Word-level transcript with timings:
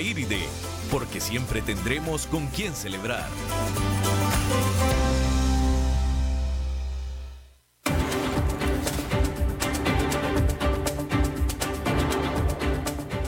Iride, 0.00 0.40
porque 0.90 1.20
siempre 1.20 1.62
tendremos 1.62 2.26
con 2.26 2.48
quién 2.48 2.74
celebrar. 2.74 3.28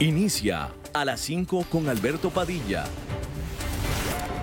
Inicia 0.01 0.73
a 0.93 1.05
las 1.05 1.21
5 1.21 1.67
con 1.71 1.89
Alberto 1.89 2.31
Padilla 2.31 2.85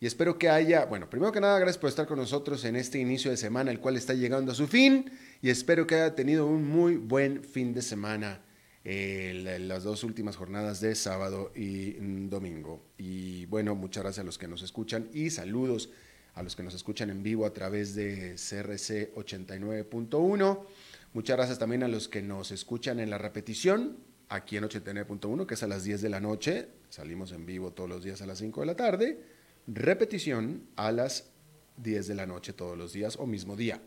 y 0.00 0.06
espero 0.06 0.38
que 0.38 0.48
haya, 0.48 0.84
bueno, 0.86 1.08
primero 1.08 1.32
que 1.32 1.40
nada, 1.40 1.58
gracias 1.58 1.78
por 1.78 1.88
estar 1.88 2.06
con 2.06 2.18
nosotros 2.18 2.64
en 2.64 2.76
este 2.76 2.98
inicio 2.98 3.30
de 3.30 3.36
semana, 3.36 3.70
el 3.70 3.80
cual 3.80 3.96
está 3.96 4.14
llegando 4.14 4.52
a 4.52 4.54
su 4.54 4.66
fin. 4.66 5.10
Y 5.40 5.50
espero 5.50 5.86
que 5.86 5.94
haya 5.94 6.14
tenido 6.14 6.46
un 6.46 6.68
muy 6.68 6.96
buen 6.96 7.44
fin 7.44 7.72
de 7.74 7.82
semana 7.82 8.40
eh, 8.84 9.60
las 9.60 9.84
dos 9.84 10.04
últimas 10.04 10.36
jornadas 10.36 10.80
de 10.80 10.94
sábado 10.94 11.52
y 11.54 11.96
mm, 11.98 12.28
domingo. 12.28 12.82
Y 12.98 13.46
bueno, 13.46 13.74
muchas 13.74 14.02
gracias 14.02 14.22
a 14.22 14.26
los 14.26 14.36
que 14.36 14.48
nos 14.48 14.62
escuchan 14.62 15.08
y 15.12 15.30
saludos 15.30 15.90
a 16.34 16.42
los 16.42 16.56
que 16.56 16.64
nos 16.64 16.74
escuchan 16.74 17.10
en 17.10 17.22
vivo 17.22 17.46
a 17.46 17.52
través 17.52 17.94
de 17.94 18.34
CRC 18.34 19.14
89.1. 19.14 20.66
Muchas 21.12 21.36
gracias 21.36 21.58
también 21.60 21.84
a 21.84 21.88
los 21.88 22.08
que 22.08 22.22
nos 22.22 22.50
escuchan 22.50 22.98
en 22.98 23.08
la 23.08 23.18
repetición, 23.18 23.96
aquí 24.28 24.56
en 24.56 24.64
89.1, 24.64 25.46
que 25.46 25.54
es 25.54 25.62
a 25.62 25.68
las 25.68 25.84
10 25.84 26.02
de 26.02 26.08
la 26.08 26.18
noche. 26.18 26.68
Salimos 26.88 27.30
en 27.30 27.46
vivo 27.46 27.70
todos 27.70 27.88
los 27.88 28.02
días 28.02 28.20
a 28.20 28.26
las 28.26 28.38
5 28.38 28.60
de 28.60 28.66
la 28.66 28.74
tarde 28.74 29.33
repetición 29.66 30.64
a 30.76 30.92
las 30.92 31.30
10 31.78 32.08
de 32.08 32.14
la 32.14 32.26
noche 32.26 32.52
todos 32.52 32.76
los 32.76 32.92
días 32.92 33.16
o 33.16 33.26
mismo 33.26 33.56
día. 33.56 33.80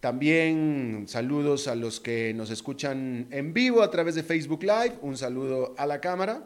También 0.00 1.06
saludos 1.08 1.66
a 1.66 1.74
los 1.74 2.00
que 2.00 2.34
nos 2.34 2.50
escuchan 2.50 3.26
en 3.30 3.54
vivo 3.54 3.82
a 3.82 3.90
través 3.90 4.14
de 4.14 4.22
Facebook 4.22 4.62
Live, 4.62 4.98
un 5.00 5.16
saludo 5.16 5.74
a 5.78 5.86
la 5.86 6.00
cámara 6.00 6.44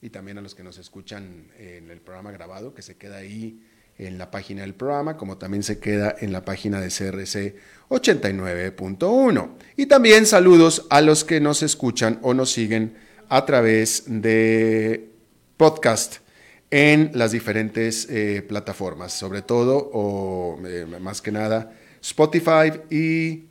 y 0.00 0.10
también 0.10 0.38
a 0.38 0.40
los 0.40 0.54
que 0.54 0.62
nos 0.62 0.78
escuchan 0.78 1.48
en 1.58 1.90
el 1.90 2.00
programa 2.00 2.32
grabado 2.32 2.72
que 2.72 2.80
se 2.82 2.96
queda 2.96 3.18
ahí 3.18 3.62
en 3.98 4.18
la 4.18 4.30
página 4.30 4.62
del 4.62 4.74
programa, 4.74 5.16
como 5.16 5.38
también 5.38 5.62
se 5.62 5.78
queda 5.78 6.16
en 6.18 6.32
la 6.32 6.44
página 6.44 6.80
de 6.80 6.88
CRC 6.88 7.56
89.1. 7.90 9.50
Y 9.76 9.86
también 9.86 10.26
saludos 10.26 10.86
a 10.90 11.00
los 11.00 11.24
que 11.24 11.40
nos 11.40 11.62
escuchan 11.62 12.18
o 12.22 12.34
nos 12.34 12.50
siguen 12.50 12.96
a 13.28 13.44
través 13.44 14.04
de 14.06 15.10
podcast 15.56 16.23
en 16.74 17.12
las 17.14 17.30
diferentes 17.30 18.08
eh, 18.10 18.42
plataformas, 18.42 19.12
sobre 19.12 19.42
todo 19.42 19.90
o 19.92 20.58
eh, 20.66 20.84
más 21.00 21.22
que 21.22 21.30
nada 21.30 21.72
Spotify 22.02 22.72
y 22.90 23.44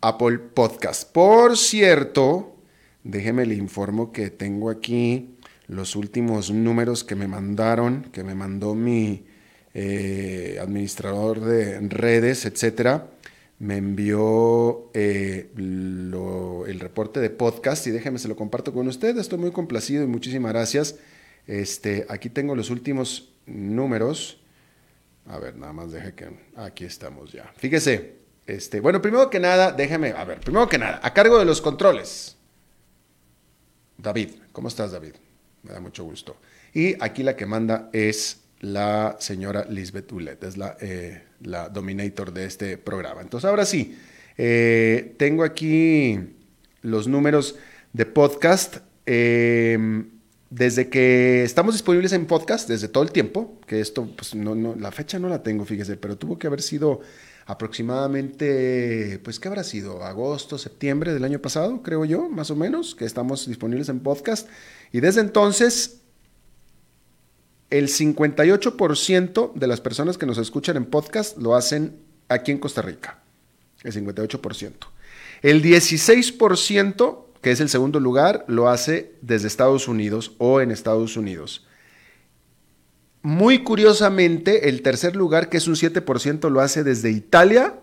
Apple 0.00 0.38
Podcast. 0.54 1.10
Por 1.10 1.56
cierto, 1.56 2.54
déjeme 3.02 3.46
le 3.46 3.56
informo 3.56 4.12
que 4.12 4.30
tengo 4.30 4.70
aquí 4.70 5.34
los 5.66 5.96
últimos 5.96 6.52
números 6.52 7.02
que 7.02 7.16
me 7.16 7.26
mandaron, 7.26 8.04
que 8.12 8.22
me 8.22 8.36
mandó 8.36 8.76
mi 8.76 9.24
eh, 9.74 10.58
administrador 10.62 11.40
de 11.40 11.80
redes, 11.80 12.44
etcétera. 12.44 13.08
Me 13.58 13.76
envió 13.78 14.92
el 14.94 16.78
reporte 16.78 17.18
de 17.18 17.30
podcast 17.30 17.88
y 17.88 17.90
déjeme 17.90 18.20
se 18.20 18.28
lo 18.28 18.36
comparto 18.36 18.72
con 18.72 18.86
usted. 18.86 19.18
Estoy 19.18 19.38
muy 19.38 19.50
complacido 19.50 20.04
y 20.04 20.06
muchísimas 20.06 20.52
gracias. 20.52 20.94
Este, 21.46 22.06
aquí 22.08 22.30
tengo 22.30 22.54
los 22.54 22.70
últimos 22.70 23.32
números. 23.46 24.40
A 25.26 25.38
ver, 25.38 25.56
nada 25.56 25.72
más 25.72 25.92
deje 25.92 26.14
que... 26.14 26.28
Aquí 26.56 26.84
estamos 26.84 27.32
ya. 27.32 27.52
Fíjese, 27.56 28.16
este, 28.46 28.80
bueno, 28.80 29.02
primero 29.02 29.28
que 29.28 29.40
nada, 29.40 29.72
déjeme, 29.72 30.12
a 30.12 30.24
ver, 30.24 30.40
primero 30.40 30.68
que 30.68 30.78
nada, 30.78 31.00
a 31.02 31.12
cargo 31.12 31.38
de 31.38 31.44
los 31.44 31.60
controles. 31.60 32.36
David, 33.98 34.30
¿cómo 34.52 34.68
estás, 34.68 34.92
David? 34.92 35.14
Me 35.62 35.72
da 35.72 35.80
mucho 35.80 36.04
gusto. 36.04 36.36
Y 36.72 36.94
aquí 37.02 37.22
la 37.22 37.34
que 37.34 37.46
manda 37.46 37.90
es 37.92 38.42
la 38.60 39.16
señora 39.18 39.66
Lisbeth 39.68 40.12
Ulet, 40.12 40.42
es 40.44 40.56
la, 40.56 40.76
eh, 40.80 41.24
la 41.40 41.68
dominator 41.68 42.32
de 42.32 42.44
este 42.44 42.78
programa. 42.78 43.20
Entonces, 43.20 43.48
ahora 43.48 43.64
sí, 43.64 43.98
eh, 44.36 45.14
tengo 45.18 45.42
aquí 45.42 46.20
los 46.82 47.08
números 47.08 47.56
de 47.92 48.06
podcast. 48.06 48.78
Eh, 49.06 50.04
desde 50.50 50.88
que 50.88 51.42
estamos 51.42 51.74
disponibles 51.74 52.12
en 52.12 52.26
podcast, 52.26 52.68
desde 52.68 52.88
todo 52.88 53.02
el 53.02 53.10
tiempo, 53.10 53.58
que 53.66 53.80
esto, 53.80 54.08
pues 54.16 54.34
la 54.34 54.92
fecha 54.92 55.18
no 55.18 55.28
la 55.28 55.42
tengo, 55.42 55.64
fíjese, 55.64 55.96
pero 55.96 56.16
tuvo 56.16 56.38
que 56.38 56.46
haber 56.46 56.62
sido 56.62 57.00
aproximadamente, 57.46 59.20
pues, 59.22 59.38
¿qué 59.38 59.48
habrá 59.48 59.64
sido? 59.64 60.04
Agosto, 60.04 60.58
septiembre 60.58 61.14
del 61.14 61.24
año 61.24 61.40
pasado, 61.40 61.82
creo 61.82 62.04
yo, 62.04 62.28
más 62.28 62.50
o 62.50 62.56
menos, 62.56 62.94
que 62.94 63.04
estamos 63.04 63.46
disponibles 63.46 63.88
en 63.88 64.00
podcast. 64.00 64.48
Y 64.92 65.00
desde 65.00 65.20
entonces, 65.20 66.00
el 67.70 67.88
58% 67.88 69.54
de 69.54 69.66
las 69.66 69.80
personas 69.80 70.18
que 70.18 70.26
nos 70.26 70.38
escuchan 70.38 70.76
en 70.76 70.86
podcast 70.86 71.38
lo 71.38 71.54
hacen 71.54 72.00
aquí 72.28 72.52
en 72.52 72.58
Costa 72.58 72.82
Rica. 72.82 73.22
El 73.82 73.92
58%. 73.92 74.72
El 75.42 75.62
16% 75.62 77.25
que 77.40 77.50
es 77.50 77.60
el 77.60 77.68
segundo 77.68 78.00
lugar, 78.00 78.44
lo 78.48 78.68
hace 78.68 79.14
desde 79.22 79.48
Estados 79.48 79.88
Unidos 79.88 80.32
o 80.38 80.60
en 80.60 80.70
Estados 80.70 81.16
Unidos. 81.16 81.66
Muy 83.22 83.64
curiosamente, 83.64 84.68
el 84.68 84.82
tercer 84.82 85.16
lugar, 85.16 85.48
que 85.48 85.56
es 85.56 85.66
un 85.66 85.74
7%, 85.74 86.48
lo 86.48 86.60
hace 86.60 86.84
desde 86.84 87.10
Italia, 87.10 87.74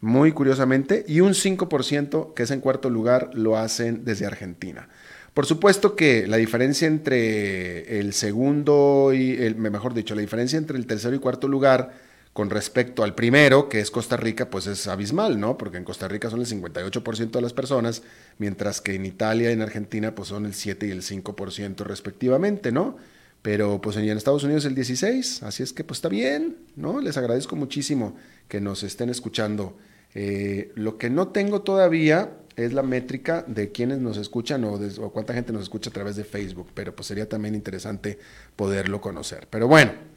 muy 0.00 0.32
curiosamente, 0.32 1.04
y 1.08 1.20
un 1.20 1.32
5%, 1.32 2.34
que 2.34 2.42
es 2.42 2.50
en 2.50 2.60
cuarto 2.60 2.90
lugar, 2.90 3.30
lo 3.32 3.56
hacen 3.56 4.04
desde 4.04 4.26
Argentina. 4.26 4.88
Por 5.32 5.46
supuesto 5.46 5.96
que 5.96 6.26
la 6.28 6.36
diferencia 6.36 6.86
entre 6.86 7.98
el 7.98 8.12
segundo 8.12 9.12
y, 9.12 9.32
el, 9.32 9.56
mejor 9.56 9.94
dicho, 9.94 10.14
la 10.14 10.20
diferencia 10.20 10.58
entre 10.58 10.78
el 10.78 10.86
tercero 10.86 11.16
y 11.16 11.18
cuarto 11.18 11.48
lugar 11.48 11.92
con 12.34 12.50
respecto 12.50 13.04
al 13.04 13.14
primero, 13.14 13.68
que 13.68 13.78
es 13.78 13.92
Costa 13.92 14.16
Rica, 14.16 14.50
pues 14.50 14.66
es 14.66 14.88
abismal, 14.88 15.38
¿no? 15.38 15.56
Porque 15.56 15.78
en 15.78 15.84
Costa 15.84 16.08
Rica 16.08 16.28
son 16.28 16.40
el 16.40 16.46
58% 16.46 17.30
de 17.30 17.40
las 17.40 17.52
personas, 17.52 18.02
mientras 18.38 18.80
que 18.80 18.96
en 18.96 19.06
Italia 19.06 19.50
y 19.50 19.52
en 19.52 19.62
Argentina 19.62 20.16
pues 20.16 20.28
son 20.28 20.44
el 20.44 20.52
7 20.52 20.88
y 20.88 20.90
el 20.90 21.02
5% 21.02 21.84
respectivamente, 21.84 22.72
¿no? 22.72 22.96
Pero 23.40 23.80
pues 23.80 23.96
en 23.96 24.08
Estados 24.08 24.42
Unidos 24.42 24.64
el 24.64 24.74
16, 24.74 25.44
así 25.44 25.62
es 25.62 25.72
que 25.72 25.84
pues 25.84 25.98
está 25.98 26.08
bien, 26.08 26.56
¿no? 26.74 27.00
Les 27.00 27.16
agradezco 27.16 27.54
muchísimo 27.54 28.16
que 28.48 28.60
nos 28.60 28.82
estén 28.82 29.10
escuchando. 29.10 29.76
Eh, 30.16 30.72
lo 30.74 30.98
que 30.98 31.10
no 31.10 31.28
tengo 31.28 31.62
todavía 31.62 32.32
es 32.56 32.72
la 32.72 32.82
métrica 32.82 33.44
de 33.46 33.70
quienes 33.70 34.00
nos 34.00 34.16
escuchan 34.16 34.64
o, 34.64 34.72
o 34.72 35.12
cuánta 35.12 35.34
gente 35.34 35.52
nos 35.52 35.62
escucha 35.62 35.90
a 35.90 35.92
través 35.92 36.16
de 36.16 36.24
Facebook, 36.24 36.66
pero 36.74 36.96
pues 36.96 37.06
sería 37.06 37.28
también 37.28 37.54
interesante 37.54 38.18
poderlo 38.56 39.00
conocer. 39.00 39.46
Pero 39.48 39.68
bueno. 39.68 40.13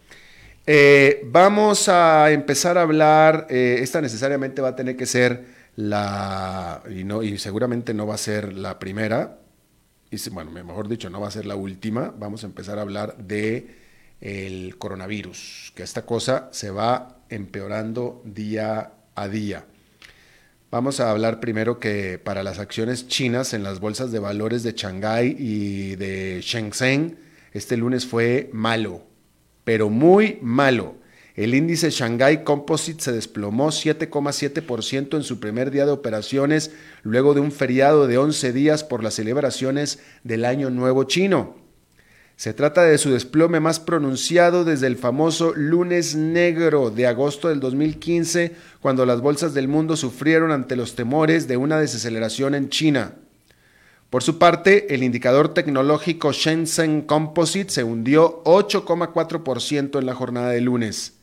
Eh, 0.70 1.22
vamos 1.24 1.88
a 1.88 2.30
empezar 2.30 2.78
a 2.78 2.82
hablar, 2.82 3.48
eh, 3.50 3.78
esta 3.80 4.02
necesariamente 4.02 4.62
va 4.62 4.68
a 4.68 4.76
tener 4.76 4.98
que 4.98 5.06
ser 5.06 5.46
la, 5.78 6.84
y, 6.90 7.06
no, 7.06 7.24
y 7.24 7.38
seguramente 7.38 7.94
no 7.94 8.06
va 8.06 8.16
a 8.16 8.18
ser 8.18 8.52
la 8.52 8.78
primera, 8.78 9.40
y 10.12 10.30
bueno, 10.30 10.52
mejor 10.52 10.90
dicho, 10.90 11.10
no 11.10 11.22
va 11.22 11.30
a 11.30 11.32
ser 11.32 11.46
la 11.46 11.56
última, 11.56 12.14
vamos 12.20 12.44
a 12.44 12.48
empezar 12.48 12.80
a 12.80 12.82
hablar 12.82 13.16
de 13.16 13.78
el 14.20 14.78
coronavirus, 14.78 15.72
que 15.74 15.84
esta 15.84 16.06
cosa 16.06 16.50
se 16.52 16.70
va 16.70 17.22
empeorando 17.30 18.22
día 18.26 18.92
a 19.16 19.28
día. 19.30 19.64
Vamos 20.70 21.00
a 21.00 21.12
hablar 21.12 21.40
primero 21.40 21.80
que 21.80 22.20
para 22.20 22.44
las 22.44 22.60
acciones 22.60 23.08
chinas 23.08 23.54
en 23.54 23.64
las 23.64 23.80
bolsas 23.80 24.12
de 24.12 24.20
valores 24.20 24.64
de 24.64 24.74
Shanghái 24.74 25.34
y 25.40 25.96
de 25.96 26.42
Shenzhen, 26.42 27.18
este 27.54 27.78
lunes 27.78 28.06
fue 28.06 28.50
malo 28.52 29.07
pero 29.68 29.90
muy 29.90 30.40
malo. 30.42 30.96
El 31.36 31.54
índice 31.54 31.90
Shanghai 31.90 32.46
Composite 32.46 33.04
se 33.04 33.12
desplomó 33.12 33.68
7,7% 33.68 35.18
en 35.18 35.24
su 35.24 35.42
primer 35.42 35.72
día 35.72 35.86
de 35.86 35.92
operaciones 35.92 36.72
luego 37.04 37.34
de 37.34 37.42
un 37.42 37.52
feriado 37.52 38.08
de 38.08 38.18
11 38.18 38.54
días 38.54 38.86
por 38.86 39.04
las 39.04 39.16
celebraciones 39.16 40.00
del 40.24 40.46
Año 40.46 40.70
Nuevo 40.70 41.04
Chino. 41.04 41.58
Se 42.38 42.54
trata 42.54 42.84
de 42.84 42.98
su 42.98 43.12
desplome 43.12 43.60
más 43.60 43.82
pronunciado 43.82 44.64
desde 44.64 44.88
el 44.88 44.96
famoso 44.96 45.52
lunes 45.54 46.16
negro 46.16 46.90
de 46.90 47.08
agosto 47.08 47.50
del 47.50 47.60
2015, 47.60 48.56
cuando 48.80 49.06
las 49.06 49.20
bolsas 49.20 49.54
del 49.54 49.68
mundo 49.68 49.98
sufrieron 49.98 50.54
ante 50.54 50.78
los 50.78 50.96
temores 50.96 51.50
de 51.50 51.58
una 51.58 51.78
desaceleración 51.78 52.56
en 52.56 52.70
China. 52.70 53.16
Por 54.10 54.24
su 54.24 54.38
parte, 54.38 54.96
el 54.96 55.04
indicador 55.04 55.54
tecnológico 55.54 56.32
Shenzhen 56.32 57.02
Composite 57.02 57.72
se 57.72 57.84
hundió 57.84 58.42
8,4% 58.46 60.00
en 60.00 60.06
la 60.06 60.16
jornada 60.16 60.52
de 60.52 60.62
lunes. 60.62 61.18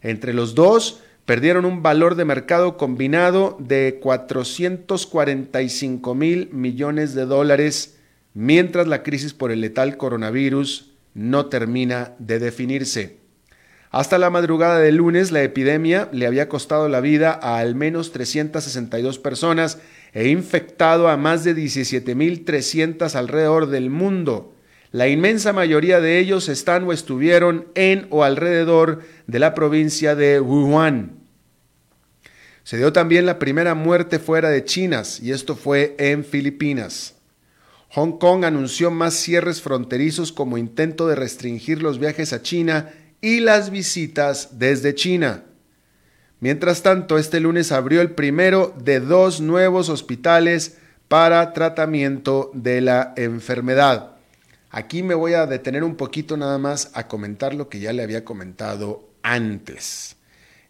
Entre 0.00 0.32
los 0.32 0.54
dos, 0.54 1.02
perdieron 1.26 1.66
un 1.66 1.82
valor 1.82 2.14
de 2.14 2.24
mercado 2.24 2.78
combinado 2.78 3.58
de 3.60 3.98
445 4.00 6.14
mil 6.14 6.48
millones 6.50 7.14
de 7.14 7.26
dólares, 7.26 7.98
mientras 8.32 8.86
la 8.86 9.02
crisis 9.02 9.34
por 9.34 9.52
el 9.52 9.60
letal 9.60 9.98
coronavirus 9.98 10.92
no 11.12 11.44
termina 11.46 12.14
de 12.18 12.38
definirse. 12.38 13.18
Hasta 13.90 14.16
la 14.18 14.30
madrugada 14.30 14.78
del 14.80 14.96
lunes, 14.96 15.30
la 15.30 15.42
epidemia 15.42 16.08
le 16.10 16.26
había 16.26 16.48
costado 16.48 16.88
la 16.88 17.00
vida 17.00 17.38
a 17.40 17.58
al 17.58 17.74
menos 17.74 18.12
362 18.12 19.18
personas 19.20 19.78
e 20.14 20.28
infectado 20.28 21.08
a 21.08 21.16
más 21.16 21.44
de 21.44 21.54
17.300 21.54 23.14
alrededor 23.16 23.66
del 23.66 23.90
mundo. 23.90 24.54
La 24.92 25.08
inmensa 25.08 25.52
mayoría 25.52 26.00
de 26.00 26.20
ellos 26.20 26.48
están 26.48 26.84
o 26.84 26.92
estuvieron 26.92 27.66
en 27.74 28.06
o 28.10 28.22
alrededor 28.22 29.02
de 29.26 29.40
la 29.40 29.52
provincia 29.52 30.14
de 30.14 30.40
Wuhan. 30.40 31.18
Se 32.62 32.76
dio 32.76 32.92
también 32.92 33.26
la 33.26 33.40
primera 33.40 33.74
muerte 33.74 34.20
fuera 34.20 34.50
de 34.50 34.64
China, 34.64 35.02
y 35.20 35.32
esto 35.32 35.56
fue 35.56 35.96
en 35.98 36.24
Filipinas. 36.24 37.16
Hong 37.90 38.18
Kong 38.18 38.44
anunció 38.44 38.90
más 38.90 39.14
cierres 39.14 39.60
fronterizos 39.60 40.32
como 40.32 40.58
intento 40.58 41.08
de 41.08 41.16
restringir 41.16 41.82
los 41.82 41.98
viajes 41.98 42.32
a 42.32 42.40
China 42.40 42.90
y 43.20 43.40
las 43.40 43.70
visitas 43.70 44.58
desde 44.58 44.94
China. 44.94 45.44
Mientras 46.44 46.82
tanto, 46.82 47.16
este 47.16 47.40
lunes 47.40 47.72
abrió 47.72 48.02
el 48.02 48.10
primero 48.10 48.74
de 48.76 49.00
dos 49.00 49.40
nuevos 49.40 49.88
hospitales 49.88 50.76
para 51.08 51.54
tratamiento 51.54 52.50
de 52.52 52.82
la 52.82 53.14
enfermedad. 53.16 54.16
Aquí 54.68 55.02
me 55.02 55.14
voy 55.14 55.32
a 55.32 55.46
detener 55.46 55.84
un 55.84 55.96
poquito 55.96 56.36
nada 56.36 56.58
más 56.58 56.90
a 56.92 57.08
comentar 57.08 57.54
lo 57.54 57.70
que 57.70 57.80
ya 57.80 57.94
le 57.94 58.02
había 58.02 58.26
comentado 58.26 59.08
antes. 59.22 60.16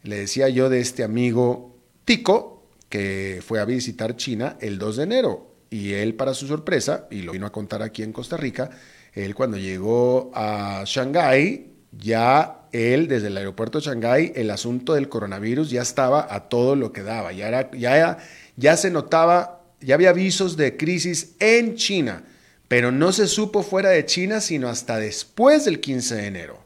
Le 0.05 0.19
decía 0.19 0.49
yo 0.49 0.71
de 0.71 0.79
este 0.79 1.03
amigo 1.03 1.77
Tico 2.05 2.63
que 2.89 3.43
fue 3.45 3.59
a 3.59 3.65
visitar 3.65 4.15
China 4.15 4.57
el 4.61 4.79
2 4.79 4.99
de 4.99 5.03
enero 5.03 5.57
y 5.71 5.95
él 5.95 6.15
para 6.15 6.35
su 6.35 6.47
sorpresa, 6.47 7.09
y 7.11 7.23
lo 7.23 7.33
vino 7.33 7.47
a 7.47 7.53
contar 7.53 7.83
aquí 7.83 8.05
en 8.05 8.13
Costa 8.13 8.37
Rica, 8.37 8.71
él 9.13 9.35
cuando 9.35 9.57
llegó 9.57 10.31
a 10.37 10.85
Shanghái, 10.87 11.73
ya 11.91 12.64
él 12.75 13.09
desde 13.09 13.29
el 13.29 13.37
aeropuerto 13.37 13.79
de 13.79 13.87
Shanghái, 13.87 14.33
el 14.35 14.51
asunto 14.51 14.95
del 14.95 15.09
coronavirus 15.09 15.71
ya 15.71 15.83
estaba 15.83 16.27
a 16.29 16.49
todo 16.49 16.77
lo 16.77 16.93
que 16.93 17.03
daba, 17.03 17.33
ya, 17.33 17.49
era, 17.49 17.71
ya, 17.73 18.19
ya 18.57 18.77
se 18.77 18.91
notaba, 18.91 19.63
ya 19.81 19.95
había 19.95 20.11
avisos 20.11 20.57
de 20.57 20.77
crisis 20.77 21.35
en 21.39 21.77
China 21.77 22.25
pero 22.69 22.91
no 22.91 23.13
se 23.13 23.27
supo 23.27 23.63
fuera 23.63 23.91
de 23.91 24.05
China 24.07 24.41
sino 24.41 24.69
hasta 24.69 24.99
después 24.99 25.65
del 25.65 25.81
15 25.81 26.15
de 26.17 26.27
enero. 26.27 26.65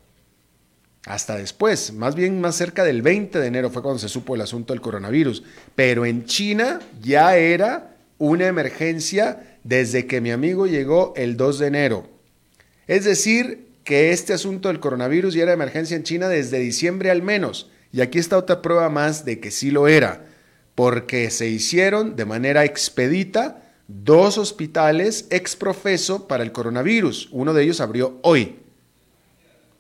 Hasta 1.05 1.37
después, 1.37 1.93
más 1.93 2.15
bien 2.15 2.41
más 2.41 2.57
cerca 2.57 2.85
del 2.85 3.03
20 3.03 3.39
de 3.39 3.47
enero 3.47 3.71
fue 3.71 3.83
cuando 3.83 3.99
se 3.99 4.09
supo 4.09 4.35
el 4.35 4.41
asunto 4.41 4.73
del 4.73 4.81
coronavirus. 4.81 5.43
Pero 5.75 6.05
en 6.05 6.25
China 6.27 6.81
ya 7.03 7.37
era 7.37 7.97
una 8.19 8.47
emergencia 8.47 9.59
desde 9.65 10.07
que 10.07 10.21
mi 10.21 10.31
amigo 10.31 10.67
llegó 10.67 11.15
el 11.17 11.37
2 11.37 11.59
de 11.59 11.67
enero. 11.67 12.09
Es 12.87 13.05
decir, 13.05 13.68
que 13.89 14.11
este 14.11 14.35
asunto 14.35 14.69
del 14.69 14.81
coronavirus 14.81 15.33
ya 15.33 15.45
era 15.45 15.55
emergencia 15.55 15.97
en 15.97 16.03
China 16.03 16.29
desde 16.29 16.59
diciembre 16.59 17.11
al 17.11 17.23
menos. 17.23 17.71
Y 17.91 18.03
aquí 18.03 18.19
está 18.19 18.37
otra 18.37 18.61
prueba 18.61 18.91
más 18.91 19.25
de 19.25 19.41
que 19.41 19.51
sí 19.51 19.71
lo 19.71 19.89
era, 19.89 20.27
porque 20.75 21.31
se 21.31 21.49
hicieron 21.49 22.15
de 22.15 22.27
manera 22.27 22.67
expedita 22.67 23.63
dos 23.87 24.37
hospitales 24.37 25.25
exprofeso 25.31 26.29
para 26.29 26.43
el 26.43 26.53
coronavirus. 26.53 27.31
Uno 27.33 27.55
de 27.55 27.63
ellos 27.63 27.81
abrió 27.81 28.19
hoy. 28.21 28.57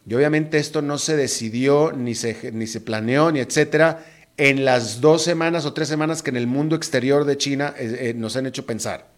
Y 0.07 0.15
obviamente 0.15 0.57
esto 0.57 0.81
no 0.81 0.97
se 0.97 1.15
decidió, 1.15 1.93
ni 1.93 2.15
se, 2.15 2.51
ni 2.51 2.67
se 2.67 2.81
planeó, 2.81 3.31
ni 3.31 3.41
etcétera, 3.41 4.07
en 4.39 4.65
las 4.65 5.03
dos 5.03 5.23
semanas 5.23 5.67
o 5.67 5.75
tres 5.75 5.89
semanas 5.89 6.23
que 6.23 6.31
en 6.31 6.39
el 6.39 6.47
mundo 6.47 6.77
exterior 6.77 7.27
de 7.27 7.37
China 7.37 7.75
eh, 7.77 7.99
eh, 8.01 8.15
nos 8.15 8.37
han 8.37 8.47
hecho 8.47 8.65
pensar. 8.65 9.18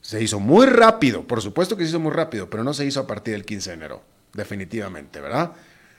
Se 0.00 0.22
hizo 0.22 0.40
muy 0.40 0.66
rápido, 0.66 1.26
por 1.26 1.42
supuesto 1.42 1.76
que 1.76 1.84
se 1.84 1.90
hizo 1.90 2.00
muy 2.00 2.12
rápido, 2.12 2.48
pero 2.48 2.64
no 2.64 2.72
se 2.72 2.86
hizo 2.86 3.00
a 3.00 3.06
partir 3.06 3.34
del 3.34 3.44
15 3.44 3.70
de 3.70 3.74
enero, 3.76 4.02
definitivamente, 4.32 5.20
¿verdad? 5.20 5.52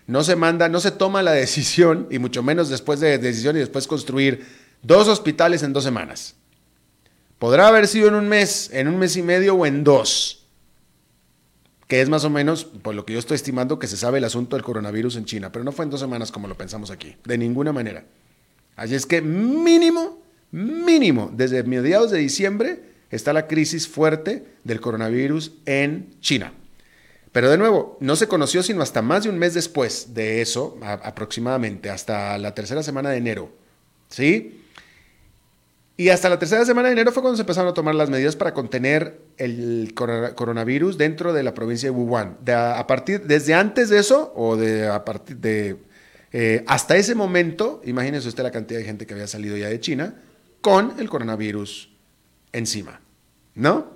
No 0.08 0.24
se 0.24 0.36
manda, 0.36 0.70
no 0.70 0.80
se 0.80 0.92
toma 0.92 1.22
la 1.22 1.32
decisión, 1.34 2.08
y 2.10 2.20
mucho 2.20 2.44
menos 2.44 2.70
después 2.70 3.00
de 3.00 3.18
decisión 3.18 3.56
y 3.56 3.60
después 3.60 3.88
construir 3.88 4.46
dos 4.82 5.08
hospitales 5.08 5.64
en 5.64 5.74
dos 5.74 5.84
semanas. 5.84 6.36
Podrá 7.38 7.68
haber 7.68 7.88
sido 7.88 8.08
en 8.08 8.16
un 8.16 8.28
mes, 8.28 8.70
en 8.74 8.88
un 8.88 8.98
mes 8.98 9.16
y 9.18 9.24
medio 9.24 9.56
o 9.56 9.66
en 9.66 9.84
dos, 9.84 10.48
que 11.88 12.02
es 12.02 12.10
más 12.10 12.24
o 12.24 12.30
menos, 12.30 12.66
por 12.66 12.96
lo 12.96 13.06
que 13.06 13.14
yo 13.14 13.20
estoy 13.20 13.36
estimando, 13.36 13.80
que 13.80 13.88
se 13.88 13.98
sabe 13.98 14.20
el 14.20 14.24
asunto 14.24 14.56
del 14.56 14.64
coronavirus 14.64 15.16
en 15.18 15.26
China, 15.26 15.52
pero 15.52 15.66
no 15.66 15.72
fue 15.72 15.86
en 15.86 15.92
dos 15.92 16.00
semanas 16.00 16.32
como 16.32 16.48
lo 16.48 16.56
pensamos 16.56 16.92
aquí, 16.92 17.18
de 17.26 17.38
ninguna 17.38 17.74
manera. 17.74 18.06
Así 18.76 18.96
es 18.96 19.06
que 19.06 19.22
mínimo, 19.22 20.22
mínimo, 20.52 21.32
desde 21.34 21.64
mediados 21.64 22.12
de 22.12 22.20
diciembre 22.20 22.91
está 23.12 23.34
la 23.34 23.48
crisis 23.48 23.88
fuerte 23.88 24.46
del 24.64 24.82
coronavirus 24.82 25.54
en 25.66 26.10
China. 26.22 26.54
Pero 27.32 27.50
de 27.50 27.58
nuevo, 27.58 27.98
no 28.02 28.16
se 28.16 28.28
conoció 28.28 28.64
sino 28.64 28.82
hasta 28.82 29.02
más 29.02 29.24
de 29.24 29.30
un 29.30 29.38
mes 29.38 29.54
después 29.54 30.14
de 30.14 30.42
eso, 30.42 30.78
aproximadamente, 30.82 31.90
hasta 31.90 32.38
la 32.38 32.54
tercera 32.54 32.84
semana 32.84 33.10
de 33.10 33.18
enero. 33.18 33.52
¿Sí? 34.10 34.62
Y 35.96 36.10
hasta 36.10 36.30
la 36.30 36.40
tercera 36.40 36.66
semana 36.66 36.88
de 36.88 36.94
enero 36.94 37.12
fue 37.12 37.22
cuando 37.22 37.38
se 37.38 37.44
empezaron 37.44 37.70
a 37.70 37.74
tomar 37.74 37.96
las 37.96 38.10
medidas 38.10 38.36
para 38.36 38.54
contener 38.54 39.22
el 39.38 39.94
coronavirus 39.94 40.98
dentro 40.98 41.32
de 41.32 41.44
la 41.44 41.54
provincia 41.54 41.90
de 41.90 41.96
Wuhan. 41.96 42.38
a 42.48 42.88
partir, 42.88 43.22
desde 43.22 43.54
antes 43.54 43.90
de 43.90 44.00
eso, 44.00 44.34
o 44.36 44.58
de 44.58 44.88
a 44.88 45.06
partir 45.06 45.38
de 45.38 45.78
eh, 46.34 46.64
hasta 46.68 46.96
ese 46.96 47.14
momento, 47.14 47.82
imagínese 47.86 48.28
usted 48.28 48.44
la 48.44 48.52
cantidad 48.52 48.80
de 48.80 48.86
gente 48.86 49.06
que 49.06 49.14
había 49.14 49.28
salido 49.28 49.58
ya 49.58 49.68
de 49.68 49.80
China 49.80 50.16
con 50.62 51.00
el 51.00 51.10
coronavirus 51.10 51.92
encima, 52.54 53.01
¿no? 53.56 53.88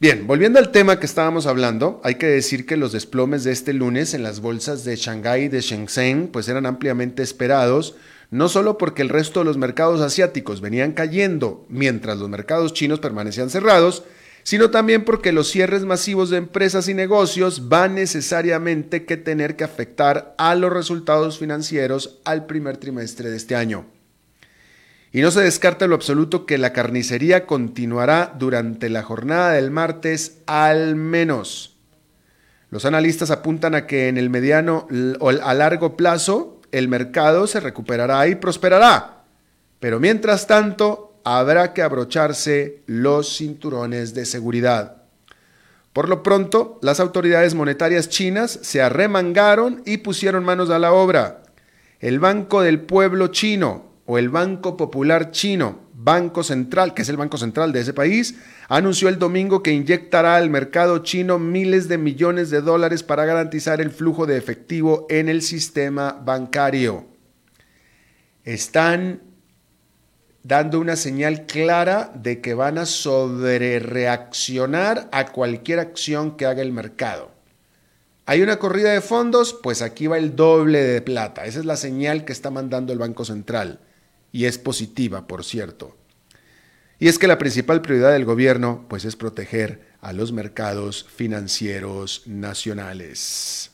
Bien, 0.00 0.26
volviendo 0.26 0.58
al 0.58 0.72
tema 0.72 0.98
que 0.98 1.06
estábamos 1.06 1.46
hablando, 1.46 2.00
hay 2.02 2.16
que 2.16 2.26
decir 2.26 2.66
que 2.66 2.76
los 2.76 2.92
desplomes 2.92 3.44
de 3.44 3.52
este 3.52 3.72
lunes 3.72 4.14
en 4.14 4.24
las 4.24 4.40
bolsas 4.40 4.84
de 4.84 4.96
Shanghái 4.96 5.44
y 5.44 5.48
de 5.48 5.60
Shenzhen 5.60 6.28
pues 6.28 6.48
eran 6.48 6.66
ampliamente 6.66 7.22
esperados 7.22 7.94
no 8.32 8.48
solo 8.48 8.78
porque 8.78 9.02
el 9.02 9.10
resto 9.10 9.40
de 9.40 9.44
los 9.44 9.58
mercados 9.58 10.00
asiáticos 10.00 10.62
venían 10.62 10.92
cayendo 10.92 11.66
mientras 11.68 12.16
los 12.16 12.30
mercados 12.30 12.72
chinos 12.72 12.98
permanecían 12.98 13.50
cerrados, 13.50 14.04
sino 14.42 14.70
también 14.70 15.04
porque 15.04 15.32
los 15.32 15.50
cierres 15.50 15.84
masivos 15.84 16.30
de 16.30 16.38
empresas 16.38 16.88
y 16.88 16.94
negocios 16.94 17.68
van 17.68 17.94
necesariamente 17.94 19.04
que 19.04 19.18
tener 19.18 19.54
que 19.54 19.64
afectar 19.64 20.34
a 20.38 20.54
los 20.54 20.72
resultados 20.72 21.38
financieros 21.38 22.20
al 22.24 22.46
primer 22.46 22.78
trimestre 22.78 23.28
de 23.28 23.36
este 23.36 23.54
año. 23.54 23.84
Y 25.12 25.20
no 25.20 25.30
se 25.30 25.42
descarta 25.42 25.86
lo 25.86 25.94
absoluto 25.94 26.46
que 26.46 26.56
la 26.56 26.72
carnicería 26.72 27.46
continuará 27.46 28.34
durante 28.38 28.88
la 28.88 29.02
jornada 29.02 29.52
del 29.52 29.70
martes 29.70 30.38
al 30.46 30.96
menos. 30.96 31.76
Los 32.70 32.86
analistas 32.86 33.30
apuntan 33.30 33.74
a 33.74 33.86
que 33.86 34.08
en 34.08 34.16
el 34.16 34.30
mediano 34.30 34.88
o 35.20 35.28
a 35.28 35.54
largo 35.54 35.98
plazo 35.98 36.62
el 36.72 36.88
mercado 36.88 37.46
se 37.46 37.60
recuperará 37.60 38.26
y 38.26 38.36
prosperará. 38.36 39.24
Pero 39.78 40.00
mientras 40.00 40.46
tanto, 40.46 41.12
habrá 41.24 41.74
que 41.74 41.82
abrocharse 41.82 42.80
los 42.86 43.36
cinturones 43.36 44.14
de 44.14 44.24
seguridad. 44.24 45.02
Por 45.92 46.08
lo 46.08 46.22
pronto, 46.22 46.78
las 46.80 47.00
autoridades 47.00 47.54
monetarias 47.54 48.08
chinas 48.08 48.58
se 48.62 48.80
arremangaron 48.80 49.82
y 49.84 49.98
pusieron 49.98 50.42
manos 50.42 50.70
a 50.70 50.78
la 50.78 50.92
obra. 50.92 51.42
El 52.00 52.18
Banco 52.18 52.62
del 52.62 52.80
Pueblo 52.80 53.26
Chino 53.26 53.91
o 54.06 54.18
el 54.18 54.28
Banco 54.28 54.76
Popular 54.76 55.30
Chino, 55.30 55.80
Banco 55.94 56.42
Central, 56.42 56.94
que 56.94 57.02
es 57.02 57.08
el 57.08 57.16
Banco 57.16 57.38
Central 57.38 57.72
de 57.72 57.80
ese 57.80 57.92
país, 57.92 58.34
anunció 58.68 59.08
el 59.08 59.18
domingo 59.18 59.62
que 59.62 59.70
inyectará 59.70 60.34
al 60.36 60.50
mercado 60.50 60.98
chino 60.98 61.38
miles 61.38 61.88
de 61.88 61.98
millones 61.98 62.50
de 62.50 62.60
dólares 62.60 63.04
para 63.04 63.24
garantizar 63.24 63.80
el 63.80 63.90
flujo 63.90 64.26
de 64.26 64.36
efectivo 64.36 65.06
en 65.08 65.28
el 65.28 65.42
sistema 65.42 66.20
bancario. 66.24 67.06
Están 68.44 69.20
dando 70.42 70.80
una 70.80 70.96
señal 70.96 71.46
clara 71.46 72.10
de 72.14 72.40
que 72.40 72.54
van 72.54 72.78
a 72.78 72.86
sobrereaccionar 72.86 75.08
a 75.12 75.26
cualquier 75.26 75.78
acción 75.78 76.36
que 76.36 76.46
haga 76.46 76.62
el 76.62 76.72
mercado. 76.72 77.30
¿Hay 78.26 78.42
una 78.42 78.58
corrida 78.58 78.92
de 78.92 79.00
fondos? 79.00 79.56
Pues 79.62 79.82
aquí 79.82 80.08
va 80.08 80.18
el 80.18 80.34
doble 80.34 80.82
de 80.82 81.00
plata. 81.02 81.44
Esa 81.44 81.60
es 81.60 81.64
la 81.64 81.76
señal 81.76 82.24
que 82.24 82.32
está 82.32 82.50
mandando 82.50 82.92
el 82.92 82.98
Banco 82.98 83.24
Central. 83.24 83.78
Y 84.32 84.46
es 84.46 84.58
positiva, 84.58 85.26
por 85.26 85.44
cierto. 85.44 85.96
Y 86.98 87.08
es 87.08 87.18
que 87.18 87.26
la 87.26 87.38
principal 87.38 87.82
prioridad 87.82 88.12
del 88.12 88.24
gobierno 88.24 88.86
pues 88.88 89.04
es 89.04 89.16
proteger 89.16 89.92
a 90.00 90.12
los 90.12 90.32
mercados 90.32 91.06
financieros 91.14 92.22
nacionales. 92.26 93.70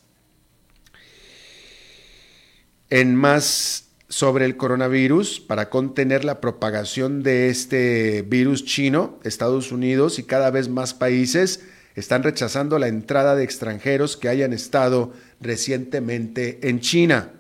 En 2.91 3.15
más 3.15 3.89
sobre 4.09 4.47
el 4.47 4.57
coronavirus 4.57 5.41
para 5.41 5.69
contener 5.69 6.25
la 6.25 6.41
propagación 6.41 7.23
de 7.23 7.51
este 7.51 8.23
virus 8.23 8.65
chino. 8.65 9.21
Estados 9.23 9.71
Unidos 9.71 10.19
y 10.19 10.23
cada 10.23 10.51
vez 10.51 10.69
más 10.69 10.95
países 10.95 11.61
están 11.95 12.23
rechazando 12.23 12.79
la 12.79 12.89
entrada 12.89 13.35
de 13.35 13.45
extranjeros 13.45 14.17
que 14.17 14.29
hayan 14.29 14.53
estado 14.53 15.13
recientemente 15.41 16.61
en 16.69 16.81
China. 16.81 17.33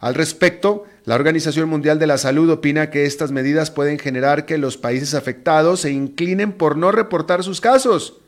Al 0.00 0.14
respecto, 0.14 0.84
la 1.04 1.16
Organización 1.16 1.68
Mundial 1.68 1.98
de 1.98 2.06
la 2.06 2.16
Salud 2.16 2.48
opina 2.48 2.88
que 2.88 3.04
estas 3.04 3.30
medidas 3.30 3.70
pueden 3.70 3.98
generar 3.98 4.46
que 4.46 4.56
los 4.56 4.78
países 4.78 5.12
afectados 5.12 5.80
se 5.80 5.90
inclinen 5.90 6.52
por 6.52 6.78
no 6.78 6.92
reportar 6.92 7.44
sus 7.44 7.60
casos, 7.60 8.20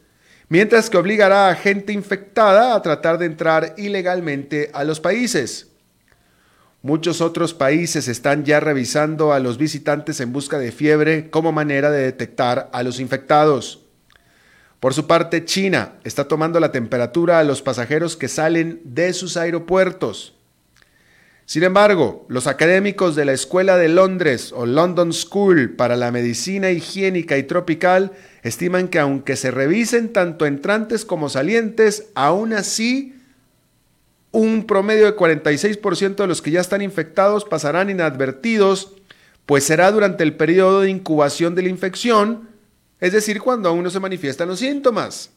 mientras 0.51 0.91
que 0.91 0.99
obligará 0.99 1.49
a 1.49 1.55
gente 1.55 1.95
infectada 1.95 2.75
a 2.75 2.83
tratar 2.83 3.17
de 3.17 3.27
entrar 3.27 3.75
ilegalmente 3.79 4.71
a 4.75 4.85
los 4.85 5.01
países. 5.01 5.69
Muchos 6.83 7.23
otros 7.23 7.55
países 7.55 8.09
están 8.09 8.45
ya 8.45 8.61
revisando 8.61 9.33
a 9.33 9.41
los 9.41 9.57
visitantes 9.57 10.21
en 10.21 10.35
busca 10.35 10.59
de 10.59 10.71
fiebre 10.71 11.31
como 11.31 11.53
manera 11.53 11.91
de 11.91 12.03
detectar 12.03 12.69
a 12.75 12.83
los 12.83 13.01
infectados. 13.01 13.81
Por 14.81 14.93
su 14.93 15.07
parte, 15.07 15.47
China 15.47 15.95
está 16.05 16.29
tomando 16.29 16.61
la 16.61 16.73
temperatura 16.73 17.39
a 17.39 17.45
los 17.45 17.63
pasajeros 17.63 18.17
que 18.17 18.29
salen 18.29 18.83
de 18.85 19.15
sus 19.15 19.39
aeropuertos. 19.39 20.36
Sin 21.47 21.63
embargo, 21.63 22.27
los 22.29 22.49
académicos 22.49 23.15
de 23.15 23.25
la 23.25 23.33
Escuela 23.33 23.77
de 23.77 23.89
Londres 23.89 24.53
o 24.53 24.67
London 24.67 25.13
School 25.13 25.77
para 25.77 25.95
la 25.97 26.11
Medicina 26.11 26.73
Higiénica 26.73 27.39
y 27.39 27.45
Tropical 27.45 28.11
estiman 28.43 28.89
que 28.89 28.99
aunque 28.99 29.37
se 29.37 29.53
revisen 29.53 30.13
tanto 30.13 30.45
entrantes 30.45 31.05
como 31.05 31.29
salientes, 31.29 32.09
aún 32.17 32.53
así 32.53 33.15
un 34.33 34.67
promedio 34.67 35.05
de 35.05 35.17
46% 35.17 36.17
de 36.17 36.27
los 36.27 36.43
que 36.43 36.51
ya 36.51 36.61
están 36.61 36.83
infectados 36.83 37.45
pasarán 37.45 37.91
inadvertidos, 37.91 38.95
pues 39.47 39.63
será 39.63 39.93
durante 39.93 40.25
el 40.25 40.35
periodo 40.35 40.81
de 40.81 40.91
incubación 40.91 41.55
de 41.55 41.63
la 41.63 41.69
infección, 41.69 42.49
es 42.99 43.13
decir, 43.13 43.41
cuando 43.41 43.69
aún 43.69 43.85
no 43.85 43.91
se 43.91 44.01
manifiestan 44.01 44.49
los 44.49 44.59
síntomas. 44.59 45.31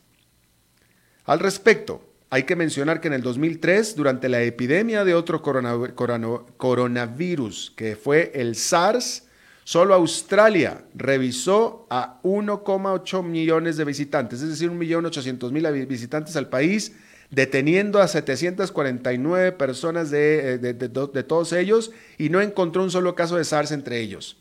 Al 1.26 1.40
respecto, 1.40 2.09
hay 2.30 2.44
que 2.44 2.56
mencionar 2.56 3.02
que 3.02 3.08
en 3.08 3.14
el 3.14 3.24
2003, 3.24 3.96
durante 3.96 4.30
la 4.30 4.44
epidemia 4.44 5.04
de 5.04 5.16
otro 5.16 5.42
coronavirus, 5.42 7.74
que 7.76 7.96
fue 7.96 8.32
el 8.36 8.56
SARS, 8.56 9.24
solo 9.64 9.96
Australia 9.96 10.84
revisó 10.94 11.88
a 11.90 12.22
1,8 12.22 13.24
millones 13.24 13.78
de 13.78 13.86
visitantes, 13.86 14.44
es 14.44 14.50
decir, 14.50 14.70
1.800.000 14.70 15.88
visitantes 15.88 16.36
al 16.36 16.50
país, 16.50 16.96
deteniendo 17.32 18.00
a 18.00 18.08
749 18.08 19.54
personas 19.54 20.12
de, 20.12 20.60
de 20.60 21.24
todos 21.24 21.54
ellos 21.54 21.90
y 22.20 22.30
no 22.30 22.42
encontró 22.42 22.84
un 22.84 22.92
solo 22.92 23.16
caso 23.16 23.38
de 23.38 23.46
SARS 23.46 23.72
entre 23.72 24.02
ellos. 24.02 24.38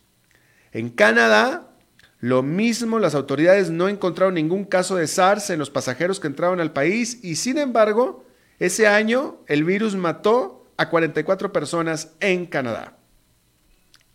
En 0.72 0.90
Canadá, 0.90 1.67
lo 2.20 2.42
mismo, 2.42 2.98
las 2.98 3.14
autoridades 3.14 3.70
no 3.70 3.88
encontraron 3.88 4.34
ningún 4.34 4.64
caso 4.64 4.96
de 4.96 5.06
SARS 5.06 5.50
en 5.50 5.58
los 5.58 5.70
pasajeros 5.70 6.18
que 6.18 6.26
entraron 6.26 6.60
al 6.60 6.72
país 6.72 7.20
y 7.22 7.36
sin 7.36 7.58
embargo, 7.58 8.24
ese 8.58 8.88
año 8.88 9.38
el 9.46 9.62
virus 9.62 9.94
mató 9.94 10.66
a 10.76 10.90
44 10.90 11.52
personas 11.52 12.12
en 12.18 12.46
Canadá. 12.46 12.96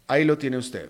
Ahí 0.07 0.25
lo 0.25 0.37
tiene 0.37 0.57
usted. 0.57 0.89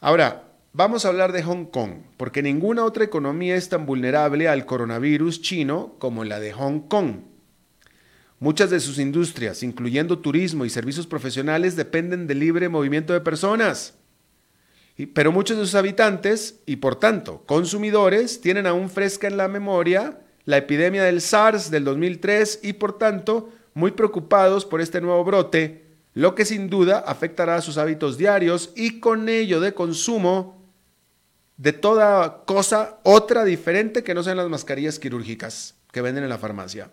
Ahora, 0.00 0.52
vamos 0.72 1.04
a 1.04 1.08
hablar 1.08 1.30
de 1.30 1.44
Hong 1.44 1.66
Kong, 1.66 2.02
porque 2.16 2.42
ninguna 2.42 2.84
otra 2.84 3.04
economía 3.04 3.54
es 3.54 3.68
tan 3.68 3.86
vulnerable 3.86 4.48
al 4.48 4.66
coronavirus 4.66 5.40
chino 5.40 5.94
como 6.00 6.24
la 6.24 6.40
de 6.40 6.52
Hong 6.52 6.80
Kong. 6.80 7.20
Muchas 8.40 8.70
de 8.70 8.80
sus 8.80 8.98
industrias, 8.98 9.62
incluyendo 9.62 10.18
turismo 10.18 10.64
y 10.64 10.70
servicios 10.70 11.06
profesionales, 11.06 11.76
dependen 11.76 12.26
del 12.26 12.40
libre 12.40 12.68
movimiento 12.68 13.12
de 13.12 13.20
personas. 13.20 13.94
Pero 15.12 15.30
muchos 15.30 15.58
de 15.58 15.64
sus 15.64 15.74
habitantes 15.74 16.60
y 16.64 16.76
por 16.76 16.96
tanto 16.96 17.42
consumidores 17.46 18.40
tienen 18.40 18.66
aún 18.66 18.88
fresca 18.88 19.26
en 19.26 19.36
la 19.36 19.48
memoria 19.48 20.20
la 20.46 20.56
epidemia 20.56 21.02
del 21.02 21.20
SARS 21.20 21.70
del 21.70 21.84
2003 21.84 22.60
y 22.62 22.72
por 22.74 22.96
tanto 22.96 23.50
muy 23.74 23.90
preocupados 23.90 24.64
por 24.64 24.80
este 24.80 25.02
nuevo 25.02 25.22
brote, 25.22 25.84
lo 26.14 26.34
que 26.34 26.46
sin 26.46 26.70
duda 26.70 27.00
afectará 27.00 27.56
a 27.56 27.60
sus 27.60 27.76
hábitos 27.76 28.16
diarios 28.16 28.72
y 28.74 29.00
con 29.00 29.28
ello 29.28 29.60
de 29.60 29.74
consumo 29.74 30.64
de 31.58 31.72
toda 31.72 32.44
cosa 32.44 33.00
otra 33.02 33.44
diferente 33.44 34.02
que 34.02 34.14
no 34.14 34.22
sean 34.22 34.38
las 34.38 34.48
mascarillas 34.48 34.98
quirúrgicas 34.98 35.74
que 35.92 36.00
venden 36.00 36.24
en 36.24 36.30
la 36.30 36.38
farmacia. 36.38 36.90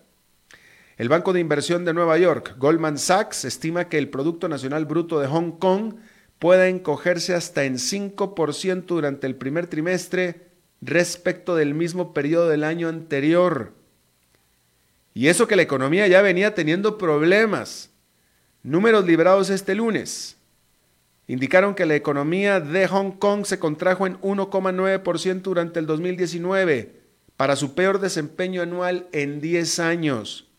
El 0.97 1.09
Banco 1.09 1.33
de 1.33 1.39
Inversión 1.39 1.85
de 1.85 1.93
Nueva 1.93 2.17
York, 2.17 2.55
Goldman 2.57 2.97
Sachs, 2.97 3.45
estima 3.45 3.87
que 3.87 3.97
el 3.97 4.09
Producto 4.09 4.47
Nacional 4.47 4.85
Bruto 4.85 5.19
de 5.19 5.27
Hong 5.27 5.51
Kong 5.53 5.95
pueda 6.43 6.67
encogerse 6.67 7.33
hasta 7.33 7.63
en 7.63 7.75
5% 7.75 8.83
durante 8.83 9.27
el 9.27 9.35
primer 9.37 9.67
trimestre 9.67 10.47
respecto 10.81 11.55
del 11.55 11.73
mismo 11.73 12.13
periodo 12.13 12.49
del 12.49 12.65
año 12.65 12.89
anterior. 12.89 13.71
Y 15.13 15.27
eso 15.27 15.47
que 15.47 15.55
la 15.55 15.61
economía 15.61 16.05
ya 16.07 16.21
venía 16.21 16.53
teniendo 16.53 16.97
problemas. 16.97 17.91
Números 18.61 19.05
liberados 19.05 19.49
este 19.49 19.73
lunes 19.73 20.35
indicaron 21.27 21.75
que 21.75 21.85
la 21.85 21.95
economía 21.95 22.59
de 22.59 22.89
Hong 22.89 23.11
Kong 23.11 23.45
se 23.45 23.57
contrajo 23.57 24.05
en 24.05 24.19
1,9% 24.19 25.43
durante 25.43 25.79
el 25.79 25.85
2019, 25.85 27.03
para 27.37 27.55
su 27.55 27.73
peor 27.73 28.01
desempeño 28.01 28.61
anual 28.61 29.07
en 29.13 29.39
10 29.39 29.79
años. 29.79 30.49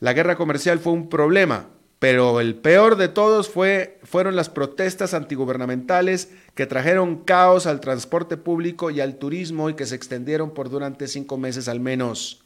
La 0.00 0.12
guerra 0.12 0.34
comercial 0.34 0.80
fue 0.80 0.92
un 0.92 1.08
problema, 1.08 1.68
pero 1.98 2.40
el 2.40 2.56
peor 2.56 2.96
de 2.96 3.08
todos 3.08 3.48
fue, 3.48 3.98
fueron 4.02 4.36
las 4.36 4.50
protestas 4.50 5.14
antigubernamentales 5.14 6.30
que 6.54 6.66
trajeron 6.66 7.24
caos 7.24 7.66
al 7.66 7.80
transporte 7.80 8.36
público 8.36 8.90
y 8.90 9.00
al 9.00 9.16
turismo 9.16 9.70
y 9.70 9.74
que 9.74 9.86
se 9.86 9.94
extendieron 9.94 10.52
por 10.52 10.68
durante 10.68 11.08
cinco 11.08 11.38
meses 11.38 11.68
al 11.68 11.80
menos. 11.80 12.44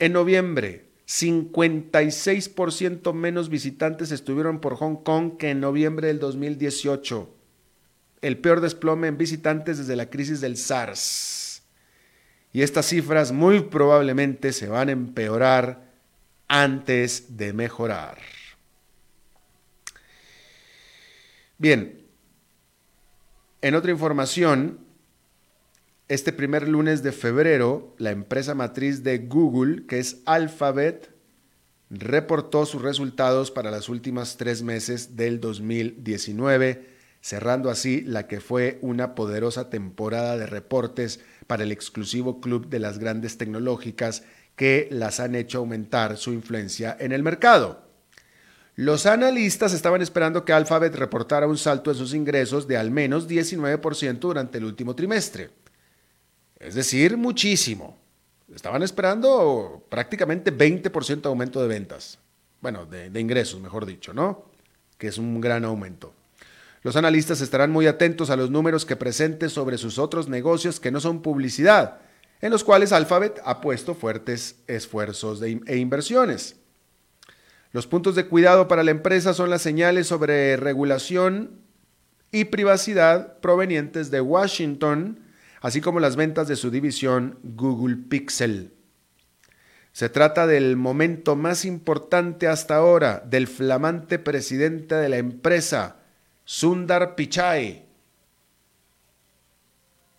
En 0.00 0.12
noviembre, 0.12 0.86
56% 1.06 3.12
menos 3.12 3.48
visitantes 3.48 4.10
estuvieron 4.10 4.60
por 4.60 4.74
Hong 4.76 4.96
Kong 4.96 5.36
que 5.36 5.50
en 5.50 5.60
noviembre 5.60 6.08
del 6.08 6.18
2018. 6.18 7.32
El 8.22 8.38
peor 8.38 8.60
desplome 8.60 9.06
en 9.06 9.18
visitantes 9.18 9.78
desde 9.78 9.94
la 9.96 10.10
crisis 10.10 10.40
del 10.40 10.56
SARS. 10.56 11.62
Y 12.52 12.62
estas 12.62 12.86
cifras 12.86 13.30
muy 13.32 13.60
probablemente 13.60 14.52
se 14.52 14.68
van 14.68 14.88
a 14.88 14.92
empeorar 14.92 15.83
antes 16.54 17.36
de 17.36 17.52
mejorar. 17.52 18.18
Bien, 21.58 22.06
en 23.60 23.74
otra 23.74 23.90
información, 23.90 24.78
este 26.06 26.32
primer 26.32 26.68
lunes 26.68 27.02
de 27.02 27.10
febrero, 27.10 27.96
la 27.98 28.12
empresa 28.12 28.54
matriz 28.54 29.02
de 29.02 29.18
Google, 29.18 29.86
que 29.86 29.98
es 29.98 30.18
Alphabet, 30.26 31.10
reportó 31.90 32.66
sus 32.66 32.82
resultados 32.82 33.50
para 33.50 33.72
las 33.72 33.88
últimas 33.88 34.36
tres 34.36 34.62
meses 34.62 35.16
del 35.16 35.40
2019, 35.40 36.86
cerrando 37.20 37.68
así 37.68 38.02
la 38.02 38.28
que 38.28 38.40
fue 38.40 38.78
una 38.80 39.16
poderosa 39.16 39.70
temporada 39.70 40.36
de 40.36 40.46
reportes 40.46 41.18
para 41.48 41.64
el 41.64 41.72
exclusivo 41.72 42.40
club 42.40 42.68
de 42.68 42.78
las 42.78 43.00
grandes 43.00 43.38
tecnológicas 43.38 44.22
que 44.56 44.88
las 44.90 45.20
han 45.20 45.34
hecho 45.34 45.58
aumentar 45.58 46.16
su 46.16 46.32
influencia 46.32 46.96
en 46.98 47.12
el 47.12 47.22
mercado. 47.22 47.82
Los 48.76 49.06
analistas 49.06 49.72
estaban 49.72 50.02
esperando 50.02 50.44
que 50.44 50.52
Alphabet 50.52 50.94
reportara 50.96 51.46
un 51.46 51.56
salto 51.56 51.90
en 51.90 51.96
sus 51.96 52.12
ingresos 52.12 52.66
de 52.66 52.76
al 52.76 52.90
menos 52.90 53.28
19% 53.28 54.18
durante 54.18 54.58
el 54.58 54.64
último 54.64 54.96
trimestre. 54.96 55.50
Es 56.58 56.74
decir, 56.74 57.16
muchísimo. 57.16 57.96
Estaban 58.52 58.82
esperando 58.82 59.84
prácticamente 59.88 60.56
20% 60.56 61.22
de 61.22 61.28
aumento 61.28 61.62
de 61.62 61.68
ventas. 61.68 62.18
Bueno, 62.60 62.84
de, 62.86 63.10
de, 63.10 63.20
ingresos, 63.20 63.60
mejor 63.60 63.86
dicho, 63.86 64.12
¿no? 64.12 64.46
Que 64.98 65.08
es 65.08 65.18
un 65.18 65.40
gran 65.40 65.64
aumento. 65.64 66.12
Los 66.82 66.96
analistas 66.96 67.40
estarán 67.40 67.70
muy 67.70 67.86
atentos 67.86 68.30
a 68.30 68.36
los 68.36 68.50
números 68.50 68.84
que 68.84 68.96
presente 68.96 69.48
sobre 69.48 69.78
sus 69.78 69.98
otros 69.98 70.28
negocios 70.28 70.80
que 70.80 70.90
no 70.90 71.00
son 71.00 71.22
publicidad, 71.22 72.00
en 72.44 72.50
los 72.50 72.62
cuales 72.62 72.92
Alphabet 72.92 73.40
ha 73.46 73.62
puesto 73.62 73.94
fuertes 73.94 74.56
esfuerzos 74.66 75.40
e 75.40 75.76
inversiones. 75.78 76.56
Los 77.72 77.86
puntos 77.86 78.16
de 78.16 78.26
cuidado 78.26 78.68
para 78.68 78.82
la 78.82 78.90
empresa 78.90 79.32
son 79.32 79.48
las 79.48 79.62
señales 79.62 80.08
sobre 80.08 80.58
regulación 80.58 81.62
y 82.32 82.44
privacidad 82.44 83.40
provenientes 83.40 84.10
de 84.10 84.20
Washington, 84.20 85.20
así 85.62 85.80
como 85.80 86.00
las 86.00 86.16
ventas 86.16 86.46
de 86.46 86.56
su 86.56 86.70
división 86.70 87.38
Google 87.42 87.96
Pixel. 87.96 88.74
Se 89.92 90.10
trata 90.10 90.46
del 90.46 90.76
momento 90.76 91.36
más 91.36 91.64
importante 91.64 92.46
hasta 92.46 92.76
ahora 92.76 93.22
del 93.24 93.46
flamante 93.46 94.18
presidente 94.18 94.96
de 94.96 95.08
la 95.08 95.16
empresa, 95.16 95.96
Sundar 96.44 97.14
Pichai, 97.14 97.86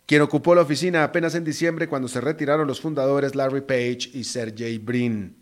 quien 0.06 0.22
ocupó 0.22 0.54
la 0.54 0.62
oficina 0.62 1.02
apenas 1.02 1.34
en 1.34 1.44
diciembre 1.44 1.88
cuando 1.88 2.06
se 2.08 2.20
retiraron 2.20 2.66
los 2.66 2.80
fundadores 2.80 3.34
Larry 3.34 3.62
Page 3.62 4.10
y 4.14 4.24
Sergey 4.24 4.78
Brin. 4.78 5.36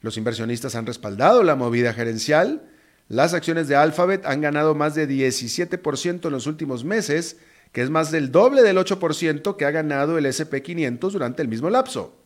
Los 0.00 0.16
inversionistas 0.16 0.74
han 0.74 0.86
respaldado 0.86 1.42
la 1.44 1.54
movida 1.54 1.92
gerencial. 1.92 2.68
Las 3.08 3.32
acciones 3.32 3.68
de 3.68 3.76
Alphabet 3.76 4.26
han 4.26 4.40
ganado 4.40 4.74
más 4.74 4.94
de 4.94 5.08
17% 5.08 6.26
en 6.26 6.32
los 6.32 6.46
últimos 6.46 6.84
meses, 6.84 7.36
que 7.72 7.82
es 7.82 7.90
más 7.90 8.10
del 8.10 8.32
doble 8.32 8.62
del 8.62 8.76
8% 8.78 9.56
que 9.56 9.64
ha 9.64 9.70
ganado 9.70 10.18
el 10.18 10.26
SP500 10.26 11.12
durante 11.12 11.42
el 11.42 11.48
mismo 11.48 11.70
lapso. 11.70 12.16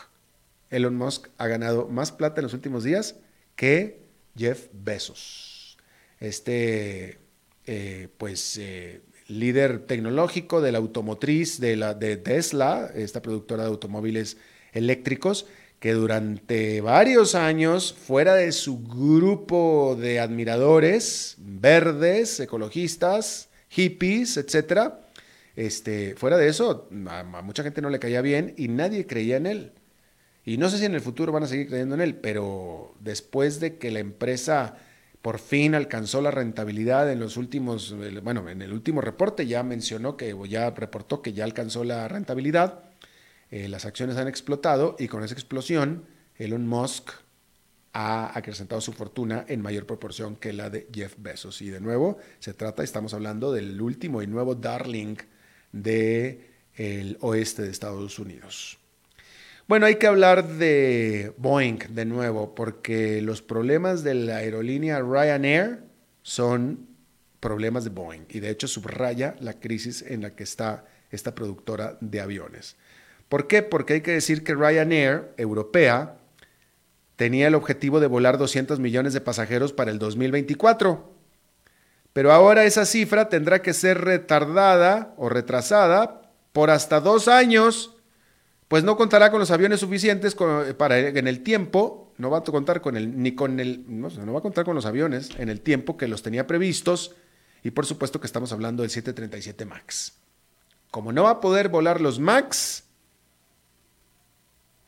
Elon 0.70 0.96
Musk 0.96 1.28
ha 1.38 1.48
ganado 1.48 1.88
más 1.88 2.12
plata 2.12 2.42
en 2.42 2.44
los 2.44 2.54
últimos 2.54 2.84
días 2.84 3.16
que 3.56 4.02
Jeff 4.36 4.68
Bezos. 4.74 5.78
Este, 6.20 7.20
eh, 7.66 8.10
pues, 8.18 8.58
eh, 8.58 9.02
líder 9.28 9.86
tecnológico 9.86 10.60
de 10.60 10.72
la 10.72 10.80
automotriz 10.80 11.60
de, 11.60 11.76
la, 11.76 11.94
de 11.94 12.18
Tesla, 12.18 12.92
esta 12.96 13.22
productora 13.22 13.64
de 13.64 13.70
automóviles 13.70 14.38
eléctricos, 14.74 15.46
que 15.80 15.94
durante 15.94 16.82
varios 16.82 17.36
años, 17.36 17.94
fuera 17.94 18.36
de 18.36 18.52
su 18.52 18.84
grupo 18.84 19.96
de 20.00 20.20
admiradores 20.20 21.36
verdes, 21.38 22.40
ecologistas, 22.40 23.49
hippies, 23.70 24.38
etcétera. 24.38 25.02
Este, 25.56 26.16
fuera 26.16 26.38
de 26.38 26.48
eso, 26.48 26.90
a, 27.08 27.24
mucha 27.42 27.64
gente 27.64 27.82
no 27.82 27.90
le 27.90 28.00
caía 28.00 28.22
bien 28.22 28.54
y 28.58 28.68
nadie 28.68 29.08
creía 29.08 29.38
en 29.38 29.46
él. 29.46 29.74
Y 30.46 30.58
no 30.58 30.70
sé 30.70 30.78
si 30.78 30.86
en 30.86 30.96
el 30.96 31.02
futuro 31.02 31.32
van 31.32 31.44
a 31.44 31.48
seguir 31.48 31.68
creyendo 31.68 31.96
en 31.96 32.02
él, 32.02 32.16
pero 32.16 32.96
después 33.00 33.60
de 33.60 33.78
que 33.78 33.92
la 33.92 34.00
empresa 34.00 34.78
por 35.22 35.40
fin 35.40 35.76
alcanzó 35.76 36.22
la 36.22 36.32
rentabilidad 36.32 37.12
en 37.12 37.20
los 37.20 37.36
últimos, 37.36 37.94
bueno, 38.24 38.48
en 38.50 38.62
el 38.62 38.72
último 38.72 39.02
reporte 39.02 39.48
ya 39.48 39.64
mencionó 39.64 40.16
que, 40.16 40.34
o 40.34 40.46
ya 40.46 40.70
reportó 40.72 41.22
que 41.22 41.34
ya 41.34 41.44
alcanzó 41.44 41.84
la 41.84 42.08
rentabilidad, 42.08 42.84
eh, 43.52 43.68
las 43.68 43.86
acciones 43.86 44.16
han 44.16 44.28
explotado 44.28 44.96
y 44.98 45.08
con 45.08 45.24
esa 45.24 45.34
explosión 45.34 46.06
Elon 46.38 46.68
Musk 46.68 47.12
ha 47.94 48.38
acrecentado 48.38 48.82
su 48.82 48.94
fortuna 48.94 49.46
en 49.48 49.62
mayor 49.62 49.86
proporción 49.86 50.36
que 50.36 50.54
la 50.54 50.70
de 50.70 50.88
Jeff 50.94 51.16
Bezos. 51.18 51.62
Y 51.62 51.70
de 51.70 51.80
nuevo, 51.80 52.18
se 52.40 52.54
trata, 52.54 52.84
estamos 52.84 53.14
hablando 53.14 53.52
del 53.52 53.82
último 53.82 54.22
y 54.22 54.28
nuevo 54.28 54.56
darling 54.56 55.18
del 55.72 56.46
el 56.76 57.18
oeste 57.22 57.64
de 57.64 57.72
Estados 57.72 58.20
Unidos. 58.20 58.78
Bueno, 59.68 59.86
hay 59.86 59.96
que 59.96 60.08
hablar 60.08 60.48
de 60.48 61.34
Boeing 61.38 61.78
de 61.90 62.06
nuevo, 62.06 62.56
porque 62.56 63.22
los 63.22 63.42
problemas 63.42 64.04
de 64.04 64.16
la 64.16 64.38
aerolínea 64.38 65.00
Ryanair 65.00 65.84
son 66.24 66.88
problemas 67.40 67.84
de 67.84 67.92
Boeing 67.92 68.26
y 68.30 68.40
de 68.40 68.50
hecho 68.50 68.68
subraya 68.68 69.36
la 69.40 69.60
crisis 69.60 70.02
en 70.02 70.22
la 70.22 70.36
que 70.36 70.44
está 70.44 70.86
esta 71.12 71.36
productora 71.36 71.98
de 72.02 72.20
aviones. 72.20 72.78
¿Por 73.30 73.48
qué? 73.48 73.62
Porque 73.62 73.94
hay 73.94 74.02
que 74.02 74.12
decir 74.12 74.44
que 74.44 74.56
Ryanair, 74.56 75.34
europea, 75.38 76.19
tenía 77.20 77.48
el 77.50 77.56
objetivo 77.56 78.00
de 78.00 78.08
volar 78.08 78.38
200 78.38 78.80
millones 78.80 79.12
de 79.12 79.20
pasajeros 79.20 79.74
para 79.74 79.92
el 79.92 80.00
2024. 80.00 81.12
Pero 82.14 82.32
ahora 82.32 82.64
esa 82.64 82.86
cifra 82.86 83.28
tendrá 83.28 83.62
que 83.62 83.74
ser 83.74 84.00
retardada 84.00 85.14
o 85.18 85.28
retrasada 85.28 86.32
por 86.54 86.70
hasta 86.70 87.02
dos 87.02 87.28
años, 87.28 87.98
pues 88.70 88.86
no 88.86 88.96
contará 88.96 89.32
con 89.32 89.42
los 89.42 89.52
aviones 89.52 89.82
suficientes 89.82 90.34
para 90.78 90.98
en 90.98 91.28
el 91.28 91.44
tiempo, 91.44 92.14
no 92.18 92.30
va 92.30 92.38
a 92.38 92.44
contar 92.46 92.80
con 92.80 92.96
el, 92.96 93.22
ni 93.22 93.36
con 93.36 93.60
el, 93.60 93.84
no, 93.86 94.08
no 94.08 94.32
va 94.32 94.40
a 94.40 94.42
contar 94.42 94.64
con 94.64 94.76
los 94.76 94.86
aviones 94.86 95.32
en 95.38 95.50
el 95.50 95.60
tiempo 95.60 95.98
que 95.98 96.08
los 96.08 96.24
tenía 96.24 96.48
previstos, 96.48 97.16
y 97.66 97.72
por 97.72 97.86
supuesto 97.86 98.22
que 98.22 98.28
estamos 98.28 98.54
hablando 98.54 98.84
del 98.84 98.92
737 98.92 99.66
MAX. 99.66 100.14
Como 100.90 101.12
no 101.12 101.24
va 101.24 101.32
a 101.32 101.42
poder 101.42 101.68
volar 101.68 102.00
los 102.00 102.18
MAX, 102.18 102.86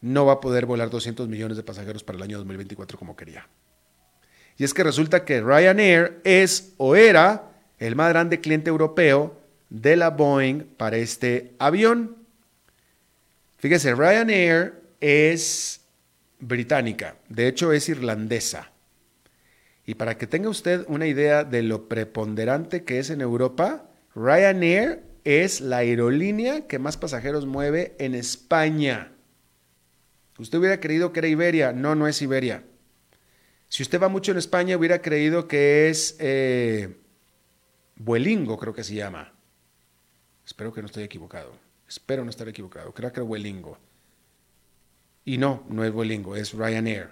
no 0.02 0.26
va 0.26 0.34
a 0.34 0.42
poder 0.42 0.66
volar 0.66 0.90
200 0.90 1.28
millones 1.28 1.58
de 1.58 1.64
pasajeros 1.64 2.04
para 2.04 2.18
el 2.18 2.24
año 2.24 2.38
2024 2.40 2.98
como 2.98 3.16
quería. 3.16 3.48
Y 4.58 4.64
es 4.64 4.74
que 4.74 4.84
resulta 4.84 5.24
que 5.26 5.42
Ryanair 5.42 6.20
es 6.24 6.74
o 6.78 6.96
era 6.96 7.52
el 7.80 7.96
más 7.96 8.10
grande 8.10 8.42
cliente 8.42 8.70
europeo 8.70 9.40
de 9.70 9.96
la 9.96 10.10
Boeing 10.10 10.64
para 10.78 10.98
este 10.98 11.54
avión. 11.58 12.18
Fíjese, 13.58 13.96
Ryanair 13.96 14.74
es 15.00 15.82
británica, 16.40 17.16
de 17.30 17.48
hecho 17.48 17.72
es 17.72 17.88
irlandesa. 17.90 18.72
Y 19.86 19.96
para 19.96 20.18
que 20.18 20.28
tenga 20.28 20.50
usted 20.50 20.86
una 20.88 21.08
idea 21.08 21.44
de 21.44 21.64
lo 21.64 21.88
preponderante 21.88 22.84
que 22.84 23.00
es 23.00 23.10
en 23.10 23.22
Europa, 23.22 23.90
Ryanair 24.16 25.04
es 25.24 25.62
la 25.62 25.78
aerolínea 25.78 26.68
que 26.68 26.80
más 26.80 26.98
pasajeros 26.98 27.46
mueve 27.46 27.96
en 28.00 28.16
España. 28.16 29.12
Usted 30.42 30.58
hubiera 30.58 30.80
creído 30.80 31.14
que 31.14 31.20
era 31.20 31.28
Iberia. 31.28 31.72
No, 31.72 31.94
no 31.94 32.08
es 32.08 32.20
Iberia. 32.24 32.64
Si 33.70 33.84
usted 33.84 34.02
va 34.02 34.10
mucho 34.10 34.32
en 34.32 34.40
España, 34.40 34.76
hubiera 34.76 35.00
creído 35.00 35.48
que 35.48 35.90
es 35.90 36.16
eh, 36.20 36.98
creo 38.04 38.74
que 38.74 38.84
se 38.84 38.96
llama. 38.96 39.34
Espero 40.44 40.74
que 40.74 40.82
no 40.82 40.88
esté 40.88 41.04
equivocado. 41.04 41.54
Espero 41.88 42.24
no 42.24 42.32
estar 42.32 42.50
equivocado. 42.50 42.92
Creo 42.92 43.14
que 43.14 43.20
es 43.20 43.26
Vuelingo. 43.26 43.78
Y 45.24 45.38
no, 45.38 45.64
no 45.70 45.86
es 45.86 45.92
Vuelingo, 45.92 46.36
es 46.36 46.54
Ryanair. 46.54 47.10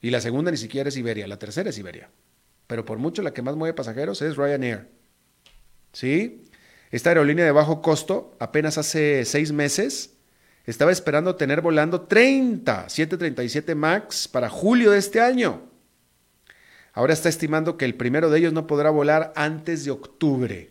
Y 0.00 0.10
la 0.10 0.20
segunda 0.20 0.52
ni 0.52 0.56
siquiera 0.56 0.88
es 0.88 0.96
Iberia, 0.96 1.26
la 1.26 1.40
tercera 1.40 1.70
es 1.70 1.78
Iberia. 1.78 2.08
Pero 2.68 2.84
por 2.84 2.98
mucho 2.98 3.22
la 3.22 3.32
que 3.32 3.42
más 3.42 3.56
mueve 3.56 3.74
pasajeros 3.74 4.22
es 4.22 4.36
Ryanair. 4.36 4.88
¿Sí? 5.92 6.44
Esta 6.92 7.10
aerolínea 7.10 7.44
de 7.44 7.50
bajo 7.50 7.82
costo, 7.82 8.36
apenas 8.38 8.78
hace 8.78 9.24
seis 9.24 9.50
meses, 9.50 10.11
estaba 10.66 10.92
esperando 10.92 11.36
tener 11.36 11.60
volando 11.60 12.02
30 12.02 12.88
737 12.88 13.74
MAX 13.74 14.28
para 14.28 14.48
julio 14.48 14.92
de 14.92 14.98
este 14.98 15.20
año. 15.20 15.62
Ahora 16.92 17.14
está 17.14 17.28
estimando 17.28 17.76
que 17.76 17.84
el 17.84 17.94
primero 17.94 18.30
de 18.30 18.38
ellos 18.38 18.52
no 18.52 18.66
podrá 18.66 18.90
volar 18.90 19.32
antes 19.34 19.84
de 19.84 19.90
octubre. 19.90 20.70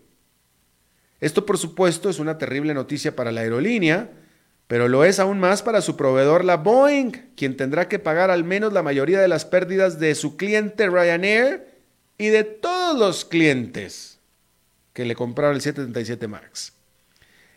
Esto, 1.20 1.46
por 1.46 1.58
supuesto, 1.58 2.10
es 2.10 2.20
una 2.20 2.38
terrible 2.38 2.74
noticia 2.74 3.16
para 3.16 3.32
la 3.32 3.42
aerolínea, 3.42 4.10
pero 4.68 4.88
lo 4.88 5.04
es 5.04 5.20
aún 5.20 5.40
más 5.40 5.62
para 5.62 5.82
su 5.82 5.98
proveedor, 5.98 6.46
la 6.46 6.58
Boeing, 6.58 7.12
quien 7.36 7.58
tendrá 7.58 7.88
que 7.88 8.00
pagar 8.00 8.32
al 8.32 8.44
menos 8.44 8.72
la 8.72 8.84
mayoría 8.84 9.20
de 9.20 9.28
las 9.28 9.46
pérdidas 9.46 10.00
de 10.00 10.16
su 10.16 10.38
cliente 10.38 10.88
Ryanair 10.90 11.68
y 12.18 12.28
de 12.28 12.44
todos 12.44 12.98
los 12.98 13.26
clientes 13.26 14.20
que 14.94 15.06
le 15.06 15.16
compraron 15.16 15.56
el 15.56 15.62
737 15.62 16.28
MAX. 16.28 16.74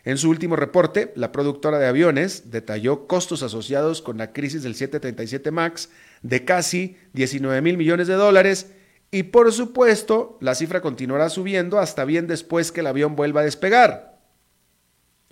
En 0.05 0.19
su 0.19 0.29
último 0.29 0.55
reporte, 0.55 1.11
la 1.15 1.31
productora 1.31 1.79
de 1.79 1.87
aviones 1.87 2.51
detalló 2.51 3.07
costos 3.07 3.41
asociados 3.41 4.03
con 4.03 4.19
la 4.19 4.33
crisis 4.33 4.61
del 4.61 4.75
737 4.75 5.49
MAX 5.49 5.89
de 6.21 6.45
casi 6.45 6.95
19 7.13 7.59
mil 7.63 7.75
millones 7.75 8.07
de 8.07 8.13
dólares 8.13 8.71
y 9.09 9.23
por 9.23 9.51
supuesto 9.51 10.37
la 10.41 10.53
cifra 10.53 10.81
continuará 10.81 11.29
subiendo 11.29 11.79
hasta 11.79 12.05
bien 12.05 12.27
después 12.27 12.71
que 12.71 12.81
el 12.81 12.87
avión 12.87 13.15
vuelva 13.15 13.41
a 13.41 13.45
despegar. 13.45 14.19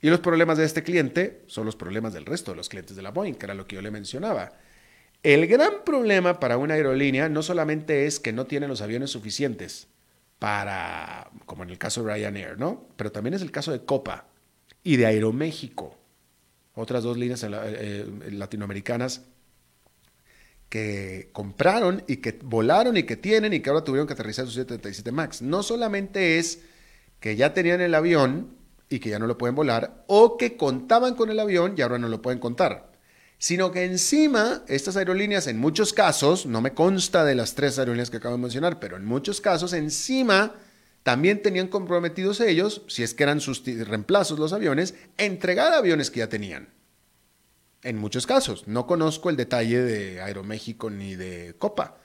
Y 0.02 0.10
los 0.10 0.22
problemas 0.22 0.58
de 0.58 0.66
este 0.66 0.82
cliente 0.82 1.44
son 1.46 1.68
los 1.68 1.76
problemas 1.76 2.14
del 2.14 2.26
resto 2.26 2.52
de 2.52 2.58
los 2.58 2.68
clientes 2.68 2.96
de 2.96 3.04
la 3.04 3.12
Boeing, 3.12 3.36
que 3.36 3.46
era 3.46 3.54
lo 3.54 3.68
que 3.68 3.76
yo 3.76 3.82
le 3.84 3.92
mencionaba. 3.92 4.54
El 5.22 5.46
gran 5.46 5.84
problema 5.86 6.40
para 6.40 6.58
una 6.58 6.74
aerolínea 6.74 7.30
no 7.30 7.44
solamente 7.44 8.08
es 8.08 8.20
que 8.20 8.34
no 8.34 8.48
tiene 8.48 8.68
los 8.68 8.82
aviones 8.82 9.12
suficientes 9.12 9.88
para, 10.40 11.30
como 11.46 11.62
en 11.62 11.70
el 11.70 11.78
caso 11.78 12.04
de 12.04 12.12
Ryanair, 12.12 12.58
¿no? 12.58 12.88
Pero 12.96 13.12
también 13.12 13.36
es 13.36 13.44
el 13.44 13.52
caso 13.52 13.72
de 13.72 13.86
Copa 13.86 14.33
y 14.84 14.98
de 14.98 15.06
Aeroméxico, 15.06 15.96
otras 16.76 17.04
dos 17.04 17.18
líneas 17.18 17.46
eh, 17.48 18.06
latinoamericanas 18.32 19.22
que 20.70 21.30
compraron 21.32 22.04
y 22.08 22.18
que 22.18 22.40
volaron 22.44 22.98
y 22.98 23.04
que 23.04 23.16
tienen 23.16 23.54
y 23.54 23.60
que 23.60 23.70
ahora 23.70 23.84
tuvieron 23.84 24.08
que 24.08 24.14
aterrizar 24.14 24.46
su 24.46 24.54
737 24.54 25.12
MAX. 25.12 25.42
No 25.44 25.62
solamente 25.62 26.40
es 26.40 26.62
que 27.20 27.36
ya 27.36 27.54
tenían 27.54 27.80
el 27.80 27.94
avión 27.94 28.58
y 28.90 29.00
que 29.00 29.10
ya 29.10 29.20
no 29.20 29.28
lo 29.28 29.38
pueden 29.38 29.56
volar, 29.56 30.04
o 30.08 30.38
que 30.38 30.58
contaban 30.58 31.16
con 31.16 31.30
el 31.30 31.40
avión 31.40 31.76
y 31.78 31.82
ahora 31.82 31.98
no 31.98 32.10
lo 32.10 32.22
pueden 32.22 32.40
contar, 32.40 32.92
sino 33.38 33.72
que 33.72 33.86
encima 33.86 34.64
estas 34.68 34.98
aerolíneas 34.98 35.48
en 35.48 35.60
muchos 35.60 35.94
casos, 35.94 36.46
no 36.46 36.62
me 36.62 36.74
consta 36.74 37.24
de 37.24 37.36
las 37.36 37.56
tres 37.56 37.80
aerolíneas 37.80 38.10
que 38.10 38.18
acabo 38.18 38.36
de 38.36 38.42
mencionar, 38.42 38.80
pero 38.80 38.98
en 38.98 39.06
muchos 39.06 39.42
casos 39.42 39.74
encima 39.74 40.56
también 41.04 41.42
tenían 41.42 41.68
comprometidos 41.68 42.40
ellos, 42.40 42.84
si 42.88 43.04
es 43.04 43.14
que 43.14 43.24
eran 43.24 43.42
sus 43.42 43.64
reemplazos 43.66 44.40
los 44.40 44.54
aviones, 44.54 44.96
entregar 45.18 45.74
aviones 45.74 46.10
que 46.10 46.20
ya 46.20 46.30
tenían. 46.30 46.70
En 47.84 47.98
muchos 47.98 48.26
casos. 48.26 48.68
No 48.68 48.88
conozco 48.88 49.30
el 49.30 49.36
detalle 49.36 49.82
de 49.82 50.22
Aeroméxico 50.22 50.90
ni 50.90 51.16
de 51.16 51.56
Copa. 51.58 51.98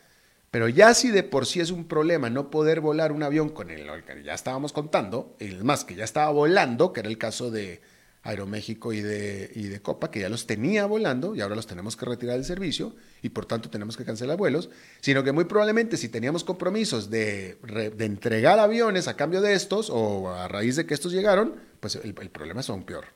Pero 0.50 0.68
ya 0.68 0.94
si 0.94 1.10
de 1.10 1.22
por 1.22 1.46
sí 1.46 1.60
es 1.60 1.70
un 1.70 1.86
problema 1.86 2.30
no 2.30 2.50
poder 2.50 2.80
volar 2.80 3.12
un 3.12 3.22
avión 3.22 3.50
con 3.50 3.70
el 3.70 3.86
que 4.04 4.22
ya 4.24 4.34
estábamos 4.34 4.72
contando, 4.72 5.36
el 5.38 5.62
más 5.62 5.84
que 5.84 5.94
ya 5.94 6.04
estaba 6.04 6.30
volando, 6.30 6.92
que 6.92 7.00
era 7.00 7.08
el 7.08 7.18
caso 7.18 7.50
de 7.50 7.80
Aeroméxico 8.22 8.92
y 8.92 9.00
de, 9.00 9.50
y 9.54 9.64
de 9.64 9.80
Copa, 9.80 10.10
que 10.10 10.20
ya 10.20 10.28
los 10.28 10.46
tenía 10.46 10.86
volando 10.86 11.34
y 11.34 11.40
ahora 11.40 11.54
los 11.54 11.66
tenemos 11.66 11.96
que 11.96 12.04
retirar 12.06 12.36
del 12.36 12.44
servicio 12.44 12.94
y 13.22 13.30
por 13.30 13.46
tanto 13.46 13.70
tenemos 13.70 13.96
que 13.96 14.04
cancelar 14.04 14.36
vuelos, 14.36 14.70
sino 15.00 15.22
que 15.24 15.32
muy 15.32 15.44
probablemente 15.44 15.96
si 15.96 16.08
teníamos 16.08 16.44
compromisos 16.44 17.10
de, 17.10 17.58
de 17.96 18.04
entregar 18.04 18.58
aviones 18.58 19.08
a 19.08 19.16
cambio 19.16 19.40
de 19.40 19.54
estos 19.54 19.90
o 19.90 20.30
a 20.30 20.48
raíz 20.48 20.76
de 20.76 20.86
que 20.86 20.94
estos 20.94 21.12
llegaron, 21.12 21.54
pues 21.80 21.96
el, 21.96 22.14
el 22.20 22.30
problema 22.30 22.60
es 22.60 22.70
aún 22.70 22.84
peor. 22.84 23.06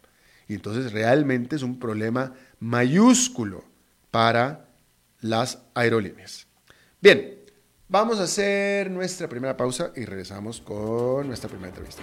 Y 0.48 0.54
entonces 0.54 0.92
realmente 0.92 1.56
es 1.56 1.62
un 1.62 1.78
problema 1.78 2.34
mayúsculo 2.60 3.64
para 4.10 4.68
las 5.20 5.58
aerolíneas. 5.74 6.46
Bien, 7.00 7.38
vamos 7.88 8.20
a 8.20 8.24
hacer 8.24 8.90
nuestra 8.90 9.28
primera 9.28 9.56
pausa 9.56 9.92
y 9.96 10.04
regresamos 10.04 10.60
con 10.60 11.26
nuestra 11.26 11.48
primera 11.48 11.68
entrevista. 11.68 12.02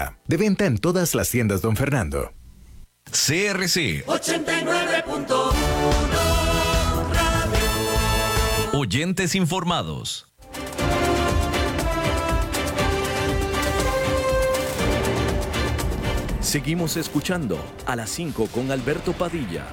De 0.27 0.37
venta 0.37 0.65
en 0.65 0.77
todas 0.77 1.15
las 1.15 1.29
tiendas, 1.29 1.61
don 1.61 1.75
Fernando. 1.75 2.31
CRC 3.05 4.05
89.1 4.05 5.51
Oyentes 8.73 9.35
informados. 9.35 10.27
Seguimos 16.39 16.97
escuchando 16.97 17.57
a 17.85 17.95
las 17.95 18.09
5 18.09 18.47
con 18.47 18.71
Alberto 18.71 19.13
Padilla. 19.13 19.67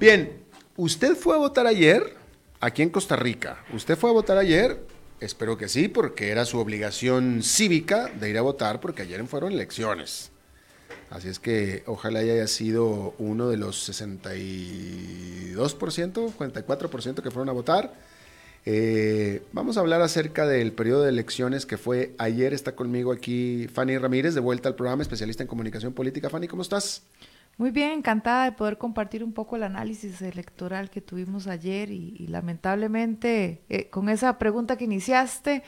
Bien, 0.00 0.44
¿usted 0.76 1.14
fue 1.14 1.34
a 1.34 1.38
votar 1.38 1.66
ayer? 1.66 2.16
Aquí 2.60 2.82
en 2.82 2.90
Costa 2.90 3.14
Rica. 3.16 3.64
¿Usted 3.72 3.96
fue 3.96 4.10
a 4.10 4.12
votar 4.12 4.38
ayer? 4.38 4.86
Espero 5.20 5.56
que 5.56 5.68
sí, 5.68 5.88
porque 5.88 6.30
era 6.30 6.44
su 6.44 6.58
obligación 6.58 7.42
cívica 7.42 8.08
de 8.08 8.30
ir 8.30 8.38
a 8.38 8.42
votar, 8.42 8.80
porque 8.80 9.02
ayer 9.02 9.24
fueron 9.26 9.52
elecciones. 9.52 10.30
Así 11.10 11.28
es 11.28 11.38
que 11.38 11.82
ojalá 11.86 12.20
haya 12.20 12.46
sido 12.46 13.14
uno 13.18 13.48
de 13.48 13.56
los 13.56 13.88
62%, 13.88 16.34
44% 16.34 17.22
que 17.22 17.30
fueron 17.30 17.48
a 17.48 17.52
votar. 17.52 17.94
Eh, 18.66 19.42
vamos 19.52 19.76
a 19.76 19.80
hablar 19.80 20.00
acerca 20.00 20.46
del 20.46 20.72
periodo 20.72 21.02
de 21.02 21.10
elecciones 21.10 21.66
que 21.66 21.76
fue 21.76 22.14
ayer. 22.18 22.54
Está 22.54 22.74
conmigo 22.74 23.12
aquí 23.12 23.68
Fanny 23.72 23.98
Ramírez, 23.98 24.34
de 24.34 24.40
vuelta 24.40 24.68
al 24.68 24.74
programa, 24.74 25.02
especialista 25.02 25.42
en 25.42 25.48
comunicación 25.48 25.92
política. 25.92 26.30
Fanny, 26.30 26.48
¿cómo 26.48 26.62
estás? 26.62 27.02
Muy 27.56 27.70
bien, 27.70 27.92
encantada 27.92 28.44
de 28.44 28.52
poder 28.52 28.78
compartir 28.78 29.22
un 29.22 29.32
poco 29.32 29.56
el 29.56 29.62
análisis 29.62 30.20
electoral 30.22 30.90
que 30.90 31.00
tuvimos 31.00 31.46
ayer 31.46 31.90
y, 31.90 32.26
lamentablemente 32.26 33.62
eh, 33.68 33.88
con 33.90 34.08
esa 34.08 34.38
pregunta 34.38 34.76
que 34.76 34.84
iniciaste, 34.84 35.62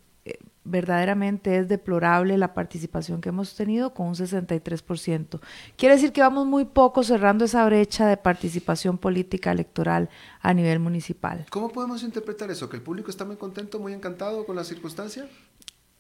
verdaderamente 0.64 1.58
es 1.58 1.68
deplorable 1.68 2.38
la 2.38 2.54
participación 2.54 3.22
que 3.22 3.30
hemos 3.30 3.56
tenido 3.56 3.94
con 3.94 4.08
un 4.08 4.16
63%. 4.16 5.40
Quiere 5.76 5.96
decir 5.96 6.12
que 6.12 6.22
vamos 6.22 6.46
muy 6.46 6.66
poco 6.66 7.04
cerrando 7.04 7.46
esa 7.46 7.66
brecha 7.66 8.08
de 8.08 8.18
participación 8.18 8.98
política 8.98 9.52
electoral 9.52 10.10
a 10.42 10.54
nivel 10.54 10.80
municipal. 10.80 11.46
¿Cómo 11.50 11.70
podemos 11.70 12.04
interpretar 12.04 12.52
eso? 12.52 12.70
¿Que 12.70 12.78
el 12.78 12.84
público 12.84 13.10
está 13.10 13.26
muy 13.26 13.38
contento, 13.38 13.80
muy 13.80 13.94
encantado 13.94 14.46
con 14.46 14.56
la 14.56 14.64
circunstancia? 14.64 15.28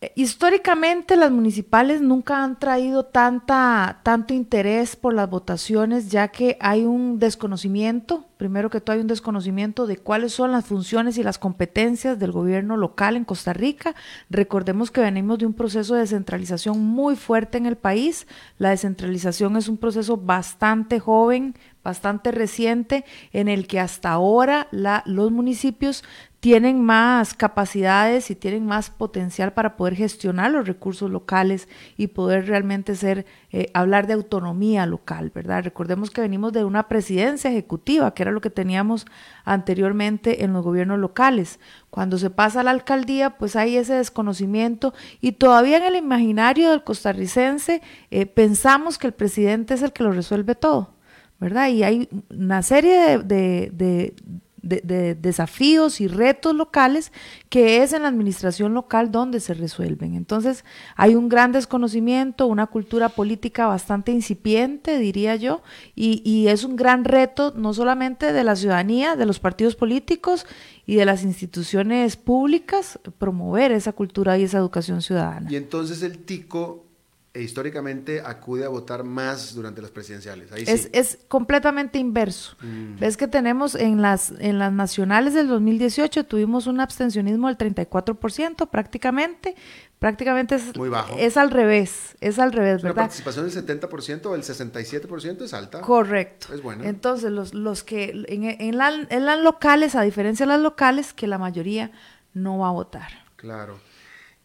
Eh, 0.01 0.11
históricamente 0.15 1.15
las 1.15 1.31
municipales 1.31 2.01
nunca 2.01 2.43
han 2.43 2.57
traído 2.57 3.05
tanta, 3.05 4.01
tanto 4.03 4.33
interés 4.33 4.95
por 4.95 5.13
las 5.13 5.29
votaciones 5.29 6.09
ya 6.09 6.29
que 6.29 6.57
hay 6.59 6.85
un 6.85 7.19
desconocimiento 7.19 8.25
Primero 8.41 8.71
que 8.71 8.81
todo 8.81 8.95
hay 8.95 9.01
un 9.01 9.07
desconocimiento 9.07 9.85
de 9.85 9.97
cuáles 9.97 10.33
son 10.33 10.51
las 10.51 10.65
funciones 10.65 11.15
y 11.19 11.21
las 11.21 11.37
competencias 11.37 12.17
del 12.17 12.31
gobierno 12.31 12.75
local 12.75 13.15
en 13.15 13.23
Costa 13.23 13.53
Rica. 13.53 13.93
Recordemos 14.31 14.89
que 14.89 14.99
venimos 14.99 15.37
de 15.37 15.45
un 15.45 15.53
proceso 15.53 15.93
de 15.93 15.99
descentralización 15.99 16.83
muy 16.83 17.15
fuerte 17.15 17.59
en 17.59 17.67
el 17.67 17.77
país. 17.77 18.25
La 18.57 18.71
descentralización 18.71 19.57
es 19.57 19.67
un 19.67 19.77
proceso 19.77 20.17
bastante 20.17 20.99
joven, 20.99 21.53
bastante 21.83 22.31
reciente, 22.31 23.05
en 23.31 23.47
el 23.47 23.67
que 23.67 23.79
hasta 23.79 24.09
ahora 24.09 24.67
los 25.05 25.31
municipios 25.31 26.03
tienen 26.41 26.83
más 26.83 27.35
capacidades 27.35 28.31
y 28.31 28.35
tienen 28.35 28.65
más 28.65 28.89
potencial 28.89 29.53
para 29.53 29.77
poder 29.77 29.95
gestionar 29.95 30.51
los 30.51 30.67
recursos 30.67 31.09
locales 31.11 31.69
y 31.97 32.07
poder 32.07 32.47
realmente 32.47 32.95
ser, 32.95 33.27
eh, 33.51 33.67
hablar 33.75 34.07
de 34.07 34.13
autonomía 34.13 34.87
local, 34.87 35.31
¿verdad? 35.33 35.63
Recordemos 35.63 36.09
que 36.09 36.21
venimos 36.21 36.51
de 36.51 36.63
una 36.63 36.87
presidencia 36.87 37.51
ejecutiva, 37.51 38.15
que 38.15 38.23
era 38.23 38.30
lo 38.31 38.41
que 38.41 38.49
teníamos 38.49 39.05
anteriormente 39.45 40.43
en 40.43 40.53
los 40.53 40.63
gobiernos 40.63 40.99
locales. 40.99 41.59
Cuando 41.89 42.17
se 42.17 42.29
pasa 42.29 42.61
a 42.61 42.63
la 42.63 42.71
alcaldía, 42.71 43.37
pues 43.37 43.55
hay 43.55 43.77
ese 43.77 43.95
desconocimiento 43.95 44.93
y 45.19 45.33
todavía 45.33 45.77
en 45.77 45.83
el 45.83 45.95
imaginario 45.95 46.71
del 46.71 46.83
costarricense 46.83 47.81
eh, 48.09 48.25
pensamos 48.25 48.97
que 48.97 49.07
el 49.07 49.13
presidente 49.13 49.73
es 49.73 49.81
el 49.81 49.93
que 49.93 50.03
lo 50.03 50.11
resuelve 50.11 50.55
todo, 50.55 50.95
¿verdad? 51.39 51.69
Y 51.69 51.83
hay 51.83 52.09
una 52.29 52.61
serie 52.61 53.19
de 53.19 53.71
de, 53.71 54.15
desafíos 54.61 56.01
y 56.01 56.07
retos 56.07 56.55
locales 56.55 57.11
que 57.49 57.81
es 57.81 57.93
en 57.93 58.03
la 58.03 58.09
administración 58.09 58.73
local 58.73 59.11
donde 59.11 59.39
se 59.39 59.53
resuelven. 59.53 60.15
Entonces 60.15 60.63
hay 60.95 61.15
un 61.15 61.29
gran 61.29 61.51
desconocimiento, 61.51 62.47
una 62.47 62.67
cultura 62.67 63.09
política 63.09 63.67
bastante 63.67 64.11
incipiente, 64.11 64.99
diría 64.99 65.35
yo, 65.35 65.61
y, 65.95 66.21
y 66.23 66.47
es 66.47 66.63
un 66.63 66.75
gran 66.75 67.05
reto 67.05 67.53
no 67.55 67.73
solamente 67.73 68.33
de 68.33 68.43
la 68.43 68.55
ciudadanía, 68.55 69.15
de 69.15 69.25
los 69.25 69.39
partidos 69.39 69.75
políticos 69.75 70.45
y 70.85 70.95
de 70.95 71.05
las 71.05 71.23
instituciones 71.23 72.15
públicas, 72.17 72.99
promover 73.17 73.71
esa 73.71 73.93
cultura 73.93 74.37
y 74.37 74.43
esa 74.43 74.57
educación 74.57 75.01
ciudadana. 75.01 75.51
Y 75.51 75.55
entonces 75.55 76.03
el 76.03 76.19
TICO 76.19 76.90
e 77.33 77.41
históricamente 77.41 78.21
acude 78.25 78.65
a 78.65 78.69
votar 78.69 79.05
más 79.05 79.55
durante 79.55 79.81
las 79.81 79.89
presidenciales. 79.89 80.51
es, 80.51 80.89
es, 80.91 81.19
completamente 81.29 81.97
inverso. 81.97 82.57
Mm. 82.61 82.99
Ves 82.99 83.15
que 83.15 83.27
tenemos 83.27 83.75
en 83.75 84.01
las, 84.01 84.31
en 84.39 84.59
las 84.59 84.73
nacionales 84.73 85.33
del 85.33 85.47
2018 85.47 86.25
tuvimos 86.25 86.67
un 86.67 86.81
abstencionismo 86.81 87.47
del 87.47 87.57
34% 87.57 88.69
prácticamente. 88.69 89.55
Prácticamente 89.97 90.55
es, 90.55 90.75
Muy 90.75 90.89
bajo. 90.89 91.15
es 91.17 91.37
al 91.37 91.51
revés, 91.51 92.17
es 92.19 92.37
al 92.37 92.51
revés, 92.51 92.81
¿verdad? 92.81 92.95
La 92.97 93.01
participación 93.03 93.47
del 93.47 93.65
70% 93.65 94.25
o 94.25 94.35
el 94.35 94.41
67% 94.41 95.43
es 95.43 95.53
alta. 95.53 95.79
Correcto. 95.81 96.53
Es 96.53 96.61
bueno. 96.61 96.83
Entonces, 96.83 97.31
los, 97.31 97.53
los 97.53 97.83
que 97.83 98.09
en, 98.27 98.43
en, 98.43 98.59
en 98.59 99.25
las 99.25 99.39
locales, 99.39 99.95
a 99.95 100.01
diferencia 100.01 100.45
de 100.45 100.53
las 100.53 100.61
locales, 100.61 101.13
que 101.13 101.27
la 101.27 101.37
mayoría 101.37 101.91
no 102.33 102.57
va 102.57 102.69
a 102.69 102.71
votar. 102.71 103.11
Claro. 103.37 103.79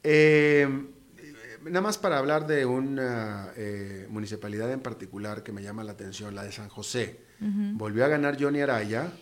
Eh, 0.04 0.68
nada 1.66 1.80
más 1.80 1.98
para 1.98 2.18
hablar 2.18 2.46
de 2.46 2.66
una 2.66 3.50
eh, 3.56 4.06
municipalidad 4.10 4.70
en 4.72 4.80
particular 4.80 5.42
que 5.42 5.52
me 5.52 5.62
llama 5.62 5.84
la 5.84 5.92
atención, 5.92 6.34
la 6.34 6.42
de 6.42 6.52
San 6.52 6.68
José. 6.68 7.20
Volvió 7.38 8.04
a 8.04 8.08
ganar 8.08 8.36
Johnny 8.40 8.60
Araya. 8.60 9.12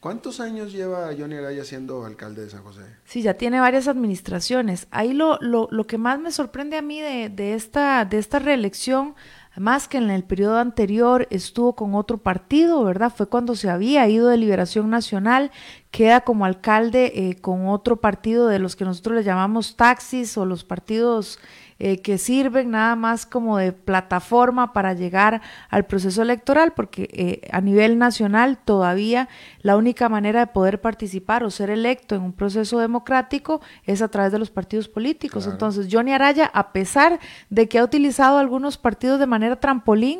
¿Cuántos 0.00 0.40
años 0.40 0.72
lleva 0.72 1.10
Johnny 1.18 1.34
Araya 1.34 1.64
siendo 1.64 2.06
alcalde 2.06 2.44
de 2.44 2.50
San 2.50 2.62
José? 2.62 2.82
Sí, 3.04 3.20
ya 3.20 3.34
tiene 3.34 3.60
varias 3.60 3.88
administraciones. 3.88 4.86
Ahí 4.90 5.12
lo, 5.12 5.38
lo, 5.40 5.68
lo 5.70 5.86
que 5.86 5.98
más 5.98 6.20
me 6.20 6.30
sorprende 6.30 6.76
a 6.78 6.82
mí 6.82 7.00
de, 7.00 7.28
de, 7.28 7.54
esta, 7.54 8.04
de 8.04 8.18
esta 8.18 8.38
reelección 8.38 9.14
más 9.58 9.88
que 9.88 9.98
en 9.98 10.10
el 10.10 10.24
periodo 10.24 10.58
anterior 10.58 11.26
estuvo 11.30 11.74
con 11.74 11.94
otro 11.94 12.18
partido, 12.18 12.84
¿verdad? 12.84 13.12
Fue 13.14 13.28
cuando 13.28 13.56
se 13.56 13.68
había 13.68 14.08
ido 14.08 14.28
de 14.28 14.36
Liberación 14.36 14.88
Nacional, 14.90 15.50
queda 15.90 16.20
como 16.20 16.44
alcalde 16.44 17.12
eh, 17.14 17.36
con 17.40 17.66
otro 17.66 17.96
partido 17.96 18.46
de 18.48 18.58
los 18.58 18.76
que 18.76 18.84
nosotros 18.84 19.16
le 19.16 19.24
llamamos 19.24 19.76
taxis 19.76 20.36
o 20.36 20.44
los 20.44 20.64
partidos 20.64 21.38
eh, 21.80 22.02
que 22.02 22.18
sirven 22.18 22.72
nada 22.72 22.96
más 22.96 23.24
como 23.24 23.56
de 23.56 23.72
plataforma 23.72 24.72
para 24.72 24.94
llegar 24.94 25.40
al 25.70 25.86
proceso 25.86 26.22
electoral, 26.22 26.72
porque 26.74 27.08
eh, 27.12 27.48
a 27.52 27.60
nivel 27.60 27.98
nacional 27.98 28.58
todavía 28.58 29.28
la 29.62 29.76
única 29.76 30.08
manera 30.08 30.40
de 30.40 30.46
poder 30.48 30.80
participar 30.80 31.44
o 31.44 31.50
ser 31.50 31.70
electo 31.70 32.16
en 32.16 32.22
un 32.22 32.32
proceso 32.32 32.80
democrático 32.80 33.60
es 33.84 34.02
a 34.02 34.08
través 34.08 34.32
de 34.32 34.40
los 34.40 34.50
partidos 34.50 34.88
políticos. 34.88 35.46
Entonces, 35.46 35.86
Johnny 35.88 36.12
Araya, 36.12 36.50
a 36.52 36.72
pesar 36.72 37.20
de 37.48 37.68
que 37.68 37.78
ha 37.78 37.84
utilizado 37.84 38.38
algunos 38.38 38.76
partidos 38.76 39.20
de 39.20 39.26
manera 39.26 39.60
trampolín, 39.60 40.18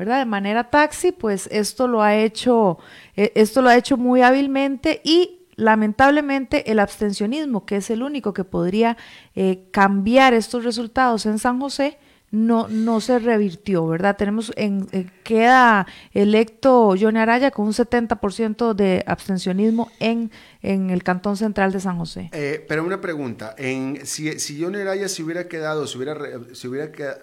¿verdad? 0.00 0.20
De 0.20 0.24
manera 0.24 0.70
taxi, 0.70 1.12
pues 1.12 1.46
esto 1.52 1.86
lo 1.86 2.00
ha 2.00 2.16
hecho, 2.16 2.78
eh, 3.16 3.32
esto 3.34 3.60
lo 3.60 3.68
ha 3.68 3.76
hecho 3.76 3.98
muy 3.98 4.22
hábilmente 4.22 5.02
y 5.04 5.36
Lamentablemente, 5.56 6.70
el 6.70 6.78
abstencionismo, 6.78 7.66
que 7.66 7.76
es 7.76 7.90
el 7.90 8.02
único 8.02 8.32
que 8.32 8.44
podría 8.44 8.96
eh, 9.34 9.68
cambiar 9.72 10.32
estos 10.32 10.64
resultados 10.64 11.26
en 11.26 11.38
San 11.38 11.60
José, 11.60 11.98
no, 12.30 12.66
no 12.68 13.02
se 13.02 13.18
revirtió, 13.18 13.86
¿verdad? 13.86 14.16
Tenemos 14.16 14.54
en, 14.56 14.88
eh, 14.92 15.10
queda 15.22 15.86
electo 16.14 16.94
Johnny 16.98 17.18
Araya 17.18 17.50
con 17.50 17.66
un 17.66 17.74
70% 17.74 18.72
de 18.72 19.04
abstencionismo 19.06 19.90
en, 19.98 20.30
en 20.62 20.88
el 20.88 21.02
Cantón 21.02 21.36
Central 21.36 21.72
de 21.72 21.80
San 21.80 21.98
José. 21.98 22.30
Eh, 22.32 22.64
pero 22.66 22.82
una 22.82 23.02
pregunta, 23.02 23.54
en, 23.58 24.06
si, 24.06 24.38
si 24.38 24.62
Johnny 24.62 24.78
Araya 24.78 25.10
se 25.10 25.22
hubiera 25.22 25.46
quedado, 25.46 25.86
si 25.86 25.98
hubiera, 25.98 26.16
si 26.54 26.68
hubiera 26.68 26.90
quedado, 26.90 27.20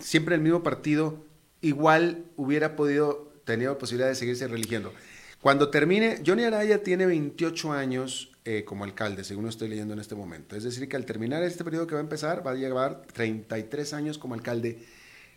siempre 0.00 0.34
el 0.34 0.40
mismo 0.40 0.64
partido, 0.64 1.25
igual 1.60 2.24
hubiera 2.36 2.76
podido, 2.76 3.32
tenido 3.44 3.78
posibilidad 3.78 4.08
de 4.08 4.14
seguirse 4.14 4.48
religiendo. 4.48 4.92
Cuando 5.40 5.70
termine, 5.70 6.22
Johnny 6.26 6.44
Araya 6.44 6.82
tiene 6.82 7.06
28 7.06 7.72
años 7.72 8.32
eh, 8.44 8.64
como 8.64 8.84
alcalde, 8.84 9.24
según 9.24 9.48
estoy 9.48 9.68
leyendo 9.68 9.94
en 9.94 10.00
este 10.00 10.14
momento. 10.14 10.56
Es 10.56 10.64
decir, 10.64 10.88
que 10.88 10.96
al 10.96 11.04
terminar 11.04 11.42
este 11.42 11.64
periodo 11.64 11.86
que 11.86 11.94
va 11.94 12.00
a 12.00 12.02
empezar, 12.02 12.46
va 12.46 12.52
a 12.52 12.54
llevar 12.54 13.02
33 13.12 13.92
años 13.92 14.18
como 14.18 14.34
alcalde. 14.34 14.84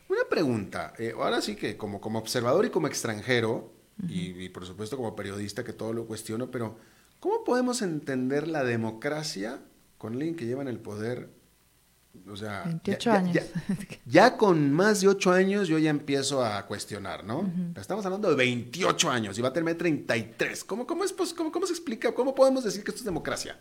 Una 0.08 0.22
pregunta, 0.30 0.94
eh, 0.98 1.14
ahora 1.16 1.42
sí 1.42 1.56
que 1.56 1.78
como, 1.78 2.02
como 2.02 2.20
observador 2.20 2.66
y 2.66 2.70
como 2.70 2.88
extranjero, 2.88 3.72
y, 4.08 4.48
por 4.50 4.66
supuesto 4.66 4.96
como 4.96 5.16
periodista 5.16 5.64
que 5.64 5.74
todo 5.74 5.92
lo 5.92 6.06
cuestiono, 6.06 6.50
pero 6.52 6.78
¿cómo 7.20 7.44
podemos 7.44 7.82
entender 7.82 8.48
la 8.48 8.64
democracia 8.64 9.60
con 9.98 10.14
alguien 10.14 10.36
que 10.36 10.46
lleva 10.46 10.62
en 10.62 10.70
el 10.70 10.80
poder 10.80 11.30
o 12.28 12.36
sea, 12.36 12.64
28 12.66 13.10
ya, 13.10 13.16
años. 13.16 13.46
Ya, 14.06 14.38
con 14.38 14.74
más 14.74 15.02
de 15.02 15.08
8 15.08 15.32
años 15.32 15.68
yo 15.68 15.78
ya 15.78 15.90
empiezo 15.90 16.44
a 16.44 16.66
cuestionar, 16.66 17.24
¿no? 17.24 17.52
Estamos 17.76 18.06
hablando 18.06 18.30
de 18.30 18.36
28 18.36 19.10
años 19.10 19.38
y 19.38 19.42
va 19.42 19.50
a 19.50 19.54
tener 19.54 19.78
33. 19.78 20.64
¿Cómo, 20.64 20.88
cómo, 20.88 21.04
es, 21.04 21.14
cómo, 21.36 21.52
¿Cómo 21.52 21.66
se 21.66 21.74
explica? 21.74 22.14
¿Cómo 22.14 22.34
podemos 22.34 22.64
decir 22.64 22.84
que 22.84 22.92
esto 22.92 23.00
es 23.00 23.06
democracia? 23.06 23.58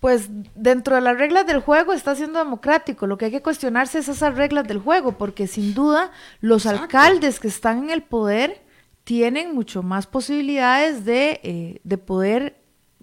Pues 0.00 0.28
dentro 0.54 0.94
de 0.94 1.00
las 1.00 1.18
reglas 1.18 1.46
del 1.46 1.60
juego 1.60 1.92
está 1.92 2.14
siendo 2.14 2.38
democrático. 2.38 3.06
Lo 3.06 3.18
que 3.18 3.26
hay 3.26 3.30
que 3.32 3.42
cuestionarse 3.42 3.98
es 3.98 4.08
esas 4.08 4.36
reglas 4.36 4.68
del 4.68 4.78
juego, 4.78 5.18
porque 5.18 5.48
sin 5.48 5.74
duda 5.74 6.12
los 6.40 6.66
alcaldes 6.66 7.40
que 7.40 7.48
están 7.48 7.84
en 7.84 7.90
el 7.90 8.02
poder 8.02 8.62
tienen 9.02 9.54
mucho 9.54 9.82
más 9.82 10.06
posibilidades 10.06 11.04
de, 11.04 11.40
eh, 11.42 11.80
de 11.82 11.98
poder 11.98 12.60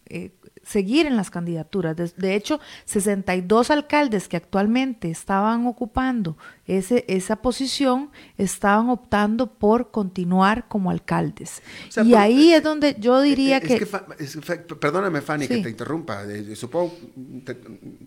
eh, 0.08 0.35
seguir 0.65 1.06
en 1.06 1.15
las 1.15 1.30
candidaturas. 1.30 1.95
De, 1.95 2.36
hecho, 2.36 2.60
62 2.86 3.71
alcaldes 3.71 4.28
que 4.28 4.38
actualmente 4.38 5.10
estaban 5.10 5.67
ocupando 5.67 6.38
ese, 6.65 7.06
esa 7.08 7.38
posición 7.38 8.10
estaban 8.38 8.89
optando 8.89 9.54
por 9.54 9.91
continuar 9.91 10.67
como 10.67 10.89
alcaldes. 10.89 11.62
y 12.04 12.15
ahí 12.15 12.54
es 12.54 12.63
donde 12.63 12.95
yo 12.99 13.21
diría 13.21 13.62
que... 13.62 13.88
Perdóname, 14.80 15.21
Fanny, 15.21 15.47
que 15.47 15.62
te 15.62 15.69
interrumpa. 15.69 16.23
supongo, 16.56 16.97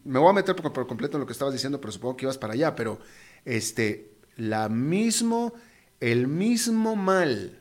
me 0.04 0.18
voy 0.18 0.30
a 0.30 0.32
meter 0.32 0.56
por, 0.56 0.86
completo 0.86 1.16
en 1.16 1.20
lo 1.20 1.26
que 1.26 1.32
estabas 1.32 1.54
diciendo, 1.54 1.80
pero 1.80 1.92
supongo 1.92 2.16
que 2.16 2.24
ibas 2.24 2.38
para 2.38 2.54
allá. 2.54 2.74
Pero 2.74 2.98
este, 3.44 4.16
la 4.36 4.68
mismo, 4.68 5.54
el 6.00 6.26
mismo 6.26 6.96
mal 6.96 7.60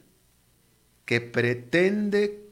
que 1.05 1.21
pretende 1.21 2.46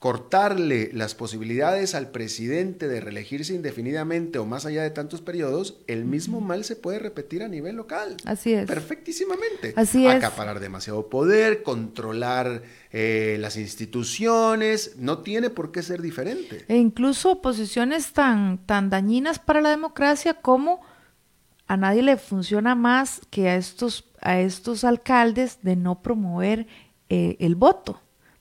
cortarle 0.00 0.88
las 0.94 1.14
posibilidades 1.14 1.94
al 1.94 2.10
presidente 2.10 2.88
de 2.88 3.02
reelegirse 3.02 3.54
indefinidamente 3.54 4.38
o 4.38 4.46
más 4.46 4.64
allá 4.64 4.82
de 4.82 4.88
tantos 4.88 5.20
periodos, 5.20 5.76
el 5.88 6.06
mismo 6.06 6.40
mal 6.40 6.64
se 6.64 6.74
puede 6.74 6.98
repetir 6.98 7.42
a 7.42 7.48
nivel 7.48 7.76
local. 7.76 8.16
Así 8.24 8.54
es. 8.54 8.66
Perfectísimamente. 8.66 9.74
Así 9.76 10.06
es. 10.06 10.14
Acaparar 10.14 10.58
demasiado 10.58 11.10
poder, 11.10 11.62
controlar 11.62 12.62
eh, 12.92 13.36
las 13.40 13.58
instituciones, 13.58 14.96
no 14.96 15.18
tiene 15.18 15.50
por 15.50 15.70
qué 15.70 15.82
ser 15.82 16.00
diferente. 16.00 16.64
E 16.66 16.78
incluso 16.78 17.42
posiciones 17.42 18.14
tan, 18.14 18.56
tan 18.64 18.88
dañinas 18.88 19.38
para 19.38 19.60
la 19.60 19.68
democracia 19.68 20.32
como 20.32 20.80
a 21.66 21.76
nadie 21.76 22.02
le 22.02 22.16
funciona 22.16 22.74
más 22.74 23.20
que 23.28 23.50
a 23.50 23.56
estos, 23.56 24.06
a 24.22 24.40
estos 24.40 24.82
alcaldes 24.82 25.58
de 25.60 25.76
no 25.76 26.00
promover 26.00 26.66
eh, 27.10 27.36
el 27.38 27.54
voto 27.54 28.00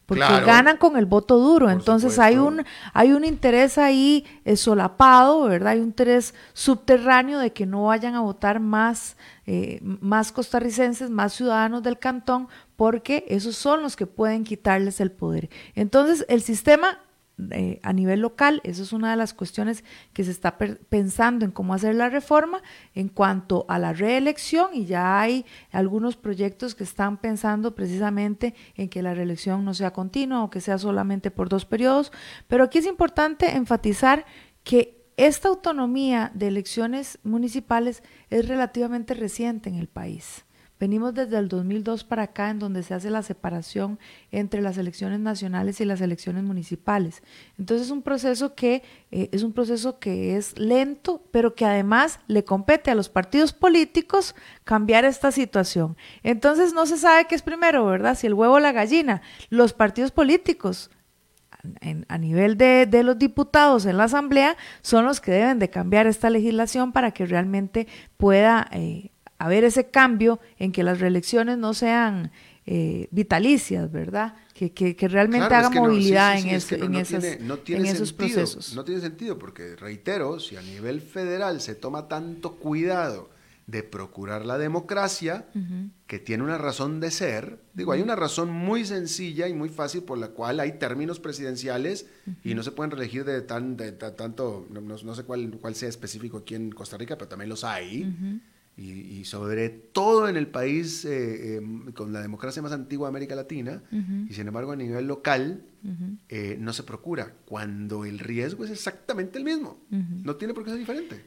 porque 0.09 0.43
ganan 0.43 0.77
con 0.77 0.97
el 0.97 1.05
voto 1.05 1.37
duro. 1.37 1.69
Entonces 1.69 2.17
hay 2.17 2.37
un, 2.37 2.65
hay 2.93 3.13
un 3.13 3.23
interés 3.23 3.77
ahí 3.77 4.25
eh, 4.43 4.57
solapado, 4.57 5.43
¿verdad? 5.43 5.73
Hay 5.73 5.79
un 5.79 5.85
interés 5.85 6.33
subterráneo 6.53 7.37
de 7.37 7.53
que 7.53 7.67
no 7.67 7.85
vayan 7.85 8.15
a 8.15 8.21
votar 8.21 8.59
más, 8.59 9.15
eh, 9.45 9.79
más 9.81 10.31
costarricenses, 10.31 11.11
más 11.11 11.33
ciudadanos 11.33 11.83
del 11.83 11.99
cantón, 11.99 12.47
porque 12.75 13.23
esos 13.29 13.55
son 13.55 13.83
los 13.83 13.95
que 13.95 14.07
pueden 14.07 14.43
quitarles 14.43 14.99
el 14.99 15.11
poder. 15.11 15.49
Entonces 15.75 16.25
el 16.27 16.41
sistema 16.41 16.99
eh, 17.51 17.79
a 17.83 17.93
nivel 17.93 18.21
local. 18.21 18.61
Eso 18.63 18.83
es 18.83 18.93
una 18.93 19.11
de 19.11 19.17
las 19.17 19.33
cuestiones 19.33 19.83
que 20.13 20.23
se 20.23 20.31
está 20.31 20.57
pensando 20.57 21.45
en 21.45 21.51
cómo 21.51 21.73
hacer 21.73 21.95
la 21.95 22.09
reforma 22.09 22.61
en 22.95 23.07
cuanto 23.07 23.65
a 23.69 23.79
la 23.79 23.93
reelección 23.93 24.71
y 24.73 24.85
ya 24.85 25.19
hay 25.19 25.45
algunos 25.71 26.17
proyectos 26.17 26.75
que 26.75 26.83
están 26.83 27.17
pensando 27.17 27.75
precisamente 27.75 28.55
en 28.75 28.89
que 28.89 29.01
la 29.01 29.13
reelección 29.13 29.63
no 29.63 29.73
sea 29.73 29.91
continua 29.91 30.43
o 30.43 30.49
que 30.49 30.61
sea 30.61 30.77
solamente 30.77 31.31
por 31.31 31.49
dos 31.49 31.65
periodos. 31.65 32.11
Pero 32.47 32.63
aquí 32.63 32.79
es 32.79 32.85
importante 32.85 33.55
enfatizar 33.55 34.25
que 34.63 34.99
esta 35.17 35.49
autonomía 35.49 36.31
de 36.33 36.47
elecciones 36.47 37.19
municipales 37.23 38.03
es 38.29 38.47
relativamente 38.47 39.13
reciente 39.13 39.69
en 39.69 39.75
el 39.75 39.87
país. 39.87 40.45
Venimos 40.79 41.13
desde 41.13 41.37
el 41.37 41.49
2002 41.49 42.05
para 42.05 42.23
acá 42.23 42.49
en 42.49 42.59
donde 42.59 42.83
se 42.83 42.93
hace 42.93 43.09
la 43.09 43.21
separación 43.21 43.99
entre 44.31 44.61
las 44.61 44.77
elecciones 44.77 45.19
nacionales 45.19 45.81
y 45.81 45.85
las 45.85 45.99
elecciones 45.99 46.43
municipales. 46.43 47.21
Entonces 47.57 47.87
es 47.87 47.91
un 47.91 48.01
proceso 48.01 48.55
que 48.55 48.81
eh, 49.11 49.27
es 49.33 49.43
un 49.43 49.51
proceso 49.51 49.99
que 49.99 50.37
es 50.37 50.57
lento, 50.57 51.21
pero 51.31 51.53
que 51.53 51.65
además 51.65 52.21
le 52.27 52.45
compete 52.45 52.91
a 52.91 52.95
los 52.95 53.09
partidos 53.09 53.51
políticos 53.51 54.35
cambiar 54.63 55.03
esta 55.03 55.33
situación. 55.33 55.97
Entonces 56.23 56.73
no 56.73 56.85
se 56.85 56.97
sabe 56.97 57.25
qué 57.25 57.35
es 57.35 57.41
primero, 57.41 57.85
¿verdad? 57.85 58.15
Si 58.15 58.27
el 58.27 58.33
huevo 58.33 58.53
o 58.53 58.59
la 58.59 58.71
gallina. 58.71 59.21
Los 59.49 59.73
partidos 59.73 60.11
políticos 60.11 60.91
a 62.07 62.17
nivel 62.17 62.57
de, 62.57 62.87
los 63.03 63.17
diputados 63.19 63.85
en 63.85 63.97
la 63.97 64.05
Asamblea 64.05 64.55
son 64.81 65.05
los 65.05 65.19
que 65.19 65.31
deben 65.31 65.59
de 65.59 65.69
cambiar 65.69 66.07
esta 66.07 66.29
legislación 66.29 66.93
para 66.93 67.11
que 67.11 67.25
realmente 67.25 67.85
pueda 68.15 68.69
eh, 68.71 69.11
haber 69.39 69.63
ese 69.63 69.89
cambio 69.89 70.39
en 70.57 70.71
que 70.71 70.83
las 70.83 70.99
reelecciones 70.99 71.57
no 71.57 71.73
sean 71.73 72.31
eh, 72.65 73.07
vitalicias, 73.09 73.91
¿verdad? 73.91 74.35
Que, 74.53 74.71
que, 74.71 75.07
realmente 75.07 75.55
haga 75.55 75.69
movilidad 75.69 76.37
en, 76.37 76.49
esos 76.49 78.13
procesos. 78.13 78.75
No 78.75 78.83
tiene 78.83 79.01
sentido, 79.01 79.39
porque 79.39 79.75
reitero, 79.77 80.39
si 80.39 80.57
a 80.57 80.61
nivel 80.61 81.01
federal 81.01 81.61
se 81.61 81.73
toma 81.73 82.07
tanto 82.07 82.57
cuidado 82.57 83.29
de 83.65 83.83
procurar 83.83 84.45
la 84.45 84.57
democracia, 84.57 85.47
que 86.05 86.19
tiene 86.19 86.43
una 86.43 86.57
razón 86.57 86.99
de 86.99 87.09
ser, 87.09 87.59
digo, 87.73 87.93
hay 87.93 88.01
una 88.01 88.15
razón 88.15 88.51
muy 88.51 88.83
sencilla 88.83 89.47
y 89.47 89.53
muy 89.53 89.69
fácil 89.69 90.03
por 90.03 90.17
la 90.17 90.29
cual 90.29 90.59
hay 90.59 90.73
términos 90.73 91.19
presidenciales 91.19 92.07
y 92.43 92.55
no 92.55 92.63
se 92.63 92.71
pueden 92.71 92.91
reelegir 92.91 93.23
de, 93.23 93.41
tan, 93.41 93.77
de, 93.77 93.93
tanto, 93.93 94.67
no, 94.69 95.15
sé 95.15 95.23
cuál, 95.23 95.57
cuál 95.61 95.75
sea 95.75 95.87
específico 95.87 96.39
aquí 96.39 96.55
en 96.55 96.71
Costa 96.71 96.97
Rica, 96.97 97.17
pero 97.17 97.29
también 97.29 97.49
los 97.49 97.63
hay 97.63 98.41
y, 98.79 99.25
sobre 99.25 99.69
todo 99.69 100.29
en 100.29 100.37
el 100.37 100.47
país 100.47 101.03
eh, 101.03 101.57
em, 101.57 101.91
con 101.91 102.13
la 102.13 102.21
democracia 102.21 102.61
más 102.61 102.71
antigua 102.71 103.07
de 103.07 103.09
América 103.09 103.35
Latina, 103.35 103.83
y 103.91 104.33
sin 104.33 104.47
embargo 104.47 104.71
a 104.71 104.75
nivel 104.75 105.07
local 105.07 105.63
eh, 106.29 106.57
no 106.59 106.71
se 106.73 106.83
procura, 106.83 107.33
cuando 107.45 108.05
el 108.05 108.19
riesgo 108.19 108.63
es 108.63 108.71
exactamente 108.71 109.37
el 109.37 109.43
mismo, 109.43 109.77
no 109.89 110.35
tiene 110.35 110.53
por 110.53 110.63
qué 110.63 110.71
ser 110.71 110.79
diferente. 110.79 111.25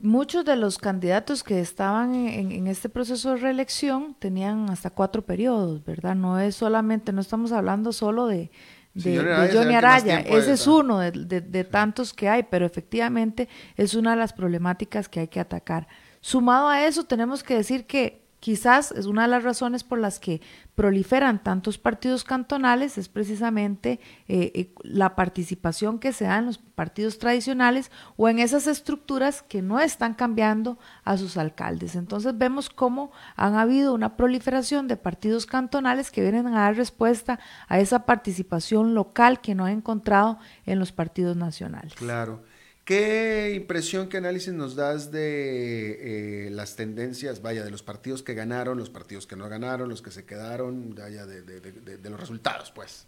Muchos 0.00 0.44
de 0.44 0.56
los 0.56 0.78
candidatos 0.78 1.42
que 1.42 1.60
estaban 1.60 2.14
en, 2.14 2.66
este 2.66 2.88
proceso 2.88 3.30
de 3.30 3.36
reelección 3.36 4.14
tenían 4.18 4.68
hasta 4.68 4.90
cuatro 4.90 5.22
periodos, 5.22 5.84
¿verdad? 5.84 6.14
No 6.14 6.38
es 6.38 6.56
solamente, 6.56 7.12
no 7.12 7.20
estamos 7.20 7.52
hablando 7.52 7.92
solo 7.92 8.26
de, 8.26 8.50
de, 8.94 9.50
Johnny 9.52 9.74
Araya. 9.74 10.20
Ese 10.20 10.52
es 10.52 10.66
uno 10.66 10.98
de, 10.98 11.10
de, 11.40 11.64
tantos 11.64 12.12
que 12.12 12.28
hay, 12.28 12.42
pero 12.42 12.66
efectivamente 12.66 13.48
es 13.76 13.94
una 13.94 14.10
de 14.10 14.16
las 14.16 14.32
problemáticas 14.32 15.08
que 15.08 15.20
hay 15.20 15.28
que 15.28 15.40
atacar. 15.40 15.86
Sumado 16.24 16.70
a 16.70 16.86
eso, 16.86 17.04
tenemos 17.04 17.42
que 17.42 17.54
decir 17.54 17.84
que 17.84 18.24
quizás 18.40 18.92
es 18.92 19.04
una 19.04 19.22
de 19.22 19.28
las 19.28 19.44
razones 19.44 19.84
por 19.84 19.98
las 19.98 20.18
que 20.18 20.40
proliferan 20.74 21.42
tantos 21.42 21.76
partidos 21.76 22.24
cantonales, 22.24 22.96
es 22.96 23.10
precisamente 23.10 24.00
eh, 24.26 24.50
eh, 24.54 24.74
la 24.84 25.16
participación 25.16 25.98
que 25.98 26.14
se 26.14 26.24
da 26.24 26.38
en 26.38 26.46
los 26.46 26.56
partidos 26.56 27.18
tradicionales 27.18 27.90
o 28.16 28.26
en 28.26 28.38
esas 28.38 28.66
estructuras 28.66 29.42
que 29.42 29.60
no 29.60 29.80
están 29.80 30.14
cambiando 30.14 30.78
a 31.04 31.18
sus 31.18 31.36
alcaldes. 31.36 31.94
Entonces 31.94 32.38
vemos 32.38 32.70
cómo 32.70 33.12
han 33.36 33.56
habido 33.56 33.92
una 33.92 34.16
proliferación 34.16 34.88
de 34.88 34.96
partidos 34.96 35.44
cantonales 35.44 36.10
que 36.10 36.22
vienen 36.22 36.46
a 36.46 36.62
dar 36.62 36.76
respuesta 36.76 37.38
a 37.68 37.80
esa 37.80 38.06
participación 38.06 38.94
local 38.94 39.42
que 39.42 39.54
no 39.54 39.66
ha 39.66 39.72
encontrado 39.72 40.38
en 40.64 40.78
los 40.78 40.90
partidos 40.90 41.36
nacionales. 41.36 41.92
Claro. 41.92 42.40
¿Qué 42.84 43.54
impresión, 43.56 44.08
qué 44.10 44.18
análisis 44.18 44.52
nos 44.52 44.76
das 44.76 45.10
de 45.10 46.46
eh, 46.46 46.50
las 46.50 46.76
tendencias, 46.76 47.40
vaya, 47.40 47.64
de 47.64 47.70
los 47.70 47.82
partidos 47.82 48.22
que 48.22 48.34
ganaron, 48.34 48.76
los 48.76 48.90
partidos 48.90 49.26
que 49.26 49.36
no 49.36 49.48
ganaron, 49.48 49.88
los 49.88 50.02
que 50.02 50.10
se 50.10 50.26
quedaron, 50.26 50.94
vaya, 50.94 51.24
de, 51.24 52.10
los 52.10 52.20
resultados, 52.20 52.70
pues? 52.72 53.06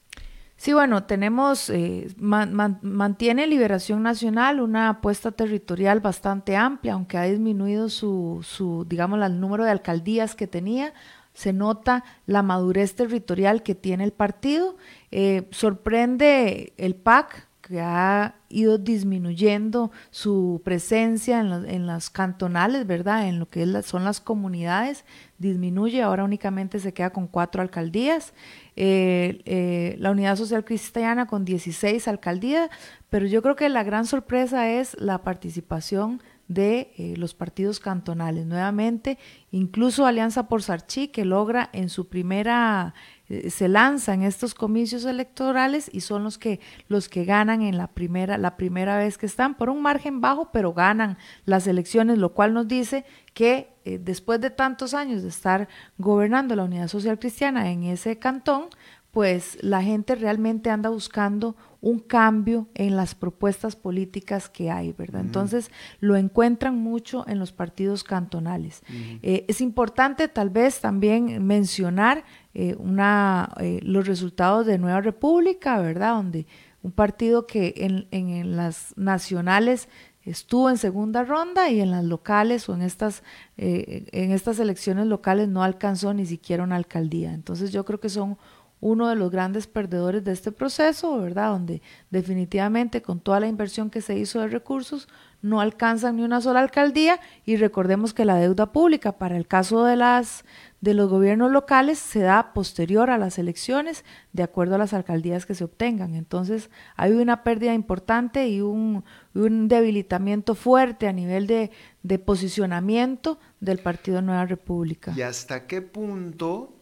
Sí, 0.56 0.72
bueno, 0.72 1.04
tenemos, 1.04 1.68
eh, 1.68 2.08
mantiene 2.16 3.46
Liberación 3.46 4.02
Nacional 4.02 4.60
una 4.62 4.88
apuesta 4.88 5.30
territorial 5.30 6.00
bastante 6.00 6.56
amplia, 6.56 6.94
aunque 6.94 7.18
ha 7.18 7.24
disminuido 7.24 7.90
su, 7.90 8.40
su, 8.42 8.86
digamos, 8.88 9.22
el 9.22 9.38
número 9.38 9.64
de 9.64 9.72
alcaldías 9.72 10.34
que 10.34 10.46
tenía, 10.46 10.94
se 11.36 11.52
nota 11.52 12.02
la 12.24 12.42
madurez 12.42 12.94
territorial 12.94 13.62
que 13.62 13.74
tiene 13.74 14.04
el 14.04 14.12
partido. 14.12 14.78
Eh, 15.10 15.46
sorprende 15.50 16.72
el 16.78 16.94
PAC, 16.94 17.45
que 17.66 17.80
ha 17.80 18.36
ido 18.48 18.78
disminuyendo 18.78 19.90
su 20.10 20.62
presencia 20.64 21.40
en, 21.40 21.86
las 21.86 22.10
cantonales, 22.10 22.86
¿verdad? 22.86 23.26
En 23.26 23.40
lo 23.40 23.48
que 23.48 23.66
son 23.82 24.04
las 24.04 24.20
comunidades, 24.20 25.04
disminuye, 25.38 26.00
ahora 26.00 26.22
únicamente 26.22 26.78
se 26.78 26.94
queda 26.94 27.10
con 27.10 27.26
cuatro 27.26 27.62
alcaldías. 27.62 28.34
Eh, 28.76 29.42
eh, 29.46 29.96
la 29.98 30.12
Unidad 30.12 30.36
Social 30.36 30.64
Cristiana 30.64 31.26
con 31.26 31.44
16 31.44 32.06
alcaldías, 32.06 32.70
pero 33.10 33.26
yo 33.26 33.42
creo 33.42 33.56
que 33.56 33.68
la 33.68 33.82
gran 33.82 34.06
sorpresa 34.06 34.70
es 34.70 34.96
la 35.00 35.22
participación 35.22 36.22
de 36.48 36.92
eh, 36.96 37.14
los 37.16 37.34
partidos 37.34 37.80
cantonales. 37.80 38.46
Nuevamente, 38.46 39.18
incluso 39.50 40.06
Alianza 40.06 40.48
por 40.48 40.62
Sarchi, 40.62 41.08
que 41.08 41.24
logra 41.24 41.70
en 41.72 41.88
su 41.88 42.08
primera 42.08 42.94
eh, 43.28 43.50
se 43.50 43.66
lanzan 43.68 44.22
estos 44.22 44.54
comicios 44.54 45.04
electorales 45.04 45.90
y 45.92 46.02
son 46.02 46.22
los 46.22 46.38
que 46.38 46.60
los 46.86 47.08
que 47.08 47.24
ganan 47.24 47.60
en 47.60 47.76
la 47.76 47.88
primera 47.88 48.38
la 48.38 48.56
primera 48.56 48.98
vez 48.98 49.18
que 49.18 49.26
están 49.26 49.56
por 49.56 49.68
un 49.68 49.82
margen 49.82 50.20
bajo 50.20 50.52
pero 50.52 50.72
ganan 50.72 51.18
las 51.44 51.66
elecciones 51.66 52.18
lo 52.18 52.34
cual 52.34 52.54
nos 52.54 52.68
dice 52.68 53.04
que 53.34 53.74
eh, 53.84 53.98
después 53.98 54.40
de 54.40 54.50
tantos 54.50 54.94
años 54.94 55.24
de 55.24 55.28
estar 55.28 55.66
gobernando 55.98 56.54
la 56.54 56.62
Unidad 56.62 56.86
Social 56.86 57.18
Cristiana 57.18 57.72
en 57.72 57.82
ese 57.82 58.16
cantón 58.20 58.66
pues 59.16 59.56
la 59.62 59.82
gente 59.82 60.14
realmente 60.14 60.68
anda 60.68 60.90
buscando 60.90 61.56
un 61.80 62.00
cambio 62.00 62.68
en 62.74 62.96
las 62.96 63.14
propuestas 63.14 63.74
políticas 63.74 64.50
que 64.50 64.70
hay, 64.70 64.92
¿verdad? 64.92 65.22
Entonces 65.22 65.70
lo 66.00 66.16
encuentran 66.16 66.76
mucho 66.76 67.24
en 67.26 67.38
los 67.38 67.50
partidos 67.50 68.04
cantonales. 68.04 68.82
Eh, 69.22 69.46
es 69.48 69.62
importante 69.62 70.28
tal 70.28 70.50
vez 70.50 70.82
también 70.82 71.46
mencionar 71.46 72.24
eh, 72.52 72.76
una, 72.78 73.54
eh, 73.58 73.80
los 73.82 74.06
resultados 74.06 74.66
de 74.66 74.76
Nueva 74.76 75.00
República, 75.00 75.80
¿verdad? 75.80 76.16
Donde 76.16 76.46
un 76.82 76.92
partido 76.92 77.46
que 77.46 77.72
en, 77.78 78.08
en, 78.10 78.54
las 78.54 78.92
nacionales 78.98 79.88
estuvo 80.24 80.68
en 80.68 80.76
segunda 80.76 81.24
ronda 81.24 81.70
y 81.70 81.80
en 81.80 81.90
las 81.90 82.04
locales 82.04 82.68
o 82.68 82.74
en 82.74 82.82
estas, 82.82 83.22
en 83.56 84.32
estas 84.32 84.58
elecciones 84.58 85.06
locales 85.06 85.48
no 85.48 85.62
alcanzó 85.62 86.12
ni 86.12 86.26
siquiera 86.26 86.64
una 86.64 86.76
alcaldía. 86.76 87.32
Entonces 87.32 87.72
yo 87.72 87.86
creo 87.86 87.98
que 87.98 88.10
son 88.10 88.36
uno 88.80 89.08
de 89.08 89.16
los 89.16 89.30
grandes 89.30 89.66
perdedores 89.66 90.22
de 90.24 90.32
este 90.32 90.52
proceso, 90.52 91.18
¿verdad? 91.18 91.50
Donde 91.50 91.82
definitivamente 92.10 93.02
con 93.02 93.20
toda 93.20 93.40
la 93.40 93.48
inversión 93.48 93.90
que 93.90 94.02
se 94.02 94.18
hizo 94.18 94.40
de 94.40 94.48
recursos 94.48 95.08
no 95.42 95.60
alcanzan 95.60 96.16
ni 96.16 96.22
una 96.22 96.40
sola 96.40 96.60
alcaldía 96.60 97.20
y 97.44 97.56
recordemos 97.56 98.12
que 98.12 98.24
la 98.24 98.36
deuda 98.36 98.72
pública 98.72 99.12
para 99.12 99.36
el 99.36 99.46
caso 99.46 99.84
de 99.84 99.96
las 99.96 100.44
de 100.80 100.94
los 100.94 101.08
gobiernos 101.08 101.50
locales 101.50 101.98
se 101.98 102.20
da 102.20 102.52
posterior 102.52 103.10
a 103.10 103.18
las 103.18 103.38
elecciones 103.38 104.04
de 104.32 104.42
acuerdo 104.42 104.74
a 104.74 104.78
las 104.78 104.92
alcaldías 104.92 105.46
que 105.46 105.54
se 105.54 105.64
obtengan. 105.64 106.14
Entonces 106.14 106.70
hay 106.96 107.12
una 107.12 107.42
pérdida 107.42 107.74
importante 107.74 108.48
y 108.48 108.60
un, 108.60 109.04
un 109.34 109.68
debilitamiento 109.68 110.54
fuerte 110.54 111.08
a 111.08 111.12
nivel 111.12 111.46
de, 111.46 111.70
de 112.02 112.18
posicionamiento 112.18 113.38
del 113.60 113.78
Partido 113.78 114.22
Nueva 114.22 114.46
República. 114.46 115.12
¿Y 115.16 115.22
hasta 115.22 115.66
qué 115.66 115.82
punto 115.82 116.75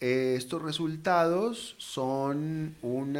estos 0.00 0.62
resultados 0.62 1.74
son 1.78 2.74
un 2.82 3.18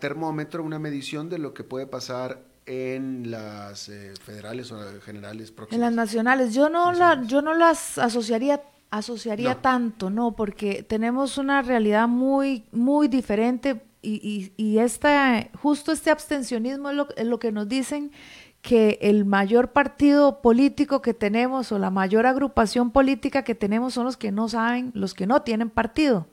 termómetro, 0.00 0.62
una 0.62 0.78
medición 0.78 1.28
de 1.28 1.38
lo 1.38 1.54
que 1.54 1.64
puede 1.64 1.86
pasar 1.86 2.42
en 2.68 3.30
las 3.30 3.88
eh, 3.88 4.12
federales 4.22 4.70
o 4.72 5.00
generales 5.00 5.50
próximas. 5.50 5.74
En 5.74 5.80
las 5.80 5.92
nacionales, 5.92 6.52
yo 6.52 6.68
no 6.68 6.92
la, 6.92 7.22
yo 7.22 7.40
no 7.40 7.54
las 7.54 7.98
asociaría 7.98 8.62
asociaría 8.90 9.56
tanto, 9.56 10.08
no, 10.08 10.32
porque 10.32 10.82
tenemos 10.82 11.36
una 11.36 11.60
realidad 11.62 12.08
muy 12.08 12.64
muy 12.72 13.08
diferente 13.08 13.82
y, 14.00 14.52
y, 14.56 14.78
esta, 14.78 15.48
justo 15.60 15.90
este 15.92 16.10
abstencionismo 16.10 16.88
es 16.90 16.96
lo, 16.96 17.08
es 17.16 17.26
lo 17.26 17.38
que 17.38 17.50
nos 17.50 17.68
dicen 17.68 18.12
que 18.68 18.98
el 19.00 19.24
mayor 19.24 19.72
partido 19.72 20.42
político 20.42 21.00
que 21.00 21.14
tenemos 21.14 21.72
o 21.72 21.78
la 21.78 21.88
mayor 21.88 22.26
agrupación 22.26 22.90
política 22.90 23.42
que 23.42 23.54
tenemos 23.54 23.94
son 23.94 24.04
los 24.04 24.18
que 24.18 24.30
no 24.30 24.46
saben, 24.46 24.90
los 24.92 25.14
que 25.14 25.26
no 25.26 25.40
tienen 25.40 25.70
partido. 25.70 26.26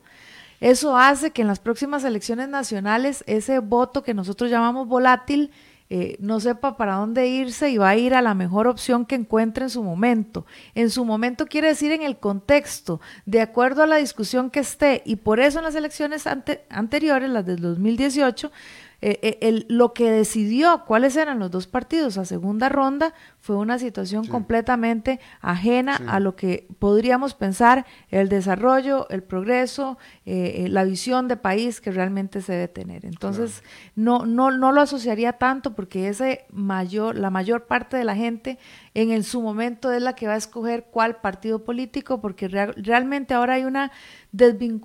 Eso 0.60 0.98
hace 0.98 1.30
que 1.30 1.40
en 1.40 1.48
las 1.48 1.60
próximas 1.60 2.04
elecciones 2.04 2.50
nacionales 2.50 3.24
ese 3.26 3.58
voto 3.60 4.02
que 4.02 4.12
nosotros 4.12 4.50
llamamos 4.50 4.86
volátil 4.86 5.50
eh, 5.88 6.16
no 6.18 6.38
sepa 6.38 6.76
para 6.76 6.96
dónde 6.96 7.26
irse 7.26 7.70
y 7.70 7.78
va 7.78 7.88
a 7.88 7.96
ir 7.96 8.12
a 8.12 8.20
la 8.20 8.34
mejor 8.34 8.66
opción 8.66 9.06
que 9.06 9.14
encuentre 9.14 9.64
en 9.64 9.70
su 9.70 9.82
momento. 9.82 10.44
En 10.74 10.90
su 10.90 11.06
momento 11.06 11.46
quiere 11.46 11.68
decir 11.68 11.90
en 11.92 12.02
el 12.02 12.18
contexto, 12.18 13.00
de 13.24 13.40
acuerdo 13.40 13.82
a 13.82 13.86
la 13.86 13.96
discusión 13.96 14.50
que 14.50 14.60
esté, 14.60 15.00
y 15.06 15.16
por 15.16 15.40
eso 15.40 15.58
en 15.58 15.64
las 15.64 15.74
elecciones 15.74 16.26
anteriores, 16.68 17.30
las 17.30 17.46
del 17.46 17.60
2018, 17.60 18.52
eh, 19.02 19.18
eh, 19.22 19.64
lo 19.68 19.92
que 19.92 20.10
decidió 20.10 20.84
cuáles 20.86 21.16
eran 21.16 21.38
los 21.38 21.50
dos 21.50 21.66
partidos 21.66 22.18
a 22.18 22.24
segunda 22.24 22.68
ronda 22.68 23.14
fue 23.40 23.56
una 23.56 23.78
situación 23.78 24.26
completamente 24.26 25.20
ajena 25.40 26.00
a 26.08 26.18
lo 26.18 26.34
que 26.34 26.66
podríamos 26.78 27.34
pensar 27.34 27.86
el 28.10 28.28
desarrollo, 28.28 29.08
el 29.08 29.22
progreso, 29.22 29.98
eh, 30.24 30.64
eh, 30.64 30.68
la 30.68 30.84
visión 30.84 31.28
de 31.28 31.36
país 31.36 31.80
que 31.80 31.90
realmente 31.90 32.40
se 32.40 32.52
debe 32.54 32.68
tener. 32.68 33.06
Entonces, 33.06 33.62
no, 33.94 34.26
no, 34.26 34.50
no 34.50 34.72
lo 34.72 34.80
asociaría 34.80 35.34
tanto 35.34 35.74
porque 35.74 36.08
ese 36.08 36.46
mayor, 36.50 37.16
la 37.16 37.30
mayor 37.30 37.66
parte 37.66 37.96
de 37.96 38.04
la 38.04 38.16
gente 38.16 38.58
en, 38.96 39.10
en 39.10 39.22
su 39.22 39.42
momento 39.42 39.92
es 39.92 40.02
la 40.02 40.14
que 40.14 40.26
va 40.26 40.34
a 40.34 40.38
escoger 40.38 40.86
cuál 40.90 41.20
partido 41.20 41.64
político, 41.64 42.20
porque 42.20 42.48
realmente 42.48 43.34
ahora 43.34 43.54
hay 43.54 43.64
una 43.64 43.92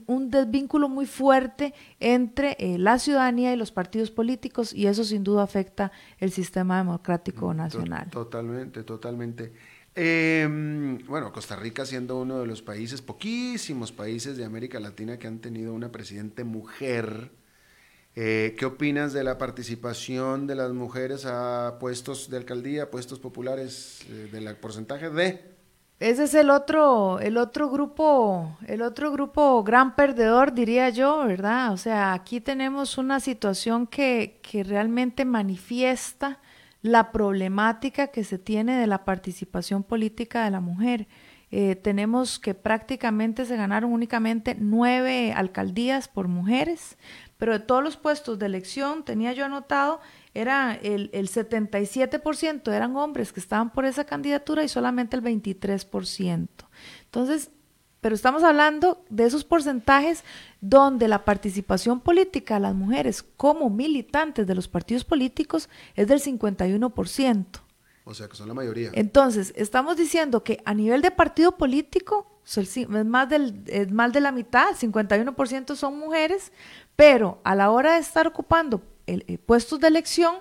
un 0.08 0.32
desvínculo 0.32 0.88
muy 0.88 1.06
fuerte 1.06 1.74
entre 2.00 2.56
eh, 2.60 2.78
la 2.78 3.00
ciudadanía 3.00 3.54
y 3.54 3.58
los 3.58 3.72
partidos 3.72 4.10
políticos 4.12 4.74
y 4.74 4.88
eso 4.88 5.04
sin 5.04 5.24
duda 5.24 5.44
afecta 5.44 5.92
el 6.20 6.32
sistema 6.32 6.78
democrático 6.78 7.54
mm, 7.54 7.58
nacional. 7.58 8.10
Totalmente 8.10 8.42
totalmente, 8.42 8.84
totalmente. 8.84 9.54
Em, 9.94 11.06
bueno, 11.06 11.32
Costa 11.32 11.56
Rica 11.56 11.86
siendo 11.86 12.20
uno 12.20 12.40
de 12.40 12.48
los 12.48 12.62
países, 12.62 13.02
poquísimos 13.02 13.92
países 13.92 14.38
de 14.38 14.46
América 14.46 14.80
Latina 14.80 15.18
que 15.18 15.28
han 15.28 15.40
tenido 15.40 15.74
una 15.74 15.92
presidente 15.92 16.44
mujer. 16.44 17.32
Eh, 18.16 18.56
¿Qué 18.58 18.66
opinas 18.66 19.14
de 19.14 19.24
la 19.24 19.38
participación 19.38 20.46
de 20.46 20.56
las 20.56 20.74
mujeres 20.74 21.26
a 21.26 21.78
puestos 21.80 22.30
de 22.30 22.38
alcaldía, 22.38 22.92
puestos 22.92 23.20
populares, 23.20 24.02
eh, 24.10 24.28
del 24.32 24.54
porcentaje 24.58 25.10
de? 25.10 25.52
Ese 26.00 26.24
es 26.24 26.34
el 26.34 26.50
otro, 26.50 27.20
el 27.20 27.38
otro 27.38 27.70
grupo, 27.70 28.58
el 28.68 28.82
otro 28.82 29.12
grupo 29.12 29.64
gran 29.64 29.96
perdedor, 29.96 30.54
diría 30.54 30.90
yo, 30.90 31.26
¿verdad? 31.26 31.72
O 31.72 31.78
sea, 31.78 32.14
aquí 32.14 32.42
tenemos 32.42 32.98
una 32.98 33.20
situación 33.20 33.88
que, 33.88 34.40
que 34.42 34.64
realmente 34.64 35.24
manifiesta 35.24 36.40
la 36.82 37.12
problemática 37.12 38.08
que 38.08 38.24
se 38.24 38.40
tiene 38.40 38.80
de 38.80 38.88
la 38.88 39.06
participación 39.06 39.84
política 39.84 40.44
de 40.44 40.52
la 40.52 40.60
mujer. 40.60 41.08
Eh, 41.52 41.76
tenemos 41.76 42.40
que 42.40 42.54
prácticamente 42.54 43.46
se 43.46 43.58
ganaron 43.58 43.92
únicamente 43.92 44.56
nueve 44.58 45.34
alcaldías 45.36 46.08
por 46.08 46.30
mujeres, 46.30 46.98
pero 47.42 47.54
de 47.54 47.60
todos 47.60 47.84
los 47.84 47.98
puestos 47.98 48.38
de 48.38 48.46
elección, 48.46 49.04
tenía 49.04 49.34
yo 49.34 49.46
anotado, 49.46 50.00
era 50.36 50.76
el, 50.76 51.10
el 51.12 51.28
77% 51.28 52.72
eran 52.72 52.96
hombres 52.96 53.34
que 53.34 53.40
estaban 53.40 53.72
por 53.74 53.86
esa 53.86 54.04
candidatura 54.04 54.64
y 54.64 54.68
solamente 54.68 55.16
el 55.16 55.24
23%. 55.24 56.48
Entonces, 57.06 57.50
pero 58.00 58.14
estamos 58.14 58.44
hablando 58.44 59.04
de 59.10 59.26
esos 59.26 59.44
porcentajes 59.44 60.24
donde 60.60 61.08
la 61.08 61.26
participación 61.26 62.00
política 62.00 62.54
de 62.54 62.60
las 62.60 62.76
mujeres 62.76 63.24
como 63.24 63.72
militantes 63.72 64.46
de 64.46 64.54
los 64.54 64.68
partidos 64.68 65.04
políticos 65.04 65.68
es 65.96 66.08
del 66.08 66.22
51%. 66.22 67.46
O 68.04 68.14
sea, 68.14 68.28
que 68.28 68.36
son 68.36 68.50
la 68.50 68.54
mayoría. 68.54 68.92
Entonces, 68.94 69.52
estamos 69.56 69.98
diciendo 69.98 70.44
que 70.44 70.62
a 70.64 70.76
nivel 70.76 71.02
de 71.02 71.10
partido 71.10 71.58
político 71.58 72.32
es 72.58 73.06
más, 73.06 73.30
del, 73.30 73.64
es 73.68 73.92
más 73.92 74.12
de 74.12 74.20
la 74.20 74.32
mitad, 74.32 74.76
51% 74.76 75.76
son 75.76 76.00
mujeres, 76.00 76.52
pero 77.02 77.42
a 77.44 77.56
la 77.56 77.72
hora 77.72 77.94
de 77.94 78.00
estar 78.00 78.28
ocupando 78.28 78.84
el, 79.08 79.26
eh, 79.28 79.40
puestos 79.40 79.80
de 79.80 79.88
elección, 79.88 80.36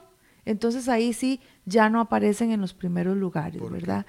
entonces 0.45 0.91
ahí 0.91 1.15
sí 1.15 1.41
ya 1.65 1.89
no 1.89 2.01
aparecen 2.01 2.51
en 2.51 2.61
los 2.61 2.75
primeros 2.75 3.17
lugares, 3.17 3.63
¿verdad? 3.71 4.05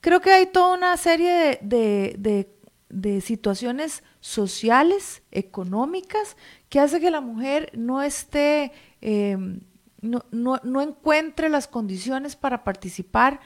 Creo 0.00 0.22
que 0.22 0.30
hay 0.30 0.46
toda 0.46 0.74
una 0.74 0.96
serie 0.96 1.58
de, 1.60 2.16
de 2.18 2.48
de 2.88 3.22
situaciones 3.22 4.02
sociales, 4.20 5.22
económicas, 5.30 6.36
que 6.68 6.78
hace 6.80 7.00
que 7.00 7.10
la 7.10 7.22
mujer 7.22 7.70
no 7.74 8.02
esté, 8.02 8.72
em, 9.00 9.60
no, 10.02 10.24
no, 10.30 10.60
no, 10.62 10.82
encuentre 10.82 11.48
las 11.48 11.68
condiciones 11.68 12.36
para 12.36 12.64
participar 12.64 13.40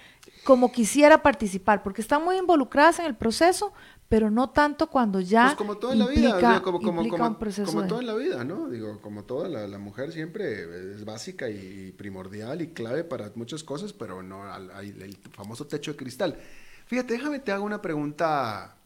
como 0.47 0.71
quisiera 0.71 1.23
participar, 1.23 1.83
porque 1.83 2.01
están 2.01 2.25
muy 2.25 2.37
involucradas 2.37 3.01
en 3.01 3.07
el 3.07 3.17
proceso, 3.17 3.73
pero 4.09 4.31
no 4.31 4.51
tanto 4.51 4.89
cuando 4.89 5.21
ya 5.21 5.47
pues 5.47 5.57
como 5.57 5.79
toda 5.79 5.95
la 5.95 6.07
vida, 6.07 6.63
como, 6.63 6.81
como, 6.81 7.09
como, 7.09 7.39
como 7.65 7.87
toda 7.87 8.03
la 8.03 8.15
vida, 8.15 8.45
¿no? 8.45 8.69
Digo, 8.69 9.01
como 9.01 9.25
toda 9.25 9.49
la, 9.49 9.67
la, 9.67 9.79
mujer 9.79 10.13
siempre 10.13 10.93
es 10.93 11.05
básica 11.05 11.49
y 11.49 11.93
primordial 11.93 12.63
y 12.63 12.69
clave 12.69 13.05
para 13.05 13.33
muchas 13.35 13.65
cosas, 13.65 13.93
pero 13.93 14.23
no 14.23 14.45
hay 14.75 14.89
el 15.01 15.17
famoso 15.33 15.67
techo 15.67 15.93
de 15.93 15.97
cristal. 15.97 16.39
Fíjate, 16.87 17.15
déjame 17.15 17.41
te 17.41 17.53
hago 17.53 17.65
una 17.65 17.83
pregunta 17.83 18.77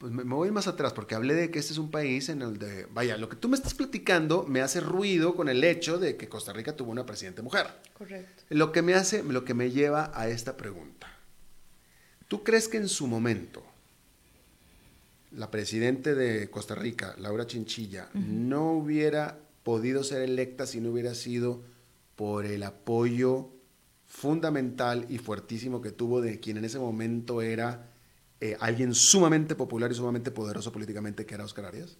pues 0.00 0.12
me, 0.12 0.22
voy 0.22 0.50
más 0.50 0.66
atrás 0.66 0.94
porque 0.94 1.14
hablé 1.14 1.34
de 1.34 1.50
que 1.50 1.58
este 1.58 1.74
es 1.74 1.78
un 1.78 1.90
país 1.90 2.30
en 2.30 2.40
el 2.40 2.58
de, 2.58 2.86
vaya, 2.86 3.18
lo 3.18 3.28
que 3.28 3.36
tú 3.36 3.50
me 3.50 3.54
estás 3.54 3.74
platicando 3.74 4.44
me 4.44 4.62
hace 4.62 4.80
ruido 4.80 5.36
con 5.36 5.50
el 5.50 5.62
hecho 5.62 5.98
de 5.98 6.16
que 6.16 6.26
Costa 6.26 6.54
Rica 6.54 6.74
tuvo 6.74 6.90
una 6.90 7.04
presidente 7.04 7.42
mujer. 7.42 7.66
Correcto. 7.92 8.44
Lo 8.48 8.72
que 8.72 8.80
me 8.80 8.94
hace, 8.94 9.22
lo 9.22 9.44
que 9.44 9.52
me 9.52 9.70
lleva 9.70 10.10
a 10.14 10.28
esta 10.28 10.56
pregunta. 10.56 11.06
¿Tú 12.28 12.42
crees 12.44 12.66
que 12.66 12.78
en 12.78 12.88
su 12.88 13.08
momento 13.08 13.62
la 15.32 15.50
presidente 15.50 16.14
de 16.14 16.50
Costa 16.50 16.74
Rica, 16.74 17.14
Laura 17.18 17.46
Chinchilla, 17.46 18.08
no 18.14 18.72
hubiera 18.72 19.38
podido 19.62 20.02
ser 20.02 20.22
electa 20.22 20.66
si 20.66 20.80
no 20.80 20.90
hubiera 20.90 21.14
sido 21.14 21.62
por 22.16 22.46
el 22.46 22.62
apoyo 22.62 23.50
fundamental 24.06 25.06
y 25.08 25.18
fuertísimo 25.18 25.80
que 25.80 25.92
tuvo 25.92 26.20
de 26.20 26.40
quien 26.40 26.56
en 26.56 26.64
ese 26.64 26.78
momento 26.78 27.42
era 27.42 27.90
eh, 28.40 28.56
alguien 28.58 28.94
sumamente 28.94 29.54
popular 29.54 29.92
y 29.92 29.94
sumamente 29.94 30.30
poderoso 30.30 30.72
políticamente 30.72 31.26
que 31.26 31.34
era 31.34 31.44
Oscar 31.44 31.66
Arias? 31.66 31.96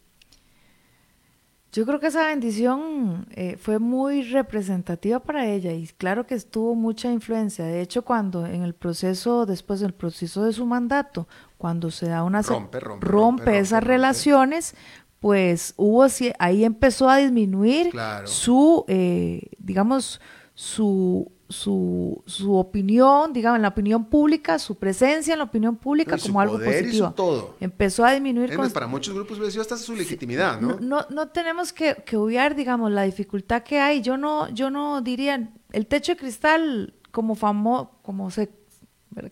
Yo 1.72 1.86
creo 1.86 2.00
que 2.00 2.08
esa 2.08 2.26
bendición 2.26 3.28
eh, 3.30 3.56
fue 3.56 3.78
muy 3.78 4.22
representativa 4.22 5.20
para 5.20 5.46
ella 5.46 5.72
y 5.72 5.86
claro 5.86 6.26
que 6.26 6.34
estuvo 6.34 6.74
mucha 6.74 7.12
influencia. 7.12 7.64
De 7.64 7.80
hecho, 7.80 8.02
cuando 8.02 8.44
en 8.44 8.62
el 8.62 8.74
proceso, 8.74 9.46
después 9.46 9.78
del 9.78 9.94
proceso 9.94 10.44
de 10.44 10.52
su 10.52 10.66
mandato, 10.66 11.28
cuando 11.60 11.90
se 11.90 12.08
da 12.08 12.24
una 12.24 12.40
rompe, 12.40 12.80
rompe, 12.80 13.06
rompe, 13.06 13.58
esas 13.58 13.84
relaciones, 13.84 14.74
pues 15.20 15.74
hubo 15.76 16.06
ahí 16.38 16.64
empezó 16.64 17.10
a 17.10 17.18
disminuir 17.18 17.92
su, 18.24 18.86
eh, 18.88 19.50
digamos, 19.58 20.22
su 20.54 21.30
su, 21.50 22.22
su 22.26 22.54
opinión, 22.54 23.32
digamos, 23.32 23.56
en 23.56 23.62
la 23.62 23.68
opinión 23.68 24.04
pública, 24.04 24.58
su 24.58 24.76
presencia 24.76 25.32
en 25.32 25.38
la 25.38 25.44
opinión 25.44 25.76
pública 25.76 26.16
como 26.16 26.40
algo 26.40 26.58
positivo. 26.58 27.12
todo. 27.14 27.56
Empezó 27.60 28.04
a 28.04 28.12
disminuir. 28.12 28.54
con... 28.54 28.70
Para 28.70 28.86
muchos 28.86 29.14
grupos 29.14 29.56
hasta 29.56 29.76
su 29.76 29.94
legitimidad, 29.94 30.60
¿no? 30.60 30.78
¿no? 30.80 31.06
No, 31.10 31.28
tenemos 31.28 31.72
que, 31.72 31.96
que 32.06 32.16
obviar, 32.16 32.54
digamos, 32.54 32.92
la 32.92 33.02
dificultad 33.02 33.62
que 33.62 33.80
hay. 33.80 34.00
Yo 34.00 34.16
no, 34.16 34.48
yo 34.50 34.70
no 34.70 35.02
diría, 35.02 35.50
el 35.72 35.86
techo 35.86 36.12
de 36.12 36.18
cristal, 36.18 36.94
como 37.10 37.34
famo, 37.34 37.98
como 38.02 38.30
se, 38.30 38.48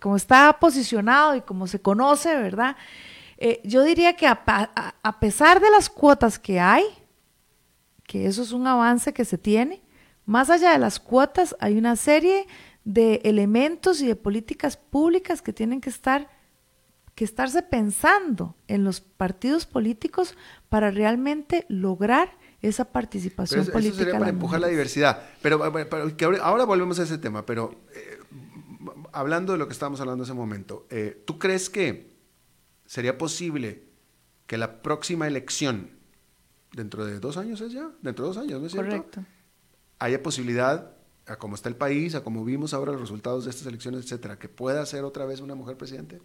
como 0.00 0.16
está 0.16 0.58
posicionado 0.58 1.36
y 1.36 1.40
como 1.40 1.66
se 1.66 1.80
conoce, 1.80 2.34
¿verdad? 2.36 2.76
Eh, 3.36 3.60
yo 3.64 3.84
diría 3.84 4.16
que 4.16 4.26
a, 4.26 4.42
a 5.02 5.20
pesar 5.20 5.60
de 5.60 5.70
las 5.70 5.88
cuotas 5.88 6.38
que 6.38 6.58
hay, 6.58 6.84
que 8.04 8.26
eso 8.26 8.42
es 8.42 8.52
un 8.52 8.66
avance 8.66 9.12
que 9.12 9.24
se 9.24 9.38
tiene, 9.38 9.82
más 10.24 10.50
allá 10.50 10.72
de 10.72 10.78
las 10.78 10.98
cuotas, 10.98 11.56
hay 11.60 11.78
una 11.78 11.96
serie 11.96 12.46
de 12.84 13.20
elementos 13.24 14.00
y 14.00 14.06
de 14.06 14.16
políticas 14.16 14.76
públicas 14.76 15.42
que 15.42 15.52
tienen 15.52 15.80
que 15.80 15.90
estar 15.90 16.28
que 17.18 17.24
estarse 17.24 17.62
pensando 17.64 18.54
en 18.68 18.84
los 18.84 19.00
partidos 19.00 19.66
políticos 19.66 20.36
para 20.68 20.92
realmente 20.92 21.66
lograr 21.68 22.30
esa 22.62 22.84
participación 22.84 23.66
política. 23.66 23.94
Eso 23.94 24.04
sería 24.04 24.18
para 24.20 24.30
empujar 24.30 24.60
la 24.60 24.68
diversidad. 24.68 25.24
Pero, 25.42 25.60
ahora 26.40 26.64
volvemos 26.64 27.00
a 27.00 27.02
ese 27.02 27.18
tema, 27.18 27.44
pero 27.44 27.74
eh, 27.92 28.20
hablando 29.12 29.52
de 29.52 29.58
lo 29.58 29.66
que 29.66 29.72
estábamos 29.72 30.00
hablando 30.00 30.24
en 30.24 30.26
ese 30.26 30.34
momento, 30.34 30.86
eh, 30.90 31.22
¿tú 31.26 31.38
crees 31.38 31.70
que 31.70 32.16
sería 32.86 33.18
posible 33.18 33.84
que 34.46 34.58
la 34.58 34.82
próxima 34.82 35.26
elección, 35.26 35.90
dentro 36.72 37.04
de 37.04 37.20
dos 37.20 37.36
años 37.36 37.60
es 37.60 37.72
ya? 37.72 37.90
Dentro 38.02 38.24
de 38.24 38.28
dos 38.28 38.38
años, 38.38 38.60
¿no 38.60 38.66
es 38.66 38.72
cierto? 38.72 38.90
Correcto 38.90 39.24
haya 39.98 40.22
posibilidad, 40.22 40.92
a 41.26 41.36
cómo 41.36 41.54
está 41.54 41.68
el 41.68 41.76
país, 41.76 42.14
a 42.14 42.22
cómo 42.22 42.44
vimos 42.44 42.72
ahora 42.72 42.92
los 42.92 43.02
resultados 43.02 43.44
de 43.44 43.50
estas 43.50 43.66
elecciones, 43.66 44.04
etcétera, 44.04 44.38
que 44.38 44.48
pueda 44.48 44.84
ser 44.86 45.04
otra 45.04 45.26
vez 45.26 45.40
una 45.40 45.54
mujer 45.54 45.76
presidente? 45.76 46.20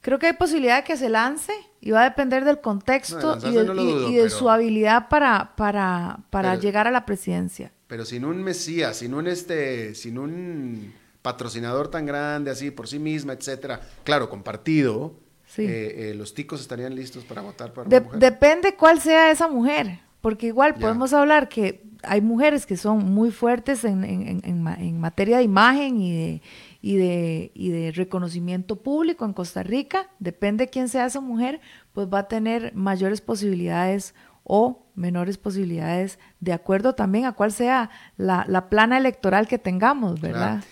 Creo 0.00 0.18
que 0.18 0.26
hay 0.26 0.32
posibilidad 0.34 0.78
de 0.78 0.84
que 0.84 0.96
se 0.96 1.08
lance 1.08 1.52
y 1.80 1.90
va 1.90 2.02
a 2.02 2.04
depender 2.04 2.44
del 2.44 2.60
contexto 2.60 3.38
y, 3.42 3.52
de, 3.52 4.28
su 4.28 4.50
habilidad 4.50 5.08
para, 5.08 5.54
para, 5.56 6.18
para 6.28 6.56
llegar 6.56 6.86
a 6.86 6.90
la 6.90 7.06
presidencia. 7.06 7.72
Pero 7.86 8.04
sin 8.04 8.24
un 8.24 8.42
Mesías, 8.42 8.98
sin 8.98 9.14
un 9.14 9.28
este, 9.28 9.94
sin 9.94 10.18
un 10.18 10.92
patrocinador 11.24 11.88
tan 11.88 12.04
grande 12.04 12.50
así 12.50 12.70
por 12.70 12.86
sí 12.86 12.98
misma, 12.98 13.32
etcétera, 13.32 13.80
claro, 14.04 14.28
compartido, 14.28 15.14
eh, 15.56 16.10
eh, 16.10 16.14
los 16.14 16.34
ticos 16.34 16.60
estarían 16.60 16.94
listos 16.94 17.24
para 17.24 17.40
votar 17.40 17.72
por 17.72 17.86
una 17.86 17.98
mujer. 17.98 18.20
Depende 18.20 18.76
cuál 18.76 19.00
sea 19.00 19.30
esa 19.30 19.48
mujer, 19.48 20.00
porque 20.20 20.48
igual 20.48 20.74
podemos 20.74 21.14
hablar 21.14 21.48
que 21.48 21.82
hay 22.02 22.20
mujeres 22.20 22.66
que 22.66 22.76
son 22.76 22.98
muy 23.14 23.30
fuertes 23.30 23.84
en, 23.84 24.04
en, 24.04 24.42
en 24.44 25.00
materia 25.00 25.38
de 25.38 25.44
imagen 25.44 25.98
y 25.98 26.12
de 26.12 26.42
y 26.82 26.96
de, 26.96 27.50
y 27.54 27.70
de 27.70 27.92
reconocimiento 27.92 28.76
público 28.76 29.24
en 29.24 29.32
Costa 29.32 29.62
Rica, 29.62 30.10
depende 30.18 30.64
de 30.64 30.70
quién 30.70 30.90
sea 30.90 31.06
esa 31.06 31.22
mujer, 31.22 31.62
pues 31.94 32.08
va 32.12 32.18
a 32.18 32.28
tener 32.28 32.74
mayores 32.74 33.22
posibilidades 33.22 34.14
o 34.42 34.84
menores 34.94 35.38
posibilidades 35.38 36.18
de 36.40 36.52
acuerdo 36.52 36.94
también 36.94 37.24
a 37.24 37.32
cuál 37.32 37.52
sea 37.52 37.88
la, 38.18 38.68
plana 38.68 38.98
electoral 38.98 39.48
que 39.48 39.58
tengamos, 39.58 40.20
¿verdad? 40.20 40.62